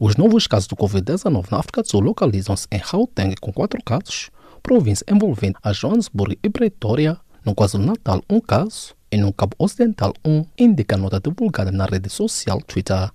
Os 0.00 0.16
novos 0.16 0.46
casos 0.46 0.68
do 0.68 0.74
Covid-19 0.74 1.50
na 1.50 1.58
África 1.58 1.82
do 1.82 1.90
Sul 1.90 2.00
localizam-se 2.00 2.66
em 2.72 2.80
Gauteng, 2.80 3.34
com 3.38 3.52
quatro 3.52 3.78
casos, 3.84 4.30
província 4.62 5.04
envolvendo 5.06 5.58
a 5.62 5.72
Johannesburg 5.72 6.38
e 6.42 6.48
Pretoria, 6.48 7.18
no 7.44 7.54
KwaZulu-Natal, 7.54 8.22
um 8.30 8.40
caso, 8.40 8.94
e 9.12 9.18
no 9.18 9.34
Cabo 9.34 9.54
Ocidental, 9.58 10.14
um, 10.24 10.46
indica 10.58 10.94
a 10.94 10.98
nota 10.98 11.20
divulgada 11.20 11.70
na 11.70 11.84
rede 11.84 12.08
social 12.08 12.58
Twitter. 12.62 13.10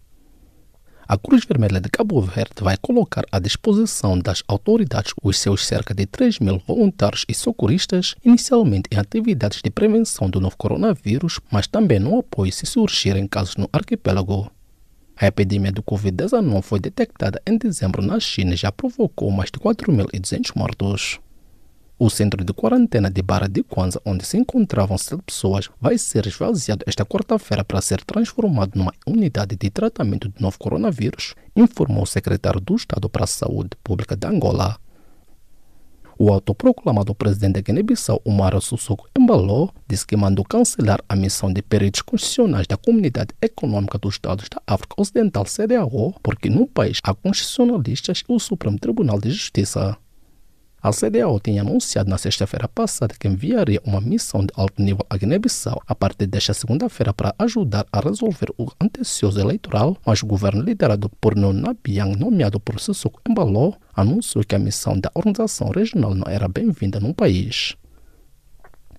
A 1.12 1.18
Cruz 1.18 1.43
Vermelha 1.43 1.82
de 1.82 1.89
Cabo 1.89 2.22
Verde 2.22 2.62
vai 2.62 2.78
colocar 2.78 3.26
à 3.34 3.38
disposição 3.38 4.18
das 4.18 4.41
autoridades 4.47 5.14
os 5.22 5.38
seus 5.38 5.68
cerca 5.68 5.93
de 5.93 6.05
3 6.05 6.39
mil 6.39 6.57
voluntários 6.66 7.26
e 7.28 7.34
socorristas, 7.34 8.16
inicialmente 8.24 8.88
em 8.89 8.97
atividades 8.97 9.62
de 9.62 9.70
prevenção 9.70 10.30
do 10.30 10.39
novo 10.39 10.55
coronavírus, 10.55 11.41
mas 11.51 11.68
também 11.68 11.99
no 11.99 12.18
apoio 12.18 12.53
se 12.53 12.66
surgirem 12.66 13.28
casos 13.28 13.57
no 13.57 13.68
arquipélago. 13.74 14.49
A 15.18 15.28
epidemia 15.28 15.74
do 15.74 15.84
Covid-19 15.84 16.62
foi 16.62 16.80
detectada 16.80 17.41
em 17.45 17.57
dezembro 17.57 18.01
na 18.01 18.18
China 18.18 18.53
e 18.53 18.55
já 18.55 18.72
provocou 18.72 19.30
mais 19.32 19.51
de 19.51 19.59
4.200 19.59 20.53
mortos. 20.55 21.20
O 22.03 22.09
centro 22.09 22.43
de 22.43 22.51
quarentena 22.51 23.11
de 23.11 23.21
Barra 23.21 23.47
de 23.47 23.61
Kwanza, 23.61 24.01
onde 24.03 24.25
se 24.25 24.35
encontravam 24.35 24.97
sete 24.97 25.21
pessoas, 25.21 25.69
vai 25.79 25.99
ser 25.99 26.25
esvaziado 26.25 26.83
esta 26.87 27.05
quarta-feira 27.05 27.63
para 27.63 27.79
ser 27.79 28.03
transformado 28.03 28.71
numa 28.73 28.91
unidade 29.05 29.55
de 29.55 29.69
tratamento 29.69 30.27
do 30.27 30.41
novo 30.41 30.57
coronavírus, 30.57 31.35
informou 31.55 32.01
o 32.01 32.07
secretário 32.07 32.59
do 32.59 32.75
Estado 32.75 33.07
para 33.07 33.25
a 33.25 33.27
Saúde 33.27 33.77
Pública 33.83 34.15
de 34.15 34.25
Angola. 34.25 34.79
O 36.17 36.31
autoproclamado 36.31 37.13
presidente 37.13 37.53
da 37.53 37.61
Guiné-Bissau, 37.61 38.19
Umar 38.25 38.59
Sussoko 38.59 39.07
Embalo, 39.15 39.71
disse 39.87 40.07
que 40.07 40.17
mandou 40.17 40.43
cancelar 40.43 41.03
a 41.07 41.15
missão 41.15 41.53
de 41.53 41.61
peritos 41.61 42.01
constitucionais 42.01 42.65
da 42.65 42.77
Comunidade 42.77 43.35
Econômica 43.39 43.99
dos 43.99 44.15
Estados 44.15 44.49
da 44.49 44.59
África 44.65 44.95
Ocidental, 44.97 45.45
CDAO, 45.45 46.15
porque 46.23 46.49
no 46.49 46.65
país 46.65 46.99
há 47.03 47.13
constitucionalistas 47.13 48.23
e 48.27 48.33
o 48.33 48.39
Supremo 48.39 48.79
Tribunal 48.79 49.21
de 49.21 49.29
Justiça. 49.29 49.99
A 50.84 50.91
CDAO 50.91 51.39
tinha 51.39 51.61
anunciado 51.61 52.09
na 52.09 52.17
sexta-feira 52.17 52.67
passada 52.67 53.13
que 53.13 53.27
enviaria 53.27 53.79
uma 53.86 54.01
missão 54.01 54.41
de 54.41 54.51
alto 54.55 54.82
nível 54.82 55.05
à 55.07 55.15
Guiné-Bissau 55.15 55.79
a 55.86 55.93
partir 55.93 56.25
desta 56.25 56.55
segunda-feira 56.55 57.13
para 57.13 57.36
ajudar 57.38 57.86
a 57.91 57.99
resolver 57.99 58.51
o 58.57 58.67
antecioso 58.82 59.39
eleitoral, 59.39 59.95
mas 60.03 60.23
o 60.23 60.25
governo 60.25 60.63
liderado 60.63 61.07
por 61.21 61.36
Nona 61.36 61.77
Biang, 61.84 62.17
nomeado 62.17 62.59
por 62.59 62.79
Sissoko 62.79 63.21
Embalo, 63.29 63.75
anunciou 63.95 64.43
que 64.43 64.55
a 64.55 64.59
missão 64.59 64.99
da 64.99 65.11
organização 65.13 65.69
regional 65.69 66.15
não 66.15 66.25
era 66.27 66.47
bem-vinda 66.47 66.99
no 66.99 67.13
país. 67.13 67.75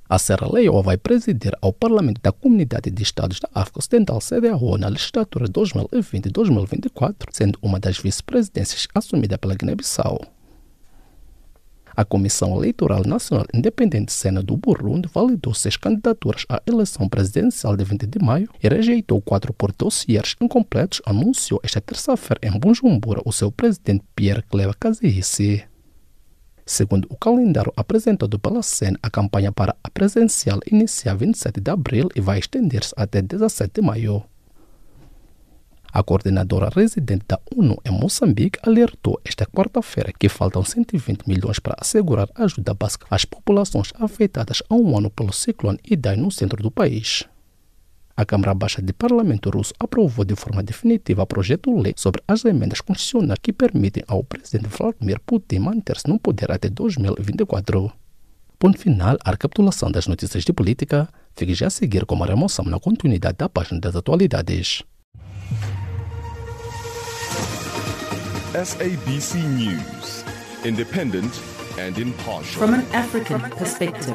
A 0.09 0.21
Serra 0.21 0.47
Leoa 0.53 0.83
vai 0.83 0.97
presidir 0.97 1.53
ao 1.61 1.73
Parlamento 1.73 2.21
da 2.23 2.31
Comunidade 2.31 2.93
de 2.93 3.03
Estados 3.03 3.41
da 3.41 3.49
África 3.53 3.81
Ocidental 3.81 4.21
CDAO 4.21 4.79
na 4.79 4.87
legislatura 4.87 5.49
2020-2024, 5.49 7.27
sendo 7.33 7.59
uma 7.61 7.81
das 7.81 7.99
vice-presidências 7.99 8.87
assumida 8.95 9.37
pela 9.37 9.57
Guiné-Bissau. 9.57 10.21
A 11.95 12.05
Comissão 12.05 12.57
Eleitoral 12.57 13.03
Nacional 13.07 13.47
Independente 13.53 14.13
Sena 14.13 14.43
do 14.43 14.57
Burundi 14.57 15.09
validou 15.13 15.53
seis 15.53 15.77
candidaturas 15.77 16.45
à 16.49 16.63
eleição 16.67 17.09
presidencial 17.09 17.77
de 17.77 17.85
20 17.85 18.07
de 18.07 18.19
maio 18.19 18.49
e 18.63 18.69
rejeitou 18.69 19.21
quatro 19.21 19.53
por 19.53 19.73
dossiers 19.73 20.35
incompletos, 20.41 21.03
anunciou 21.05 21.61
esta 21.63 21.81
terça-feira 21.81 22.41
em 22.43 22.59
Bujumbura 22.59 23.21
o 23.25 23.33
seu 23.33 23.53
presidente 23.53 24.05
Pierre 24.17 24.43
Cleva 24.49 24.75
Kazihissi. 24.79 25.65
Segundo 26.65 27.07
o 27.11 27.17
calendário 27.17 27.73
apresentado 27.77 28.39
pela 28.39 28.63
Sena, 28.63 28.99
a 29.03 29.11
campanha 29.11 29.53
para 29.53 29.77
a 29.83 29.91
presidencial 29.91 30.61
inicia 30.71 31.15
27 31.15 31.61
de 31.61 31.71
abril 31.71 32.09
e 32.15 32.21
vai 32.21 32.39
estender-se 32.39 32.95
até 32.97 33.21
17 33.21 33.73
de 33.75 33.83
maio. 33.83 34.25
A 35.95 36.03
coordenadora 36.03 36.71
residente 36.71 37.27
da 37.29 37.39
ONU 37.55 37.77
em 37.85 37.91
Moçambique 37.91 38.59
alertou 38.63 39.21
esta 39.27 39.45
quarta-feira 39.45 40.11
que 40.19 40.27
faltam 40.27 40.65
120 40.65 41.29
milhões 41.29 41.59
para 41.59 41.77
assegurar 41.79 42.31
ajuda 42.35 42.73
básica 42.73 43.07
às 43.11 43.27
populações 43.27 43.93
afetadas 44.01 44.63
há 44.71 44.75
um 44.75 44.97
ano 44.97 45.11
pelo 45.11 45.35
ciclone 45.35 45.79
Idai 45.85 46.17
no 46.17 46.31
centro 46.31 46.63
do 46.63 46.71
país. 46.71 47.25
A 48.17 48.25
Câmara 48.25 48.55
Baixa 48.55 48.81
de 48.81 48.95
Parlamento 48.95 49.51
Russo 49.51 49.75
aprovou 49.79 50.25
de 50.25 50.35
forma 50.35 50.63
definitiva 50.63 51.25
o 51.25 51.27
projeto-lei 51.27 51.93
sobre 51.95 52.23
as 52.27 52.43
emendas 52.47 52.81
constitucionais 52.81 53.39
que 53.43 53.53
permitem 53.53 54.03
ao 54.09 54.25
presidente 54.25 54.69
Vladimir 54.69 55.21
Putin 55.21 55.59
manter-se 55.59 56.09
no 56.09 56.19
poder 56.19 56.53
até 56.53 56.71
2024. 56.71 57.93
Ponto 58.59 58.79
final 58.79 59.19
à 59.23 59.31
recapitulação 59.31 59.91
das 59.91 60.07
notícias 60.07 60.43
de 60.43 60.55
política. 60.55 61.07
Fique 61.35 61.53
já 61.53 61.67
a 61.67 61.71
seguir 61.71 62.07
com 62.07 62.15
uma 62.15 62.27
remoção 62.27 62.65
na 62.65 62.81
continuidade 62.81 63.37
da 63.37 63.49
página 63.49 63.79
das 63.79 63.95
atualidades. 63.95 64.85
SABC 68.55 69.39
News, 69.39 70.23
independent 70.63 71.41
and 71.79 71.99
impartial. 71.99 72.61
From 72.61 72.75
an 72.75 72.85
African 72.93 73.41
perspective. 73.57 74.15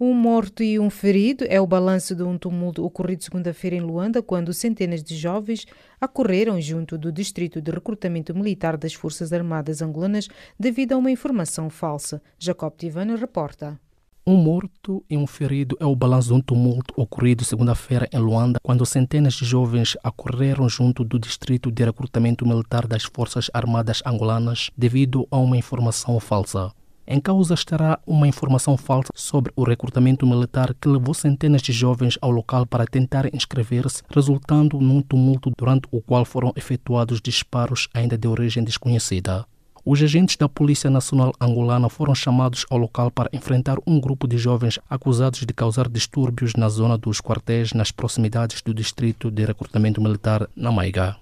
Um 0.00 0.14
morto 0.14 0.62
e 0.62 0.78
um 0.78 0.88
ferido 0.88 1.44
é 1.50 1.60
o 1.60 1.66
balanço 1.66 2.14
de 2.14 2.22
um 2.22 2.38
tumulto 2.38 2.82
ocorrido 2.82 3.22
segunda-feira 3.22 3.76
em 3.76 3.82
Luanda, 3.82 4.22
quando 4.22 4.54
centenas 4.54 5.02
de 5.02 5.14
jovens 5.18 5.66
acorreram 6.00 6.58
junto 6.58 6.96
do 6.96 7.12
distrito 7.12 7.60
de 7.60 7.70
recrutamento 7.70 8.34
militar 8.34 8.78
das 8.78 8.94
Forças 8.94 9.34
Armadas 9.34 9.82
angolanas 9.82 10.28
devido 10.58 10.92
a 10.92 10.96
uma 10.96 11.10
informação 11.10 11.68
falsa. 11.68 12.22
Jacob 12.38 12.72
Tivano 12.78 13.16
reporta. 13.16 13.78
Um 14.24 14.36
morto 14.36 15.04
e 15.10 15.16
um 15.16 15.26
ferido 15.26 15.76
é 15.80 15.84
o 15.84 15.96
balanço 15.96 16.28
de 16.28 16.34
um 16.34 16.40
tumulto 16.40 16.94
ocorrido 16.96 17.44
segunda-feira 17.44 18.08
em 18.12 18.20
Luanda, 18.20 18.60
quando 18.62 18.86
centenas 18.86 19.34
de 19.34 19.44
jovens 19.44 19.96
acorreram 20.00 20.68
junto 20.68 21.02
do 21.02 21.18
distrito 21.18 21.72
de 21.72 21.84
recrutamento 21.84 22.46
militar 22.46 22.86
das 22.86 23.02
Forças 23.02 23.50
Armadas 23.52 24.00
angolanas 24.06 24.70
devido 24.78 25.26
a 25.28 25.38
uma 25.38 25.56
informação 25.56 26.20
falsa. 26.20 26.70
Em 27.04 27.18
causa 27.18 27.54
estará 27.54 27.98
uma 28.06 28.28
informação 28.28 28.76
falsa 28.76 29.10
sobre 29.12 29.52
o 29.56 29.64
recrutamento 29.64 30.24
militar 30.24 30.72
que 30.80 30.88
levou 30.88 31.14
centenas 31.14 31.60
de 31.60 31.72
jovens 31.72 32.16
ao 32.22 32.30
local 32.30 32.64
para 32.64 32.86
tentarem 32.86 33.32
inscrever-se, 33.34 34.04
resultando 34.08 34.80
num 34.80 35.02
tumulto 35.02 35.50
durante 35.58 35.88
o 35.90 36.00
qual 36.00 36.24
foram 36.24 36.52
efetuados 36.54 37.20
disparos 37.20 37.88
ainda 37.92 38.16
de 38.16 38.28
origem 38.28 38.62
desconhecida. 38.62 39.44
Os 39.84 40.00
agentes 40.00 40.36
da 40.36 40.48
Polícia 40.48 40.88
Nacional 40.88 41.32
Angolana 41.40 41.88
foram 41.88 42.14
chamados 42.14 42.64
ao 42.70 42.78
local 42.78 43.10
para 43.10 43.28
enfrentar 43.32 43.78
um 43.84 43.98
grupo 43.98 44.28
de 44.28 44.38
jovens 44.38 44.78
acusados 44.88 45.40
de 45.40 45.52
causar 45.52 45.88
distúrbios 45.88 46.52
na 46.54 46.68
zona 46.68 46.96
dos 46.96 47.20
quartéis 47.20 47.72
nas 47.72 47.90
proximidades 47.90 48.62
do 48.62 48.72
distrito 48.72 49.28
de 49.28 49.44
recrutamento 49.44 50.00
militar 50.00 50.48
na 50.54 50.70
Maiga. 50.70 51.16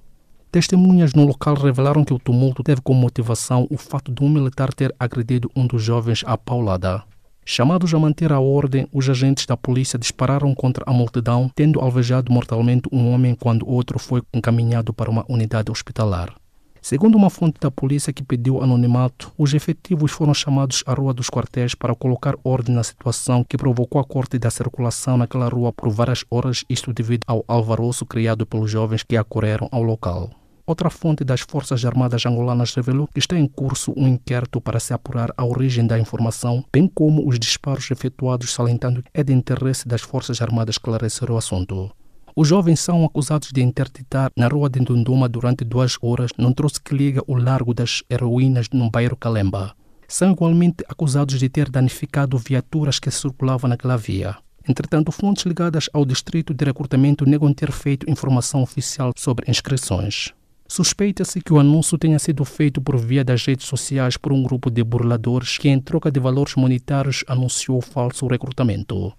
Testemunhas 0.52 1.14
no 1.14 1.24
local 1.24 1.54
revelaram 1.54 2.04
que 2.04 2.12
o 2.12 2.18
tumulto 2.18 2.62
teve 2.62 2.82
como 2.82 3.00
motivação 3.00 3.66
o 3.70 3.78
fato 3.78 4.12
de 4.12 4.22
um 4.22 4.28
militar 4.28 4.74
ter 4.74 4.94
agredido 5.00 5.50
um 5.56 5.66
dos 5.66 5.82
jovens 5.82 6.22
à 6.26 6.36
paulada. 6.36 7.02
Chamados 7.46 7.94
a 7.94 7.98
manter 7.98 8.30
a 8.30 8.40
ordem, 8.40 8.86
os 8.92 9.08
agentes 9.08 9.46
da 9.46 9.56
polícia 9.56 9.98
dispararam 9.98 10.54
contra 10.54 10.84
a 10.86 10.92
multidão, 10.92 11.50
tendo 11.54 11.80
alvejado 11.80 12.30
mortalmente 12.30 12.90
um 12.92 13.10
homem 13.10 13.34
quando 13.34 13.66
outro 13.66 13.98
foi 13.98 14.20
encaminhado 14.34 14.92
para 14.92 15.10
uma 15.10 15.24
unidade 15.30 15.70
hospitalar. 15.70 16.39
Segundo 16.82 17.14
uma 17.14 17.28
fonte 17.28 17.60
da 17.60 17.70
polícia 17.70 18.12
que 18.12 18.22
pediu 18.22 18.62
anonimato, 18.62 19.30
os 19.36 19.52
efetivos 19.52 20.12
foram 20.12 20.32
chamados 20.32 20.82
à 20.86 20.94
Rua 20.94 21.12
dos 21.12 21.28
Quartéis 21.28 21.74
para 21.74 21.94
colocar 21.94 22.34
ordem 22.42 22.74
na 22.74 22.82
situação 22.82 23.44
que 23.44 23.58
provocou 23.58 24.00
a 24.00 24.04
corte 24.04 24.38
da 24.38 24.50
circulação 24.50 25.18
naquela 25.18 25.48
rua 25.48 25.72
por 25.72 25.90
várias 25.90 26.24
horas, 26.30 26.64
isto 26.70 26.92
devido 26.92 27.24
ao 27.26 27.44
alvoroço 27.46 28.06
criado 28.06 28.46
pelos 28.46 28.70
jovens 28.70 29.02
que 29.02 29.16
acorreram 29.16 29.68
ao 29.70 29.82
local. 29.82 30.30
Outra 30.66 30.88
fonte 30.88 31.24
das 31.24 31.40
Forças 31.40 31.84
Armadas 31.84 32.24
angolanas 32.24 32.72
revelou 32.74 33.08
que 33.12 33.18
está 33.18 33.36
em 33.36 33.46
curso 33.46 33.92
um 33.96 34.06
inquérito 34.06 34.60
para 34.60 34.80
se 34.80 34.94
apurar 34.94 35.32
a 35.36 35.44
origem 35.44 35.86
da 35.86 35.98
informação, 35.98 36.64
bem 36.72 36.86
como 36.86 37.28
os 37.28 37.38
disparos 37.38 37.90
efetuados, 37.90 38.52
salientando 38.52 39.02
que 39.02 39.10
é 39.12 39.22
de 39.22 39.32
interesse 39.32 39.86
das 39.86 40.00
Forças 40.00 40.40
Armadas 40.40 40.76
esclarecer 40.76 41.30
o 41.30 41.36
assunto. 41.36 41.90
Os 42.34 42.48
jovens 42.48 42.80
são 42.80 43.04
acusados 43.04 43.50
de 43.52 43.62
interditar 43.62 44.30
na 44.36 44.46
rua 44.48 44.70
de 44.70 44.80
Ndunduma 44.80 45.28
durante 45.28 45.64
duas 45.64 45.96
horas 46.00 46.30
num 46.38 46.52
troço 46.52 46.80
que 46.82 46.94
liga 46.94 47.22
o 47.26 47.36
Largo 47.36 47.74
das 47.74 48.02
Heroínas 48.08 48.68
no 48.72 48.90
bairro 48.90 49.16
Calemba. 49.16 49.74
São 50.06 50.32
igualmente 50.32 50.84
acusados 50.88 51.38
de 51.38 51.48
ter 51.48 51.68
danificado 51.70 52.38
viaturas 52.38 52.98
que 52.98 53.10
circulavam 53.10 53.68
naquela 53.68 53.96
via. 53.96 54.36
Entretanto, 54.68 55.10
fontes 55.10 55.44
ligadas 55.44 55.88
ao 55.92 56.04
distrito 56.04 56.52
de 56.52 56.64
recrutamento 56.64 57.24
negam 57.24 57.52
ter 57.52 57.72
feito 57.72 58.08
informação 58.10 58.62
oficial 58.62 59.12
sobre 59.16 59.50
inscrições. 59.50 60.32
Suspeita-se 60.68 61.40
que 61.40 61.52
o 61.52 61.58
anúncio 61.58 61.98
tenha 61.98 62.18
sido 62.18 62.44
feito 62.44 62.80
por 62.80 62.96
via 62.96 63.24
das 63.24 63.44
redes 63.44 63.66
sociais 63.66 64.16
por 64.16 64.32
um 64.32 64.42
grupo 64.42 64.70
de 64.70 64.84
burladores 64.84 65.58
que, 65.58 65.68
em 65.68 65.80
troca 65.80 66.12
de 66.12 66.20
valores 66.20 66.54
monetários, 66.54 67.24
anunciou 67.26 67.80
falso 67.80 68.26
recrutamento. 68.28 69.12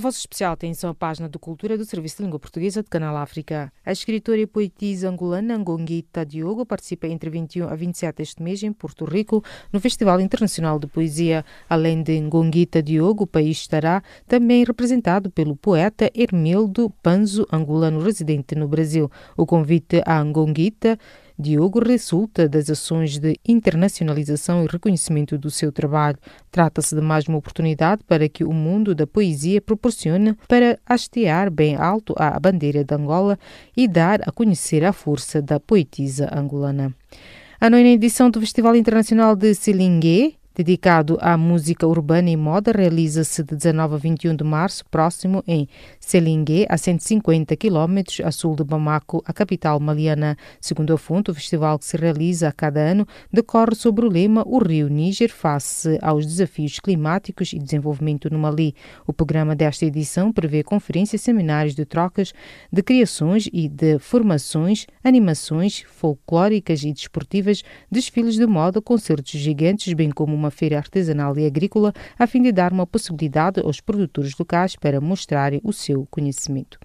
Vossa 0.00 0.18
especial 0.18 0.52
atenção 0.52 0.90
à 0.90 0.94
página 0.94 1.28
de 1.28 1.38
cultura 1.38 1.76
do 1.76 1.84
Serviço 1.84 2.16
de 2.16 2.24
Língua 2.24 2.38
Portuguesa 2.38 2.82
de 2.82 2.88
Canal 2.88 3.16
África. 3.16 3.72
A 3.84 3.92
escritora 3.92 4.40
e 4.40 4.46
poetisa 4.46 5.08
angolana 5.08 5.58
Ngonguita 5.58 6.24
Diogo 6.24 6.64
participa 6.64 7.06
entre 7.06 7.28
21 7.28 7.68
a 7.68 7.76
27 7.76 8.16
deste 8.16 8.42
mês 8.42 8.62
em 8.62 8.72
Porto 8.72 9.04
Rico, 9.04 9.44
no 9.72 9.78
Festival 9.78 10.20
Internacional 10.20 10.78
de 10.78 10.86
Poesia. 10.86 11.44
Além 11.68 12.02
de 12.02 12.18
Ngonguita 12.18 12.82
Diogo, 12.82 13.24
o 13.24 13.26
país 13.26 13.58
estará 13.58 14.02
também 14.26 14.64
representado 14.64 15.30
pelo 15.30 15.54
poeta 15.54 16.10
Hermildo 16.14 16.90
Panzo, 17.02 17.46
angolano 17.52 18.00
residente 18.00 18.54
no 18.54 18.66
Brasil. 18.66 19.10
O 19.36 19.44
convite 19.44 20.02
a 20.06 20.24
Ngonguita 20.24 20.98
Diogo 21.40 21.82
resulta 21.82 22.46
das 22.46 22.68
ações 22.68 23.18
de 23.18 23.40
internacionalização 23.48 24.62
e 24.62 24.66
reconhecimento 24.66 25.38
do 25.38 25.50
seu 25.50 25.72
trabalho. 25.72 26.18
Trata-se 26.50 26.94
de 26.94 27.00
mais 27.00 27.26
uma 27.26 27.38
oportunidade 27.38 28.02
para 28.06 28.28
que 28.28 28.44
o 28.44 28.52
mundo 28.52 28.94
da 28.94 29.06
poesia 29.06 29.60
proporcione 29.60 30.34
para 30.46 30.78
hastear 30.84 31.50
bem 31.50 31.76
alto 31.76 32.14
a 32.18 32.38
bandeira 32.38 32.84
de 32.84 32.94
Angola 32.94 33.38
e 33.76 33.88
dar 33.88 34.20
a 34.28 34.30
conhecer 34.30 34.84
a 34.84 34.92
força 34.92 35.40
da 35.40 35.58
poetisa 35.58 36.28
angolana. 36.30 36.94
A 37.58 37.70
nona 37.70 37.88
edição 37.88 38.30
do 38.30 38.40
Festival 38.40 38.76
Internacional 38.76 39.34
de 39.34 39.54
Silingué 39.54 40.39
dedicado 40.54 41.16
à 41.20 41.36
música 41.36 41.86
urbana 41.86 42.30
e 42.30 42.36
moda, 42.36 42.72
realiza-se 42.72 43.42
de 43.42 43.54
19 43.56 43.94
a 43.94 43.98
21 43.98 44.36
de 44.36 44.44
março 44.44 44.84
próximo 44.90 45.42
em 45.46 45.68
Selingué, 45.98 46.66
a 46.68 46.76
150 46.76 47.56
km 47.56 48.00
a 48.24 48.32
sul 48.32 48.56
de 48.56 48.64
Bamako, 48.64 49.22
a 49.24 49.32
capital 49.32 49.78
maliana. 49.78 50.36
Segundo 50.60 50.92
a 50.92 50.98
fonte, 50.98 51.30
o 51.30 51.34
festival 51.34 51.78
que 51.78 51.84
se 51.84 51.96
realiza 51.96 52.48
a 52.48 52.52
cada 52.52 52.80
ano 52.80 53.06
decorre 53.32 53.74
sobre 53.74 54.04
o 54.04 54.08
lema 54.08 54.42
O 54.46 54.58
Rio 54.58 54.88
Níger 54.88 55.30
face 55.30 55.98
aos 56.02 56.26
desafios 56.26 56.80
climáticos 56.80 57.52
e 57.52 57.58
desenvolvimento 57.58 58.28
no 58.30 58.38
Mali. 58.38 58.74
O 59.06 59.12
programa 59.12 59.54
desta 59.54 59.86
edição 59.86 60.32
prevê 60.32 60.62
conferências, 60.62 61.20
seminários 61.20 61.74
de 61.74 61.84
trocas 61.84 62.32
de 62.72 62.82
criações 62.82 63.48
e 63.52 63.68
de 63.68 63.98
formações, 63.98 64.86
animações 65.04 65.84
folclóricas 65.86 66.82
e 66.82 66.92
desportivas, 66.92 67.62
desfiles 67.90 68.34
de 68.34 68.46
moda, 68.46 68.80
concertos 68.80 69.32
gigantes, 69.32 69.92
bem 69.92 70.10
como 70.10 70.39
uma 70.40 70.50
feira 70.50 70.78
artesanal 70.78 71.38
e 71.38 71.46
agrícola, 71.46 71.92
a 72.18 72.26
fim 72.26 72.42
de 72.42 72.50
dar 72.50 72.72
uma 72.72 72.86
possibilidade 72.86 73.60
aos 73.60 73.80
produtores 73.80 74.36
locais 74.38 74.74
para 74.74 75.00
mostrarem 75.00 75.60
o 75.62 75.72
seu 75.72 76.06
conhecimento. 76.10 76.78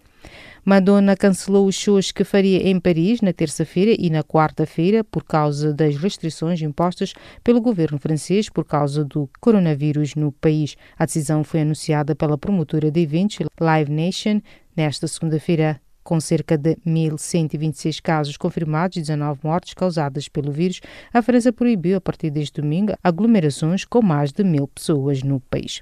Madonna 0.64 1.16
cancelou 1.16 1.68
os 1.68 1.76
shows 1.76 2.12
que 2.12 2.24
faria 2.24 2.68
em 2.68 2.80
Paris 2.80 3.22
na 3.22 3.32
terça-feira 3.32 3.96
e 3.98 4.10
na 4.10 4.24
quarta-feira 4.24 5.04
por 5.04 5.24
causa 5.24 5.72
das 5.72 5.96
restrições 5.96 6.62
impostas 6.62 7.14
pelo 7.44 7.62
governo 7.62 8.00
francês 8.00 8.50
por 8.50 8.66
causa 8.66 9.06
do 9.06 9.30
coronavírus 9.40 10.16
no 10.16 10.32
país. 10.32 10.76
A 10.98 11.06
decisão 11.06 11.44
foi 11.44 11.62
anunciada 11.62 12.16
pela 12.16 12.38
promotora 12.38 12.90
de 12.90 13.00
eventos 13.00 13.46
Live 13.60 13.92
Nation 13.92 14.42
nesta 14.76 15.08
segunda-feira 15.08 15.80
com 16.06 16.20
cerca 16.22 16.56
de 16.56 16.76
1.126 16.86 18.00
casos 18.00 18.38
confirmados 18.38 18.96
e 18.96 19.02
19 19.02 19.40
mortes 19.44 19.74
causadas 19.74 20.30
pelo 20.30 20.52
vírus, 20.52 20.80
a 21.12 21.20
França 21.22 21.52
proibiu 21.52 21.98
a 21.98 22.02
partir 22.02 22.30
deste 22.30 22.62
domingo 22.62 22.94
aglomerações 23.04 23.84
com 23.84 24.04
mais 24.04 24.32
de 24.32 24.44
mil 24.44 24.68
pessoas 24.68 25.24
no 25.24 25.40
país. 25.40 25.82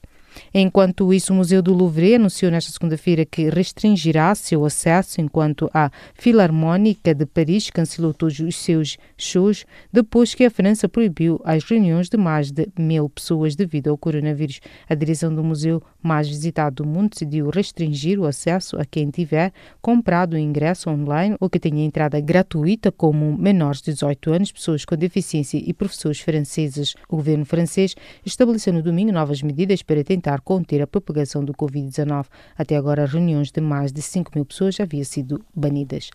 Enquanto 0.54 1.14
isso, 1.14 1.34
o 1.34 1.36
Museu 1.36 1.62
do 1.62 1.74
Louvre 1.74 2.16
anunciou 2.16 2.52
nesta 2.52 2.72
segunda-feira 2.72 3.26
que 3.26 3.50
restringirá 3.50 4.34
seu 4.36 4.66
acesso 4.66 5.22
enquanto 5.22 5.70
a 5.74 5.92
Filarmónica 6.14 7.14
de 7.14 7.26
Paris 7.26 7.70
cancelou 7.70 8.14
todos 8.14 8.40
os 8.40 8.56
seus 8.56 8.98
shows 9.18 9.66
depois 9.92 10.34
que 10.34 10.46
a 10.46 10.52
França 10.52 10.88
proibiu 10.88 11.40
as 11.44 11.64
reuniões 11.64 12.10
de 12.10 12.18
mais 12.18 12.52
de 12.52 12.68
mil 12.78 13.10
pessoas 13.10 13.56
devido 13.56 13.90
ao 13.90 13.98
coronavírus. 13.98 14.60
A 14.88 14.96
direção 14.96 15.34
do 15.34 15.44
museu 15.44 15.82
mais 16.02 16.28
visitado 16.28 16.84
do 16.84 16.86
mundo 16.86 17.12
decidiu 17.12 17.50
restringir 17.50 18.20
o 18.20 18.26
acesso 18.26 18.78
a 18.80 18.86
quem 18.86 19.10
tiver 19.10 19.52
comprado 19.82 20.34
o 20.34 20.38
ingresso 20.38 20.90
online 20.90 21.36
ou 21.40 21.50
que 21.50 21.60
tenha 21.60 21.86
entrada 21.86 22.20
gratuita, 22.20 22.92
como 22.92 23.38
menores 23.38 23.82
de 23.82 23.94
18 23.94 24.32
anos, 24.32 24.52
pessoas 24.52 24.86
com 24.86 24.96
deficiência 24.96 25.58
e 25.58 25.74
professores 25.74 26.20
franceses. 26.20 26.96
O 27.10 27.18
governo 27.18 27.46
francês 27.46 27.96
estabeleceu 28.26 28.74
no 28.74 28.82
domingo 28.82 29.12
novas 29.12 29.42
medidas 29.42 29.82
para 29.82 30.04
tentar 30.04 30.23
tentar 30.24 30.40
conter 30.40 30.82
a 30.82 30.88
propagação 30.88 31.44
do 31.44 31.54
Covid-19. 31.54 32.26
Até 32.58 32.78
agora, 32.78 33.06
reuniões 33.06 33.52
de 33.52 33.60
mais 33.60 33.92
de 33.92 34.02
5 34.02 34.32
mil 34.34 34.46
pessoas 34.46 34.76
já 34.76 34.86
haviam 34.86 35.04
sido 35.04 35.44
banidas. 35.54 36.10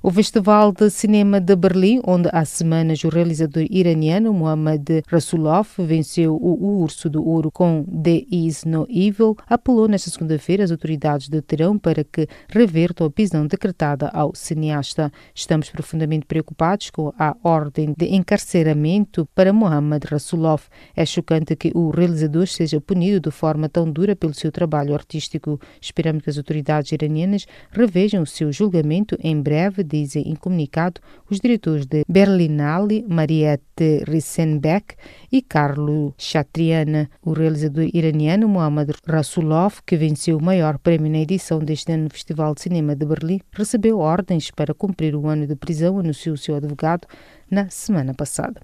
O 0.00 0.10
Festival 0.10 0.72
de 0.72 0.88
Cinema 0.88 1.40
de 1.40 1.56
Berlim, 1.56 2.00
onde 2.06 2.28
há 2.32 2.44
semanas 2.44 3.02
o 3.02 3.08
realizador 3.08 3.64
iraniano 3.68 4.32
Mohammad 4.32 5.02
Rasulov 5.08 5.68
venceu 5.78 6.36
o 6.36 6.80
Urso 6.80 7.10
do 7.10 7.26
Ouro 7.26 7.50
com 7.50 7.84
The 7.84 8.24
Is 8.30 8.64
No 8.64 8.86
Evil, 8.88 9.36
apelou 9.46 9.88
nesta 9.88 10.08
segunda-feira 10.08 10.62
as 10.62 10.70
autoridades 10.70 11.28
de 11.28 11.42
Teherão 11.42 11.76
para 11.78 12.04
que 12.04 12.28
revertam 12.48 13.06
a 13.06 13.10
prisão 13.10 13.46
decretada 13.46 14.08
ao 14.08 14.34
cineasta. 14.34 15.12
Estamos 15.34 15.68
profundamente 15.68 16.26
preocupados 16.26 16.90
com 16.90 17.12
a 17.18 17.36
ordem 17.42 17.92
de 17.96 18.06
encarceramento 18.14 19.28
para 19.34 19.52
Mohammad 19.52 20.04
Rasulov. 20.04 20.62
É 20.94 21.04
chocante 21.04 21.56
que 21.56 21.72
o 21.74 21.90
realizador 21.90 22.46
seja 22.46 22.80
punido 22.80 23.20
de 23.20 23.30
forma 23.30 23.47
forma 23.48 23.68
tão 23.68 23.90
dura 23.90 24.14
pelo 24.14 24.34
seu 24.34 24.52
trabalho 24.52 24.92
artístico. 24.94 25.58
Esperamos 25.80 26.22
que 26.22 26.28
as 26.28 26.36
autoridades 26.36 26.92
iranianas 26.92 27.46
revejam 27.70 28.22
o 28.22 28.26
seu 28.26 28.52
julgamento 28.52 29.16
em 29.20 29.40
breve, 29.40 29.82
dizem 29.82 30.28
em 30.28 30.34
comunicado 30.34 31.00
os 31.30 31.40
diretores 31.40 31.86
de 31.86 32.04
Berlinale, 32.06 33.06
Mariette 33.08 34.04
Rissenbeck 34.06 34.96
e 35.32 35.40
Carlo 35.40 36.14
Chatriana. 36.18 37.08
O 37.24 37.32
realizador 37.32 37.88
iraniano 37.94 38.46
Mohammad 38.46 38.90
Rasulov, 39.06 39.80
que 39.86 39.96
venceu 39.96 40.36
o 40.36 40.42
maior 40.42 40.78
prémio 40.78 41.10
na 41.10 41.20
edição 41.20 41.58
deste 41.58 41.90
ano 41.92 42.04
no 42.04 42.10
Festival 42.10 42.54
de 42.54 42.60
Cinema 42.60 42.94
de 42.94 43.06
Berlim, 43.06 43.40
recebeu 43.52 43.98
ordens 43.98 44.50
para 44.50 44.74
cumprir 44.74 45.14
o 45.16 45.26
ano 45.26 45.46
de 45.46 45.56
prisão, 45.56 45.98
anunciou 45.98 46.34
o 46.34 46.38
seu 46.38 46.54
advogado 46.54 47.08
na 47.50 47.70
semana 47.70 48.12
passada. 48.12 48.60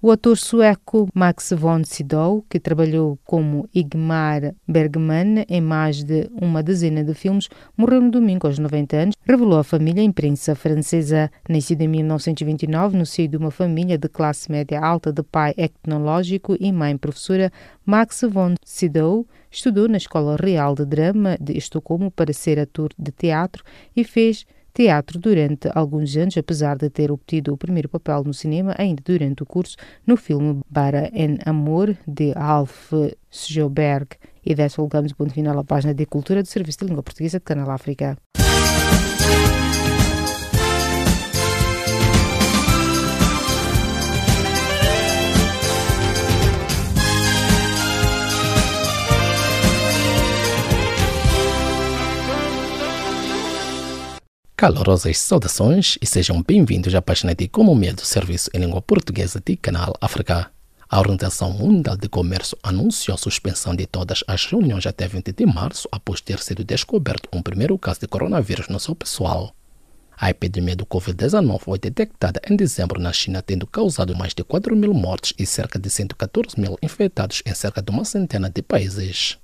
O 0.00 0.12
ator 0.12 0.38
sueco 0.38 1.08
Max 1.12 1.52
von 1.56 1.82
Sydow, 1.82 2.44
que 2.48 2.60
trabalhou 2.60 3.18
como 3.24 3.68
Igmar 3.74 4.54
Bergman 4.66 5.44
em 5.48 5.60
mais 5.60 6.04
de 6.04 6.30
uma 6.40 6.62
dezena 6.62 7.02
de 7.02 7.14
filmes, 7.14 7.48
morreu 7.76 8.00
no 8.00 8.10
domingo 8.10 8.46
aos 8.46 8.60
90 8.60 8.96
anos, 8.96 9.16
revelou 9.26 9.58
a 9.58 9.64
família 9.64 10.00
à 10.00 10.04
imprensa 10.04 10.54
francesa. 10.54 11.28
Nascido 11.48 11.82
em 11.82 11.88
1929 11.88 12.96
no 12.96 13.04
seio 13.04 13.26
de 13.26 13.36
uma 13.36 13.50
família 13.50 13.98
de 13.98 14.08
classe 14.08 14.50
média 14.52 14.80
alta 14.80 15.12
de 15.12 15.22
pai 15.24 15.52
etnológico 15.56 16.56
e 16.60 16.70
mãe 16.70 16.96
professora, 16.96 17.50
Max 17.84 18.20
von 18.30 18.54
Sydow 18.64 19.26
estudou 19.50 19.88
na 19.88 19.96
Escola 19.96 20.36
Real 20.40 20.76
de 20.76 20.84
Drama 20.84 21.36
de 21.40 21.58
Estocolmo 21.58 22.08
para 22.10 22.32
ser 22.32 22.60
ator 22.60 22.90
de 22.96 23.10
teatro 23.10 23.64
e 23.96 24.04
fez 24.04 24.46
teatro 24.72 25.18
durante 25.18 25.68
alguns 25.74 26.16
anos, 26.16 26.36
apesar 26.36 26.76
de 26.76 26.90
ter 26.90 27.10
obtido 27.10 27.52
o 27.52 27.56
primeiro 27.56 27.88
papel 27.88 28.24
no 28.24 28.34
cinema 28.34 28.74
ainda 28.78 29.02
durante 29.04 29.42
o 29.42 29.46
curso 29.46 29.76
no 30.06 30.16
filme 30.16 30.60
Bara 30.68 31.10
en 31.12 31.38
Amor, 31.44 31.96
de 32.06 32.32
Alf 32.36 32.92
Sjoberg. 33.30 34.08
E 34.44 34.54
dessa 34.54 34.76
colocamos 34.76 35.12
o 35.12 35.16
ponto 35.16 35.34
final 35.34 35.58
à 35.58 35.64
página 35.64 35.92
de 35.92 36.06
Cultura 36.06 36.42
do 36.42 36.48
Serviço 36.48 36.78
de 36.78 36.86
Língua 36.86 37.02
Portuguesa 37.02 37.38
de 37.38 37.44
Canal 37.44 37.70
África. 37.70 38.16
Calorosas 54.58 55.18
saudações 55.18 55.96
e 56.02 56.04
sejam 56.04 56.42
bem-vindos 56.42 56.92
à 56.92 57.00
página 57.00 57.32
de 57.32 57.44
Economia 57.44 57.94
do 57.94 58.04
Serviço 58.04 58.50
em 58.52 58.58
Língua 58.58 58.82
Portuguesa 58.82 59.40
de 59.40 59.56
Canal 59.56 59.94
África. 60.00 60.50
A 60.90 60.98
Organização 60.98 61.52
Mundial 61.52 61.96
de 61.96 62.08
Comércio 62.08 62.58
anunciou 62.60 63.14
a 63.14 63.18
suspensão 63.18 63.72
de 63.76 63.86
todas 63.86 64.24
as 64.26 64.44
reuniões 64.46 64.84
até 64.84 65.06
20 65.06 65.30
de 65.30 65.46
março 65.46 65.88
após 65.92 66.20
ter 66.20 66.40
sido 66.40 66.64
descoberto 66.64 67.28
um 67.32 67.40
primeiro 67.40 67.78
caso 67.78 68.00
de 68.00 68.08
coronavírus 68.08 68.66
no 68.66 68.80
seu 68.80 68.96
pessoal. 68.96 69.54
A 70.16 70.28
epidemia 70.28 70.74
do 70.74 70.84
Covid-19 70.84 71.60
foi 71.60 71.78
detectada 71.78 72.42
em 72.50 72.56
dezembro 72.56 73.00
na 73.00 73.12
China, 73.12 73.40
tendo 73.40 73.64
causado 73.64 74.16
mais 74.16 74.34
de 74.34 74.42
4 74.42 74.74
mil 74.74 74.92
mortes 74.92 75.34
e 75.38 75.46
cerca 75.46 75.78
de 75.78 75.88
114 75.88 76.60
mil 76.60 76.76
infectados 76.82 77.44
em 77.46 77.54
cerca 77.54 77.80
de 77.80 77.92
uma 77.92 78.04
centena 78.04 78.50
de 78.50 78.60
países. 78.60 79.38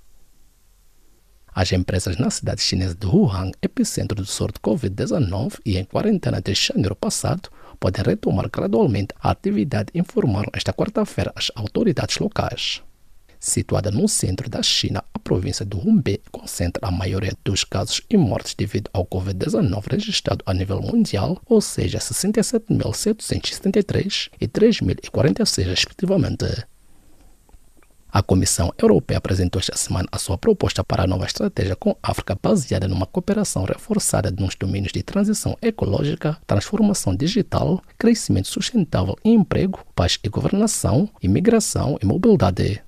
As 1.55 1.71
empresas 1.71 2.17
na 2.17 2.31
cidade 2.31 2.61
chinesa 2.61 2.97
de 2.97 3.07
Wuhan, 3.07 3.53
epicentro 3.63 4.17
do 4.17 4.27
surto 4.27 4.61
Covid-19 4.61 5.61
e 5.65 5.79
em 5.79 5.85
quarentena 5.85 6.41
desde 6.41 6.73
janeiro 6.73 6.97
passado, 6.97 7.49
podem 7.79 8.03
retomar 8.03 8.51
gradualmente 8.51 9.15
a 9.21 9.31
atividade, 9.31 9.93
informaram 9.95 10.51
esta 10.53 10.73
quarta-feira 10.73 11.33
as 11.37 11.53
autoridades 11.55 12.19
locais. 12.19 12.83
Situada 13.39 13.93
no 13.93 14.09
centro 14.09 14.51
da 14.51 14.65
China, 14.65 15.05
a 15.13 15.19
província 15.19 15.65
de 15.65 15.77
Hubei 15.77 16.21
concentra 16.33 16.89
a 16.89 16.91
maioria 16.91 17.37
dos 17.45 17.63
casos 17.63 18.03
e 18.11 18.17
mortes 18.17 18.55
devido 18.55 18.91
ao 18.93 19.07
Covid-19 19.07 19.93
registrado 19.93 20.43
a 20.47 20.55
nível 20.55 20.81
mundial, 20.81 21.41
ou 21.47 21.61
seja, 21.61 21.99
67.773 21.99 24.31
e 24.41 24.49
3.046 24.49 25.67
respectivamente. 25.67 26.67
A 28.15 28.23
Comissão 28.23 28.73
Europeia 28.81 29.19
apresentou 29.19 29.59
esta 29.59 29.77
semana 29.77 30.09
a 30.13 30.21
sua 30.21 30.39
proposta 30.39 30.85
para 30.85 31.03
a 31.03 31.07
nova 31.07 31.27
estratégia 31.27 31.75
com 31.75 31.97
a 32.01 32.13
África 32.13 32.39
baseada 32.41 32.87
numa 32.87 33.07
cooperação 33.07 33.65
reforçada 33.65 34.31
nos 34.31 34.55
domínios 34.55 34.93
de 34.93 35.03
transição 35.03 35.59
ecológica, 35.61 36.39
transformação 36.47 37.13
digital, 37.13 37.83
crescimento 37.99 38.47
sustentável 38.47 39.17
e 39.25 39.31
emprego, 39.31 39.85
paz 39.97 40.17
e 40.23 40.29
governação, 40.29 41.09
imigração 41.21 41.99
e 42.01 42.07
mobilidade. 42.07 42.81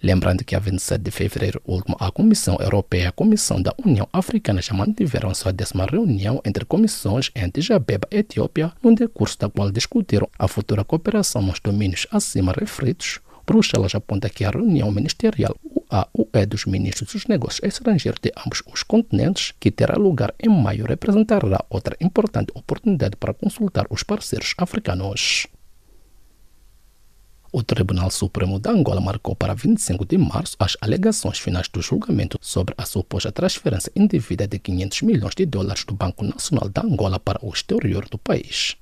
Lembrando 0.00 0.44
que 0.44 0.54
a 0.54 0.60
27 0.60 1.02
de 1.02 1.10
fevereiro 1.10 1.60
último, 1.66 1.96
a 1.98 2.12
Comissão 2.12 2.56
Europeia 2.60 3.02
e 3.02 3.06
a 3.06 3.12
Comissão 3.12 3.60
da 3.60 3.74
União 3.84 4.08
Africana 4.12 4.62
já 4.62 4.74
mantiveram 4.74 5.34
sua 5.34 5.52
décima 5.52 5.86
reunião 5.86 6.40
entre 6.44 6.64
comissões 6.64 7.32
em 7.34 7.42
Addis 7.42 7.68
Abeba, 7.72 8.06
Etiópia, 8.12 8.72
no 8.80 8.94
decurso 8.94 9.36
da 9.40 9.48
qual 9.48 9.72
discutiram 9.72 10.28
a 10.38 10.46
futura 10.46 10.84
cooperação 10.84 11.42
nos 11.42 11.58
domínios 11.58 12.06
acima 12.12 12.54
referidos 12.56 13.18
Bruxelas 13.46 13.94
aponta 13.94 14.28
que 14.28 14.44
a 14.44 14.50
reunião 14.50 14.90
ministerial 14.90 15.54
UAUE 15.90 16.46
dos 16.46 16.66
ministros 16.66 17.12
dos 17.12 17.26
negócios 17.26 17.62
estrangeiros 17.62 18.20
de 18.20 18.32
ambos 18.44 18.62
os 18.72 18.82
continentes, 18.82 19.54
que 19.60 19.70
terá 19.70 19.96
lugar 19.96 20.34
em 20.38 20.48
maio, 20.48 20.84
representará 20.84 21.64
outra 21.70 21.96
importante 22.00 22.52
oportunidade 22.54 23.16
para 23.16 23.34
consultar 23.34 23.86
os 23.88 24.02
parceiros 24.02 24.52
africanos. 24.58 25.46
O 27.52 27.62
Tribunal 27.62 28.10
Supremo 28.10 28.58
da 28.58 28.70
Angola 28.70 29.00
marcou 29.00 29.34
para 29.34 29.54
25 29.54 30.04
de 30.04 30.18
março 30.18 30.56
as 30.58 30.76
alegações 30.80 31.38
finais 31.38 31.68
do 31.68 31.80
julgamento 31.80 32.38
sobre 32.42 32.74
a 32.76 32.84
suposta 32.84 33.32
transferência 33.32 33.90
indevida 33.96 34.46
de 34.46 34.58
500 34.58 35.02
milhões 35.02 35.34
de 35.34 35.46
dólares 35.46 35.84
do 35.84 35.94
Banco 35.94 36.24
Nacional 36.24 36.68
da 36.68 36.82
Angola 36.82 37.18
para 37.18 37.38
o 37.42 37.50
exterior 37.50 38.06
do 38.10 38.18
país. 38.18 38.76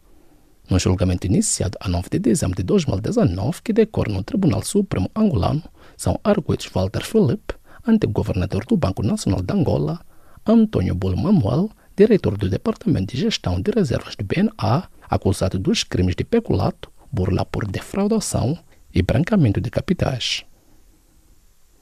No 0.71 0.79
julgamento 0.79 1.27
iniciado 1.27 1.77
a 1.79 1.89
9 1.89 2.09
de 2.11 2.19
dezembro 2.19 2.57
de 2.57 2.63
2019, 2.63 3.61
que 3.63 3.73
decorre 3.73 4.13
no 4.13 4.23
Tribunal 4.23 4.63
Supremo 4.63 5.11
angolano, 5.15 5.63
são 5.97 6.19
arguidos 6.25 6.71
Walter 6.73 7.05
Felipe, 7.05 7.55
antigo 7.87 8.13
governador 8.13 8.65
do 8.65 8.77
Banco 8.77 9.03
Nacional 9.03 9.43
de 9.43 9.53
Angola, 9.53 10.01
Antônio 10.47 10.95
Bolo 10.95 11.19
Manuel, 11.19 11.71
diretor 11.95 12.39
do 12.39 12.49
Departamento 12.49 13.15
de 13.15 13.21
Gestão 13.21 13.61
de 13.61 13.71
Reservas 13.71 14.17
do 14.17 14.25
BNA, 14.25 14.89
acusado 15.09 15.59
dos 15.59 15.85
crimes 15.85 16.17
de 16.17 16.25
peculato, 16.25 16.91
burla 17.13 17.45
por 17.45 17.67
defraudação 17.67 18.59
e 18.93 19.03
branqueamento 19.03 19.61
de 19.61 19.71
capitais 19.71 20.45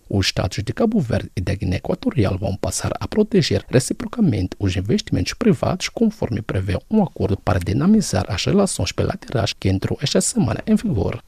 os 0.08 0.26
Estados 0.26 0.62
de 0.62 0.72
Cabo 0.72 1.00
Verde 1.00 1.30
e 1.36 1.40
da 1.40 1.54
Guiné 1.54 1.76
Equatorial 1.76 2.36
vão 2.36 2.56
passar 2.56 2.92
a 3.00 3.08
proteger 3.08 3.64
reciprocamente 3.68 4.50
os 4.58 4.76
investimentos 4.76 5.32
privados, 5.34 5.88
conforme 5.88 6.42
prevê 6.42 6.78
um 6.90 7.02
acordo 7.02 7.36
para 7.36 7.58
dinamizar 7.58 8.24
as 8.28 8.44
relações 8.44 8.92
bilaterais 8.92 9.52
que 9.52 9.68
entrou 9.68 9.98
esta 10.02 10.20
semana 10.20 10.62
em 10.66 10.74
vigor. 10.74 11.22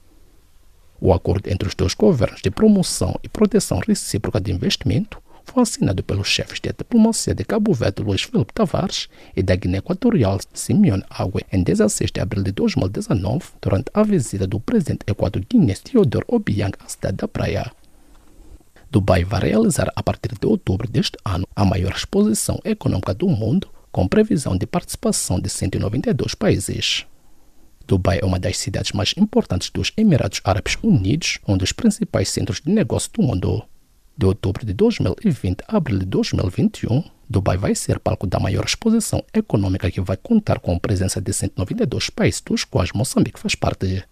O 1.01 1.13
acordo 1.13 1.51
entre 1.51 1.69
os 1.69 1.75
dois 1.75 1.95
governos 1.95 2.41
de 2.43 2.51
promoção 2.51 3.19
e 3.23 3.29
proteção 3.29 3.79
recíproca 3.79 4.41
de 4.41 4.53
investimento 4.53 5.23
foi 5.45 5.63
assinado 5.63 6.03
pelos 6.03 6.29
chefes 6.29 6.61
de 6.61 6.73
diplomacia 6.73 7.35
de 7.35 7.45
Cabo 7.45 7.73
Verde, 7.73 8.03
Luiz 8.03 8.23
Felipe 8.23 8.53
Tavares, 8.53 9.09
e 9.37 9.43
da 9.43 9.55
Guiné 9.55 9.79
Equatorial, 9.79 10.39
Simeone 10.53 11.05
Ague, 11.11 11.45
em 11.53 11.63
16 11.63 12.11
de 12.11 12.21
abril 12.21 12.43
de 12.43 12.53
2019, 12.53 13.45
durante 13.61 13.91
a 13.93 14.03
visita 14.03 14.47
do 14.47 14.59
presidente 14.59 15.05
equatoriano 15.07 15.75
Teodoro 15.83 16.27
Obiang 16.29 16.73
à 16.85 16.89
cidade 16.89 17.19
da 17.19 17.29
Praia. 17.29 17.71
Dubai 18.95 19.25
vai 19.25 19.41
realizar 19.41 19.91
a 19.97 20.03
partir 20.05 20.39
de 20.41 20.47
outubro 20.47 20.89
deste 20.89 21.19
ano 21.25 21.49
a 21.57 21.65
maior 21.65 21.91
exposição 21.97 22.61
econômica 22.65 23.13
do 23.13 23.27
mundo, 23.27 23.69
com 23.91 24.07
previsão 24.07 24.57
de 24.57 24.69
participação 24.69 25.41
de 25.41 25.51
192 25.51 26.37
países. 26.37 27.05
Dubai 27.89 28.21
é 28.23 28.25
uma 28.25 28.39
das 28.39 28.57
cidades 28.57 28.93
mais 28.93 29.13
importantes 29.17 29.69
dos 29.69 29.91
Emirados 29.97 30.41
Árabes 30.45 30.79
Unidos, 30.81 31.41
um 31.45 31.57
dos 31.57 31.73
principais 31.73 32.29
centros 32.29 32.61
de 32.61 32.71
negócio 32.71 33.11
do 33.13 33.21
mundo. 33.25 33.65
De 34.17 34.27
outubro 34.27 34.65
de 34.65 34.73
2020 34.73 35.65
a 35.67 35.77
abril 35.77 35.99
de 35.99 36.07
2021, 36.07 37.03
Dubai 37.29 37.57
vai 37.57 37.75
ser 37.75 37.99
palco 37.99 38.29
da 38.29 38.39
maior 38.39 38.65
exposição 38.65 39.25
econômica 39.35 39.91
que 39.91 40.01
vai 40.01 40.17
contar 40.17 40.61
com 40.61 40.73
a 40.73 40.79
presença 40.79 41.21
de 41.21 41.33
192 41.33 42.11
países, 42.11 42.41
dos 42.41 42.63
quais 42.63 42.93
Moçambique 42.93 43.41
faz 43.41 43.57
parte. 43.57 44.05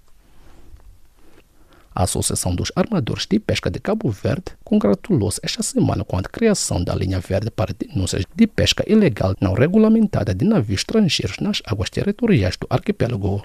A 1.95 2.05
Associação 2.05 2.55
dos 2.55 2.73
Armadores 2.75 3.27
de 3.27 3.39
Pesca 3.39 3.71
de 3.71 3.79
Cabo 3.79 4.11
Verde 4.11 4.53
congratulou-se 4.65 5.41
esta 5.43 5.63
semana 5.63 6.05
com 6.05 6.17
a 6.17 6.23
criação 6.23 6.83
da 6.83 6.95
linha 6.95 7.21
verde 7.21 7.51
para 7.51 7.75
denúncias 7.75 8.25
de 8.35 8.47
pesca 8.47 8.83
ilegal 8.91 9.35
não 9.41 9.53
regulamentada 9.53 10.35
de 10.35 10.45
navios 10.47 10.81
estrangeiros 10.81 11.37
nas 11.39 11.61
águas 11.67 11.91
territoriais 11.91 12.57
do 12.57 12.67
arquipélago. 12.71 13.45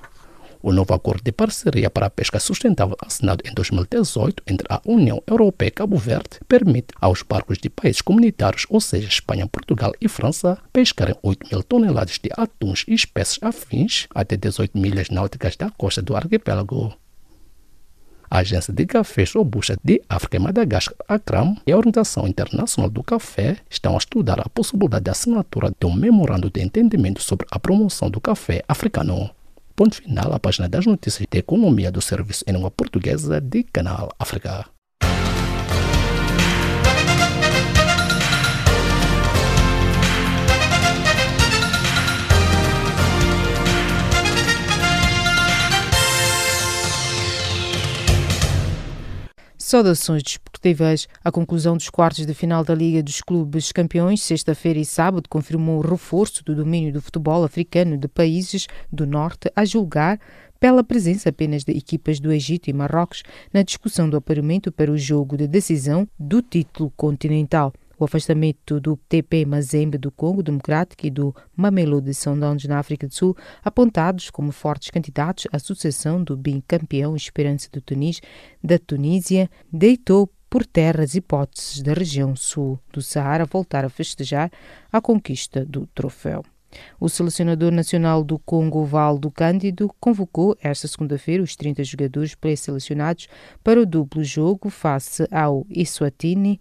O 0.64 0.72
novo 0.72 0.94
acordo 0.94 1.24
de 1.24 1.32
parceria 1.32 1.90
para 1.90 2.06
a 2.06 2.10
pesca 2.10 2.40
sustentável 2.40 2.96
assinado 3.06 3.44
em 3.46 3.54
2018 3.54 4.44
entre 4.48 4.66
a 4.70 4.82
União 4.86 5.22
Europeia 5.28 5.68
e 5.68 5.72
Cabo 5.72 5.98
Verde 5.98 6.40
permite 6.48 6.88
aos 7.02 7.24
barcos 7.24 7.58
de 7.58 7.70
países 7.70 8.02
comunitários, 8.02 8.66
ou 8.70 8.80
seja, 8.80 9.08
Espanha, 9.08 9.46
Portugal 9.46 9.92
e 10.00 10.08
França, 10.08 10.58
pescarem 10.72 11.16
8 11.22 11.48
mil 11.52 11.64
toneladas 11.64 12.18
de 12.18 12.32
atuns 12.36 12.86
e 12.88 12.94
espécies 12.94 13.40
afins 13.42 14.08
até 14.16 14.38
18 14.38 14.78
milhas 14.78 15.10
náuticas 15.10 15.56
da 15.58 15.70
costa 15.70 16.02
do 16.02 16.16
arquipélago. 16.16 16.96
A 18.30 18.40
Agência 18.40 18.74
de 18.74 18.86
Cafés 18.86 19.34
Robusta 19.34 19.78
de 19.84 20.02
África 20.10 20.36
e 20.36 20.40
Madagascar, 20.40 20.98
ACRAM, 21.08 21.56
e 21.66 21.72
a 21.72 21.78
Organização 21.78 22.28
Internacional 22.28 22.90
do 22.90 23.02
Café 23.02 23.58
estão 23.70 23.96
a 23.96 23.98
estudar 23.98 24.40
a 24.40 24.50
possibilidade 24.50 25.06
de 25.06 25.12
assinatura 25.12 25.72
de 25.80 25.86
um 25.86 25.94
memorando 25.94 26.50
de 26.50 26.62
entendimento 26.62 27.22
sobre 27.22 27.48
a 27.50 27.58
promoção 27.58 28.10
do 28.10 28.20
café 28.20 28.64
africano. 28.68 29.30
Ponto 29.76 29.96
final 29.96 30.34
à 30.34 30.40
página 30.40 30.68
das 30.68 30.86
notícias 30.86 31.26
de 31.30 31.38
economia 31.38 31.92
do 31.92 32.02
serviço 32.02 32.44
em 32.48 32.52
língua 32.52 32.72
portuguesa 32.72 33.40
de 33.40 33.64
Canal 33.64 34.12
África. 34.20 34.77
Saudações 49.68 50.24
desportivas. 50.24 51.10
A 51.22 51.30
conclusão 51.30 51.76
dos 51.76 51.90
quartos 51.90 52.26
de 52.26 52.34
final 52.34 52.64
da 52.64 52.74
Liga 52.74 53.04
dos 53.04 53.20
Clubes 53.20 53.74
Campeões, 53.74 54.24
sexta-feira 54.24 54.80
e 54.80 54.86
sábado, 54.86 55.28
confirmou 55.28 55.80
o 55.80 55.86
reforço 55.86 56.42
do 56.42 56.56
domínio 56.56 56.94
do 56.94 57.02
futebol 57.02 57.44
africano 57.44 57.98
de 57.98 58.08
países 58.08 58.66
do 58.90 59.06
Norte, 59.06 59.52
a 59.54 59.66
julgar 59.66 60.22
pela 60.58 60.86
presença 60.86 61.28
apenas 61.28 61.66
de 61.66 61.74
equipas 61.74 62.18
do 62.18 62.32
Egito 62.32 62.70
e 62.70 62.74
Marrocos 62.74 63.24
na 63.52 63.62
discussão 63.62 64.10
do 64.10 64.16
apuramento 64.16 64.72
para 64.72 64.90
o 64.90 64.98
jogo 64.98 65.36
de 65.36 65.50
decisão 65.50 66.08
do 66.18 66.42
título 66.42 66.90
continental. 66.96 67.74
O 68.00 68.06
afastamento 68.06 68.80
do 68.80 68.96
TP 69.10 69.46
Mazembe 69.46 69.98
do 69.98 70.12
Congo 70.12 70.44
Democrático 70.44 71.06
e 71.06 71.10
do 71.10 71.36
Mamelodi 71.56 72.14
Sundowns 72.14 72.64
na 72.66 72.78
África 72.78 73.08
do 73.08 73.14
Sul, 73.14 73.36
apontados 73.64 74.30
como 74.30 74.52
fortes 74.52 74.92
candidatos 74.92 75.48
à 75.52 75.58
sucessão 75.58 76.24
do 76.24 76.38
bicampeão 76.38 77.16
Esperança 77.16 77.70
do 77.72 77.82
Tunis 77.82 78.22
da 78.64 78.78
Tunísia, 78.78 79.50
deitou 79.74 80.30
por 80.50 80.66
terra 80.66 81.04
as 81.04 81.16
hipóteses 81.16 81.82
da 81.82 81.94
região 81.94 82.36
sul 82.36 82.80
do 82.94 83.02
Saara 83.02 83.46
voltar 83.46 83.84
a 83.84 83.90
festejar 83.90 84.52
a 84.92 85.02
conquista 85.02 85.66
do 85.66 85.88
troféu. 85.88 86.44
O 87.00 87.10
selecionador 87.10 87.72
nacional 87.72 88.24
do 88.24 88.38
Congo, 88.38 88.84
Valdo 88.86 89.32
Cândido, 89.32 89.90
convocou 90.00 90.56
esta 90.62 90.88
segunda-feira 90.88 91.42
os 91.42 91.56
30 91.56 91.84
jogadores 91.84 92.36
pré-selecionados 92.36 93.28
para 93.64 93.82
o 93.82 93.86
duplo 93.86 94.24
jogo 94.24 94.70
face 94.70 95.28
ao 95.32 95.66
Eswatini 95.70 96.60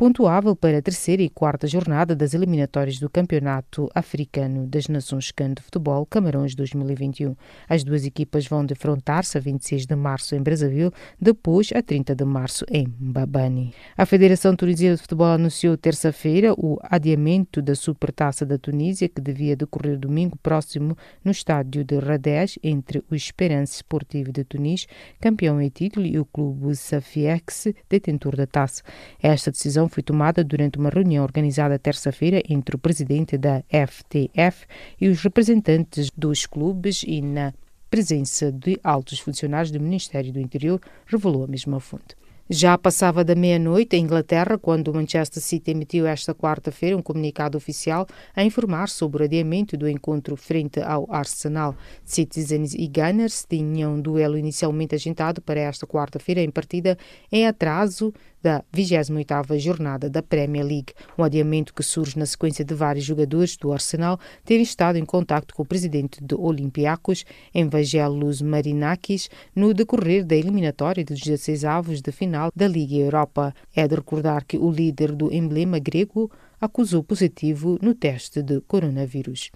pontuável 0.00 0.56
para 0.56 0.78
a 0.78 0.80
terceira 0.80 1.22
e 1.22 1.28
quarta 1.28 1.66
jornada 1.66 2.16
das 2.16 2.32
eliminatórias 2.32 2.98
do 2.98 3.10
Campeonato 3.10 3.86
Africano 3.94 4.66
das 4.66 4.88
Nações 4.88 5.30
CAN 5.30 5.52
de 5.52 5.60
Futebol 5.60 6.06
Camarões 6.06 6.54
2021. 6.54 7.36
As 7.68 7.84
duas 7.84 8.06
equipas 8.06 8.46
vão 8.46 8.64
defrontar-se 8.64 9.36
a 9.36 9.40
26 9.42 9.84
de 9.84 9.94
março 9.94 10.34
em 10.34 10.42
Brazzaville, 10.42 10.90
depois 11.20 11.68
a 11.74 11.82
30 11.82 12.14
de 12.14 12.24
março 12.24 12.64
em 12.70 12.86
Babani. 12.88 13.74
A 13.94 14.06
Federação 14.06 14.56
Tunísia 14.56 14.94
de 14.94 15.02
Futebol 15.02 15.26
anunciou 15.26 15.76
terça-feira 15.76 16.54
o 16.54 16.78
adiamento 16.82 17.60
da 17.60 17.74
Supertaça 17.74 18.46
da 18.46 18.56
Tunísia, 18.56 19.06
que 19.06 19.20
devia 19.20 19.54
decorrer 19.54 19.98
domingo 19.98 20.38
próximo 20.38 20.96
no 21.22 21.30
estádio 21.30 21.84
de 21.84 21.98
Radej, 21.98 22.58
entre 22.62 23.04
o 23.10 23.14
Esperance 23.14 23.74
Esportivo 23.74 24.32
de 24.32 24.44
Tunis, 24.44 24.86
campeão 25.20 25.60
em 25.60 25.68
título, 25.68 26.06
e 26.06 26.18
o 26.18 26.24
clube 26.24 26.74
Safiex, 26.74 27.66
detentor 27.86 28.34
da 28.34 28.46
taça. 28.46 28.82
Esta 29.22 29.50
decisão 29.50 29.89
foi 29.90 30.02
tomada 30.02 30.42
durante 30.42 30.78
uma 30.78 30.88
reunião 30.88 31.22
organizada 31.24 31.78
terça-feira 31.78 32.42
entre 32.48 32.76
o 32.76 32.78
presidente 32.78 33.36
da 33.36 33.62
FTF 33.68 34.66
e 35.00 35.08
os 35.08 35.20
representantes 35.20 36.10
dos 36.16 36.46
clubes 36.46 37.02
e 37.06 37.20
na 37.20 37.52
presença 37.90 38.52
de 38.52 38.78
altos 38.84 39.18
funcionários 39.18 39.72
do 39.72 39.80
Ministério 39.80 40.32
do 40.32 40.40
Interior, 40.40 40.80
revelou 41.06 41.44
a 41.44 41.48
mesma 41.48 41.80
fonte. 41.80 42.20
Já 42.52 42.76
passava 42.76 43.22
da 43.22 43.36
meia-noite 43.36 43.94
em 43.94 44.02
Inglaterra 44.02 44.58
quando 44.58 44.88
o 44.88 44.94
Manchester 44.94 45.40
City 45.40 45.70
emitiu 45.70 46.04
esta 46.04 46.34
quarta-feira 46.34 46.96
um 46.96 47.02
comunicado 47.02 47.56
oficial 47.56 48.08
a 48.34 48.42
informar 48.42 48.88
sobre 48.88 49.22
o 49.22 49.24
adiamento 49.24 49.76
do 49.76 49.88
encontro 49.88 50.34
frente 50.34 50.80
ao 50.80 51.06
Arsenal. 51.12 51.76
Citizens 52.04 52.74
e 52.74 52.88
Gunners 52.88 53.46
tinham 53.48 53.94
um 53.94 54.00
duelo 54.00 54.36
inicialmente 54.36 54.96
agendado 54.96 55.40
para 55.40 55.60
esta 55.60 55.86
quarta-feira 55.86 56.40
em 56.40 56.50
partida 56.50 56.98
em 57.30 57.46
atraso 57.46 58.12
da 58.42 58.64
28ª 58.74 59.58
jornada 59.58 60.08
da 60.08 60.22
Premier 60.22 60.64
League, 60.64 60.92
um 61.16 61.24
adiamento 61.24 61.74
que 61.74 61.82
surge 61.82 62.18
na 62.18 62.26
sequência 62.26 62.64
de 62.64 62.74
vários 62.74 63.04
jogadores 63.04 63.56
do 63.56 63.72
Arsenal 63.72 64.18
terem 64.44 64.62
estado 64.62 64.96
em 64.96 65.04
contacto 65.04 65.54
com 65.54 65.62
o 65.62 65.66
presidente 65.66 66.22
do 66.22 66.40
Olympiacos, 66.40 67.24
Evangelos 67.54 68.40
Marinakis, 68.42 69.28
no 69.54 69.74
decorrer 69.74 70.24
da 70.24 70.36
eliminatória 70.36 71.04
dos 71.04 71.20
16 71.20 71.64
avos 71.64 72.00
de 72.00 72.12
final 72.12 72.50
da 72.54 72.66
Liga 72.66 72.96
Europa. 72.96 73.54
É 73.74 73.86
de 73.86 73.94
recordar 73.94 74.44
que 74.44 74.58
o 74.58 74.70
líder 74.70 75.12
do 75.12 75.32
emblema 75.32 75.78
grego 75.78 76.30
acusou 76.60 77.02
positivo 77.02 77.78
no 77.80 77.94
teste 77.94 78.42
de 78.42 78.60
coronavírus. 78.62 79.50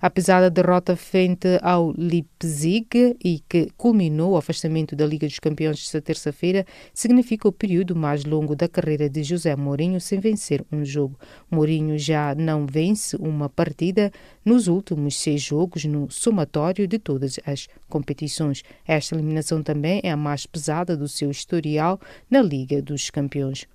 Apesar 0.00 0.40
da 0.40 0.48
derrota 0.48 0.96
frente 0.96 1.46
ao 1.60 1.92
Leipzig 1.94 3.16
e 3.22 3.40
que 3.46 3.68
culminou 3.76 4.32
o 4.32 4.36
afastamento 4.38 4.96
da 4.96 5.04
Liga 5.04 5.26
dos 5.26 5.38
Campeões 5.38 5.78
esta 5.78 6.00
terça-feira, 6.00 6.64
significa 6.94 7.46
o 7.46 7.52
período 7.52 7.94
mais 7.94 8.24
longo 8.24 8.56
da 8.56 8.66
carreira 8.66 9.10
de 9.10 9.22
José 9.22 9.54
Mourinho 9.54 10.00
sem 10.00 10.18
vencer 10.18 10.64
um 10.72 10.82
jogo. 10.84 11.18
Mourinho 11.50 11.98
já 11.98 12.34
não 12.34 12.66
vence 12.66 13.14
uma 13.16 13.50
partida 13.50 14.10
nos 14.42 14.68
últimos 14.68 15.16
seis 15.16 15.42
jogos 15.42 15.84
no 15.84 16.10
somatório 16.10 16.88
de 16.88 16.98
todas 16.98 17.38
as 17.44 17.68
competições. 17.86 18.62
Esta 18.86 19.14
eliminação 19.14 19.62
também 19.62 20.00
é 20.02 20.10
a 20.10 20.16
mais 20.16 20.46
pesada 20.46 20.96
do 20.96 21.08
seu 21.08 21.30
historial 21.30 22.00
na 22.30 22.40
Liga 22.40 22.80
dos 22.80 23.10
Campeões. 23.10 23.66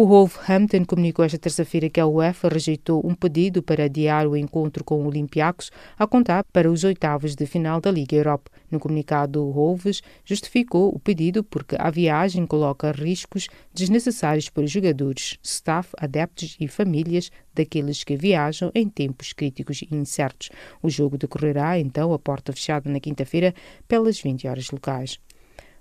O 0.00 0.06
Wolverhampton 0.06 0.84
comunicou 0.84 1.24
esta 1.24 1.36
terça-feira 1.36 1.90
que 1.90 1.98
a 1.98 2.06
UEFA 2.06 2.48
rejeitou 2.48 3.04
um 3.04 3.16
pedido 3.16 3.60
para 3.60 3.86
adiar 3.86 4.28
o 4.28 4.36
encontro 4.36 4.84
com 4.84 5.02
o 5.02 5.08
Olympiacos 5.08 5.72
a 5.98 6.06
contar 6.06 6.44
para 6.52 6.70
os 6.70 6.84
oitavos 6.84 7.34
de 7.34 7.44
final 7.46 7.80
da 7.80 7.90
Liga 7.90 8.14
Europa. 8.14 8.48
No 8.70 8.78
comunicado, 8.78 9.44
o 9.44 9.50
Wolves 9.50 10.00
justificou 10.24 10.94
o 10.94 11.00
pedido 11.00 11.42
porque 11.42 11.74
a 11.76 11.90
viagem 11.90 12.46
coloca 12.46 12.92
riscos 12.92 13.48
desnecessários 13.74 14.48
para 14.48 14.62
os 14.62 14.70
jogadores, 14.70 15.36
staff, 15.42 15.88
adeptos 15.98 16.56
e 16.60 16.68
famílias 16.68 17.32
daqueles 17.52 18.04
que 18.04 18.16
viajam 18.16 18.70
em 18.76 18.88
tempos 18.88 19.32
críticos 19.32 19.82
e 19.82 19.92
incertos. 19.96 20.48
O 20.80 20.88
jogo 20.88 21.18
decorrerá 21.18 21.76
então 21.76 22.12
a 22.12 22.20
porta 22.20 22.52
fechada 22.52 22.88
na 22.88 23.00
quinta-feira 23.00 23.52
pelas 23.88 24.20
20 24.20 24.46
horas 24.46 24.70
locais. 24.70 25.18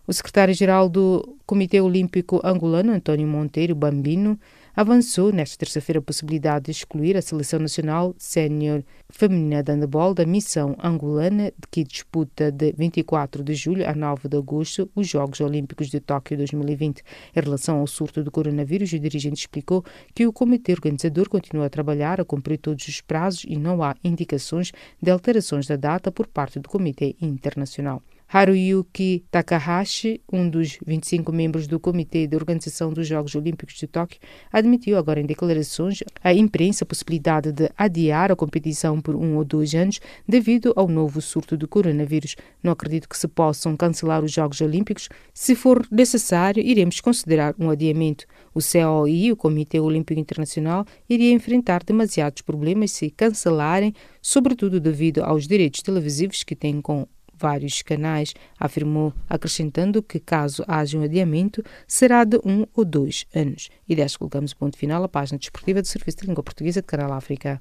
O 0.10 0.14
secretário-geral 0.14 0.88
do 0.88 1.36
Comitê 1.46 1.82
Olímpico 1.82 2.40
Angolano, 2.42 2.94
António 2.94 3.28
Monteiro 3.28 3.76
Bambino, 3.76 4.40
avançou 4.74 5.34
nesta 5.34 5.58
terça-feira 5.58 6.00
a 6.00 6.02
possibilidade 6.02 6.68
de 6.68 6.72
excluir 6.72 7.18
a 7.18 7.22
Seleção 7.22 7.60
Nacional 7.60 8.16
Sénior 8.18 8.86
Feminina 9.10 9.62
de 9.62 9.70
Handebol 9.70 10.14
da 10.14 10.26
missão 10.26 10.78
angolana, 10.82 11.52
que 11.70 11.84
disputa 11.84 12.50
de 12.50 12.72
24 12.72 13.44
de 13.44 13.54
julho 13.54 13.86
a 13.86 13.94
9 13.94 14.30
de 14.30 14.38
agosto 14.38 14.90
os 14.96 15.10
Jogos 15.10 15.42
Olímpicos 15.42 15.90
de 15.90 16.00
Tóquio 16.00 16.38
2020. 16.38 17.04
Em 17.36 17.42
relação 17.42 17.80
ao 17.80 17.86
surto 17.86 18.24
do 18.24 18.32
coronavírus, 18.32 18.94
o 18.94 19.00
dirigente 19.00 19.42
explicou 19.42 19.84
que 20.16 20.26
o 20.26 20.32
comitê 20.32 20.72
organizador 20.72 21.28
continua 21.28 21.66
a 21.66 21.70
trabalhar 21.70 22.22
a 22.22 22.24
cumprir 22.24 22.60
todos 22.60 22.88
os 22.88 23.02
prazos 23.02 23.44
e 23.46 23.58
não 23.58 23.84
há 23.84 23.94
indicações 24.02 24.72
de 25.02 25.12
alterações 25.12 25.68
da 25.68 25.76
data 25.76 26.14
por 26.14 26.28
parte 26.28 26.62
do 26.62 26.70
Comitê 26.70 27.14
Internacional. 27.22 28.02
Haruyuki 28.30 29.24
Takahashi, 29.32 30.20
um 30.32 30.50
dos 30.50 30.78
25 30.86 31.32
membros 31.32 31.66
do 31.66 31.80
Comitê 31.80 32.28
de 32.28 32.36
Organização 32.36 32.92
dos 32.92 33.08
Jogos 33.08 33.34
Olímpicos 33.36 33.76
de 33.76 33.88
Tóquio, 33.88 34.20
admitiu 34.52 34.98
agora 34.98 35.22
em 35.22 35.26
declarações 35.26 36.04
à 36.22 36.34
imprensa 36.34 36.84
a 36.84 36.88
possibilidade 36.88 37.54
de 37.54 37.70
adiar 37.78 38.30
a 38.30 38.36
competição 38.36 39.00
por 39.00 39.16
um 39.16 39.38
ou 39.38 39.46
dois 39.46 39.74
anos 39.74 40.02
devido 40.28 40.74
ao 40.76 40.90
novo 40.90 41.22
surto 41.22 41.56
do 41.56 41.70
coronavírus. 41.70 42.36
Não 42.62 42.74
acredito 42.74 43.08
que 43.08 43.18
se 43.18 43.30
possam 43.30 43.78
cancelar 43.78 44.22
os 44.22 44.34
Jogos 44.34 44.60
Olímpicos. 44.60 45.08
Se 45.34 45.56
for 45.56 45.88
necessário, 45.90 46.62
iremos 46.62 47.00
considerar 47.00 47.56
um 47.58 47.70
adiamento. 47.70 48.26
O 48.54 48.60
COI, 48.60 49.32
o 49.32 49.38
Comitê 49.38 49.80
Olímpico 49.80 50.20
Internacional, 50.20 50.86
iria 51.10 51.32
enfrentar 51.32 51.82
demasiados 51.82 52.42
problemas 52.42 52.92
se 52.92 53.10
cancelarem, 53.10 53.94
sobretudo 54.22 54.82
devido 54.82 55.24
aos 55.24 55.48
direitos 55.48 55.82
televisivos 55.82 56.44
que 56.44 56.56
têm 56.56 56.82
com 56.82 57.08
vários 57.40 57.82
canais, 57.82 58.34
afirmou, 58.60 59.14
acrescentando 59.30 60.02
que, 60.02 60.20
caso 60.20 60.64
haja 60.68 60.98
um 60.98 61.04
adiamento, 61.04 61.64
será 61.88 62.24
de 62.24 62.38
um 62.44 62.66
ou 62.74 62.84
dois 62.84 63.26
anos. 63.34 63.70
E 63.88 63.96
desta 63.96 64.20
colocamos 64.20 64.52
o 64.52 64.58
ponto 64.58 64.78
final 64.78 65.04
à 65.04 65.08
página 65.08 65.38
desportiva 65.38 65.82
do 65.82 65.88
Serviço 65.88 66.18
de 66.20 66.28
Língua 66.28 66.44
Portuguesa 66.44 66.82
de 66.82 66.88
Canal 66.88 67.14
África. 67.14 67.60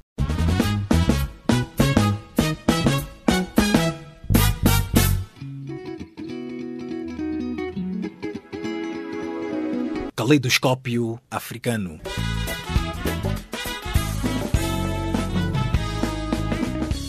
Caleidoscópio 10.16 11.20
africano. 11.30 12.00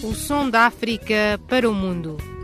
O 0.04 0.14
som 0.14 0.50
da 0.50 0.68
África 0.68 1.40
para 1.48 1.70
o 1.70 1.74
mundo. 1.74 2.37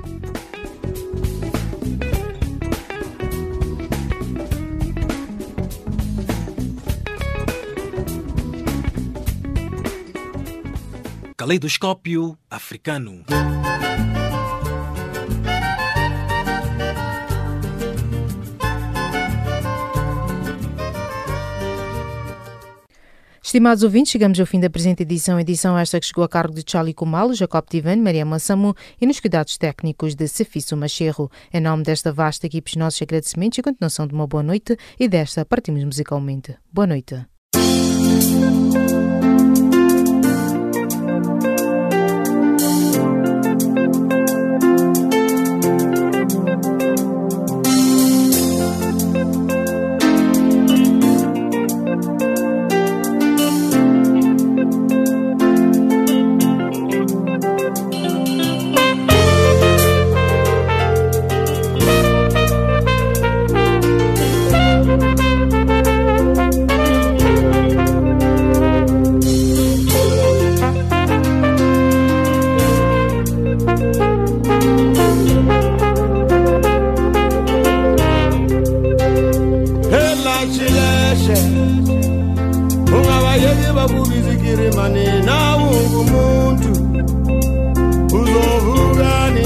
Caleidoscópio 11.43 12.37
africano. 12.49 13.25
Estimados 23.43 23.83
ouvintes, 23.83 24.09
chegamos 24.13 24.39
ao 24.39 24.45
fim 24.45 24.61
da 24.61 24.69
presente 24.69 25.03
edição. 25.03 25.37
edição 25.37 25.77
esta 25.77 25.99
que 25.99 26.05
chegou 26.05 26.23
a 26.23 26.29
cargo 26.29 26.53
de 26.53 26.63
Charlie 26.65 26.93
Kumalo, 26.93 27.33
Jacob 27.33 27.65
Tivan, 27.69 27.97
Maria 27.97 28.25
Massamu 28.25 28.73
e 29.01 29.05
nos 29.05 29.19
cuidados 29.19 29.57
técnicos 29.57 30.15
de 30.15 30.29
Cefiso 30.29 30.77
Macherro. 30.77 31.29
Em 31.53 31.59
nome 31.59 31.83
desta 31.83 32.13
vasta 32.13 32.47
equipe, 32.47 32.71
os 32.71 32.77
nossos 32.77 33.01
agradecimentos 33.01 33.57
e 33.57 33.61
continuação 33.61 34.07
de 34.07 34.13
uma 34.13 34.25
boa 34.25 34.43
noite 34.43 34.77
e 34.97 35.09
desta 35.09 35.43
partimos 35.43 35.83
musicalmente. 35.83 36.55
Boa 36.71 36.87
noite. 36.87 37.32
uzovane 84.83 85.21
nawe 85.25 85.75
ngumuntu 85.89 86.69
uzovukani 88.17 89.41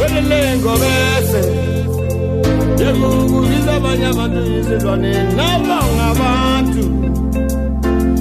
welelengo 0.00 0.72
bese 0.82 1.40
njengokubiza 2.74 3.72
abanye 3.76 4.06
abantu 4.06 4.40
izilwane 4.58 5.12
nawe 5.36 5.76
ngabantu. 5.96 6.82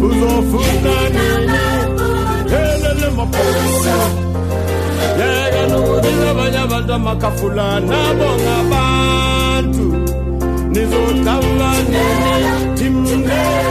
Uzovukani 0.07 1.25
helele 2.51 3.07
maphoyisa. 3.17 3.95
Yeke 5.19 5.61
nokubiza 5.71 6.27
abanye 6.31 6.59
abantu 6.65 6.91
amakafula 6.93 7.79
nabo 7.79 8.27
ngabantu. 8.43 9.85
Nizodabanini 10.73 12.49
timlela 12.77 13.70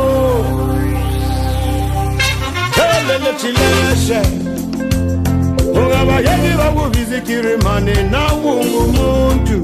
chileshe 3.39 4.21
ungabayeki 5.73 6.57
bakubiza 6.57 7.17
ikirimane 7.17 7.95
nawungumuntu 8.11 9.57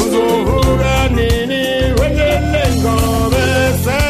uzovuka 0.00 1.08
nini? 1.14 1.62
Welele 2.00 2.62
ngobese 2.78 4.00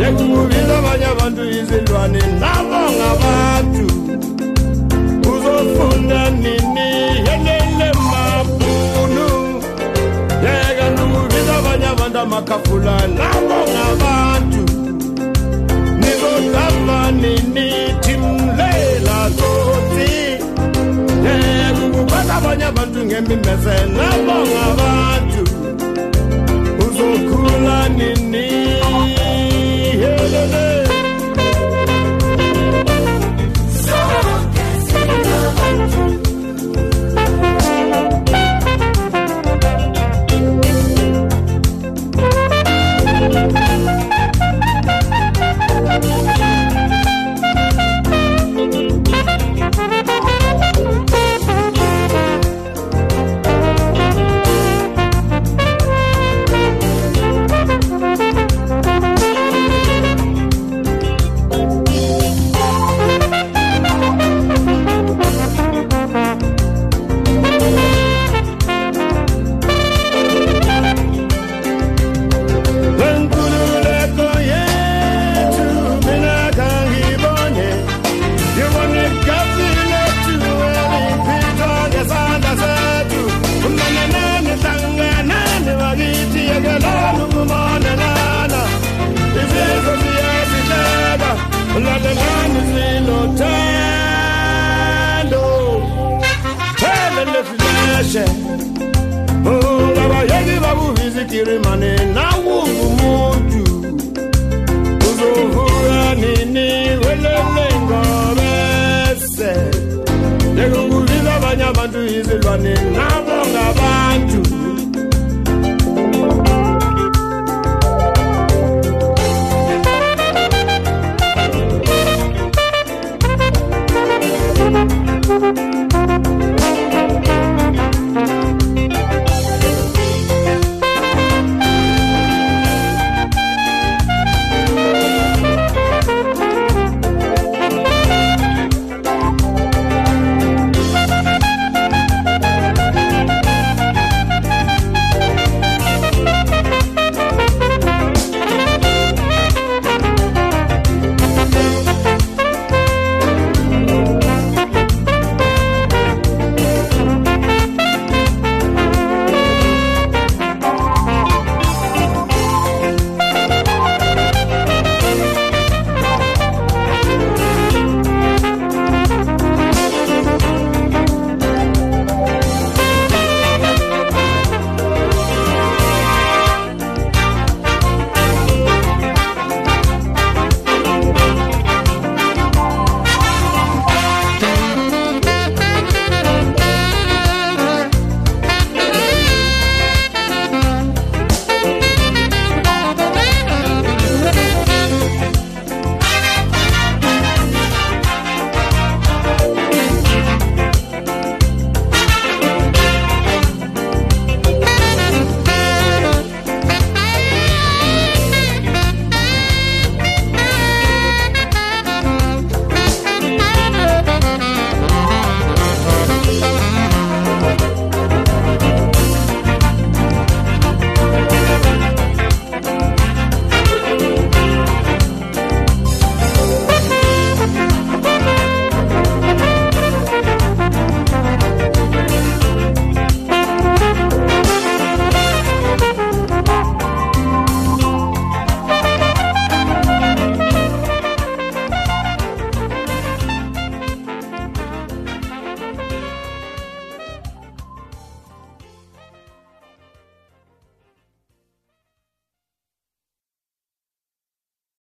yekubiza 0.00 0.78
abanye 0.78 1.06
abantu 1.06 1.42
izilwane 1.44 2.22
nabo 2.40 2.80
ngabantu 2.96 3.86
uzofunda 5.32 6.30
nini? 6.30 6.88
Yelele 7.26 7.88
mabunu. 8.10 9.28
Yeka 10.44 10.86
nokubiza 10.90 11.56
abanye 11.58 11.86
abantu 11.86 12.18
amakafula 12.18 12.96
nabo 13.18 13.58
ngabantu 13.72 14.37
hlangane 16.88 17.34
nithi 17.54 18.16
mlela 18.16 19.18
tsotsi. 19.36 20.10
Ekukuphatha 21.34 22.34
abanye 22.38 22.64
abantu 22.64 23.00
ngemimezela 23.06 24.06
bongabantu 24.26 25.42
uzokhula 26.84 27.78
nini? 27.96 28.48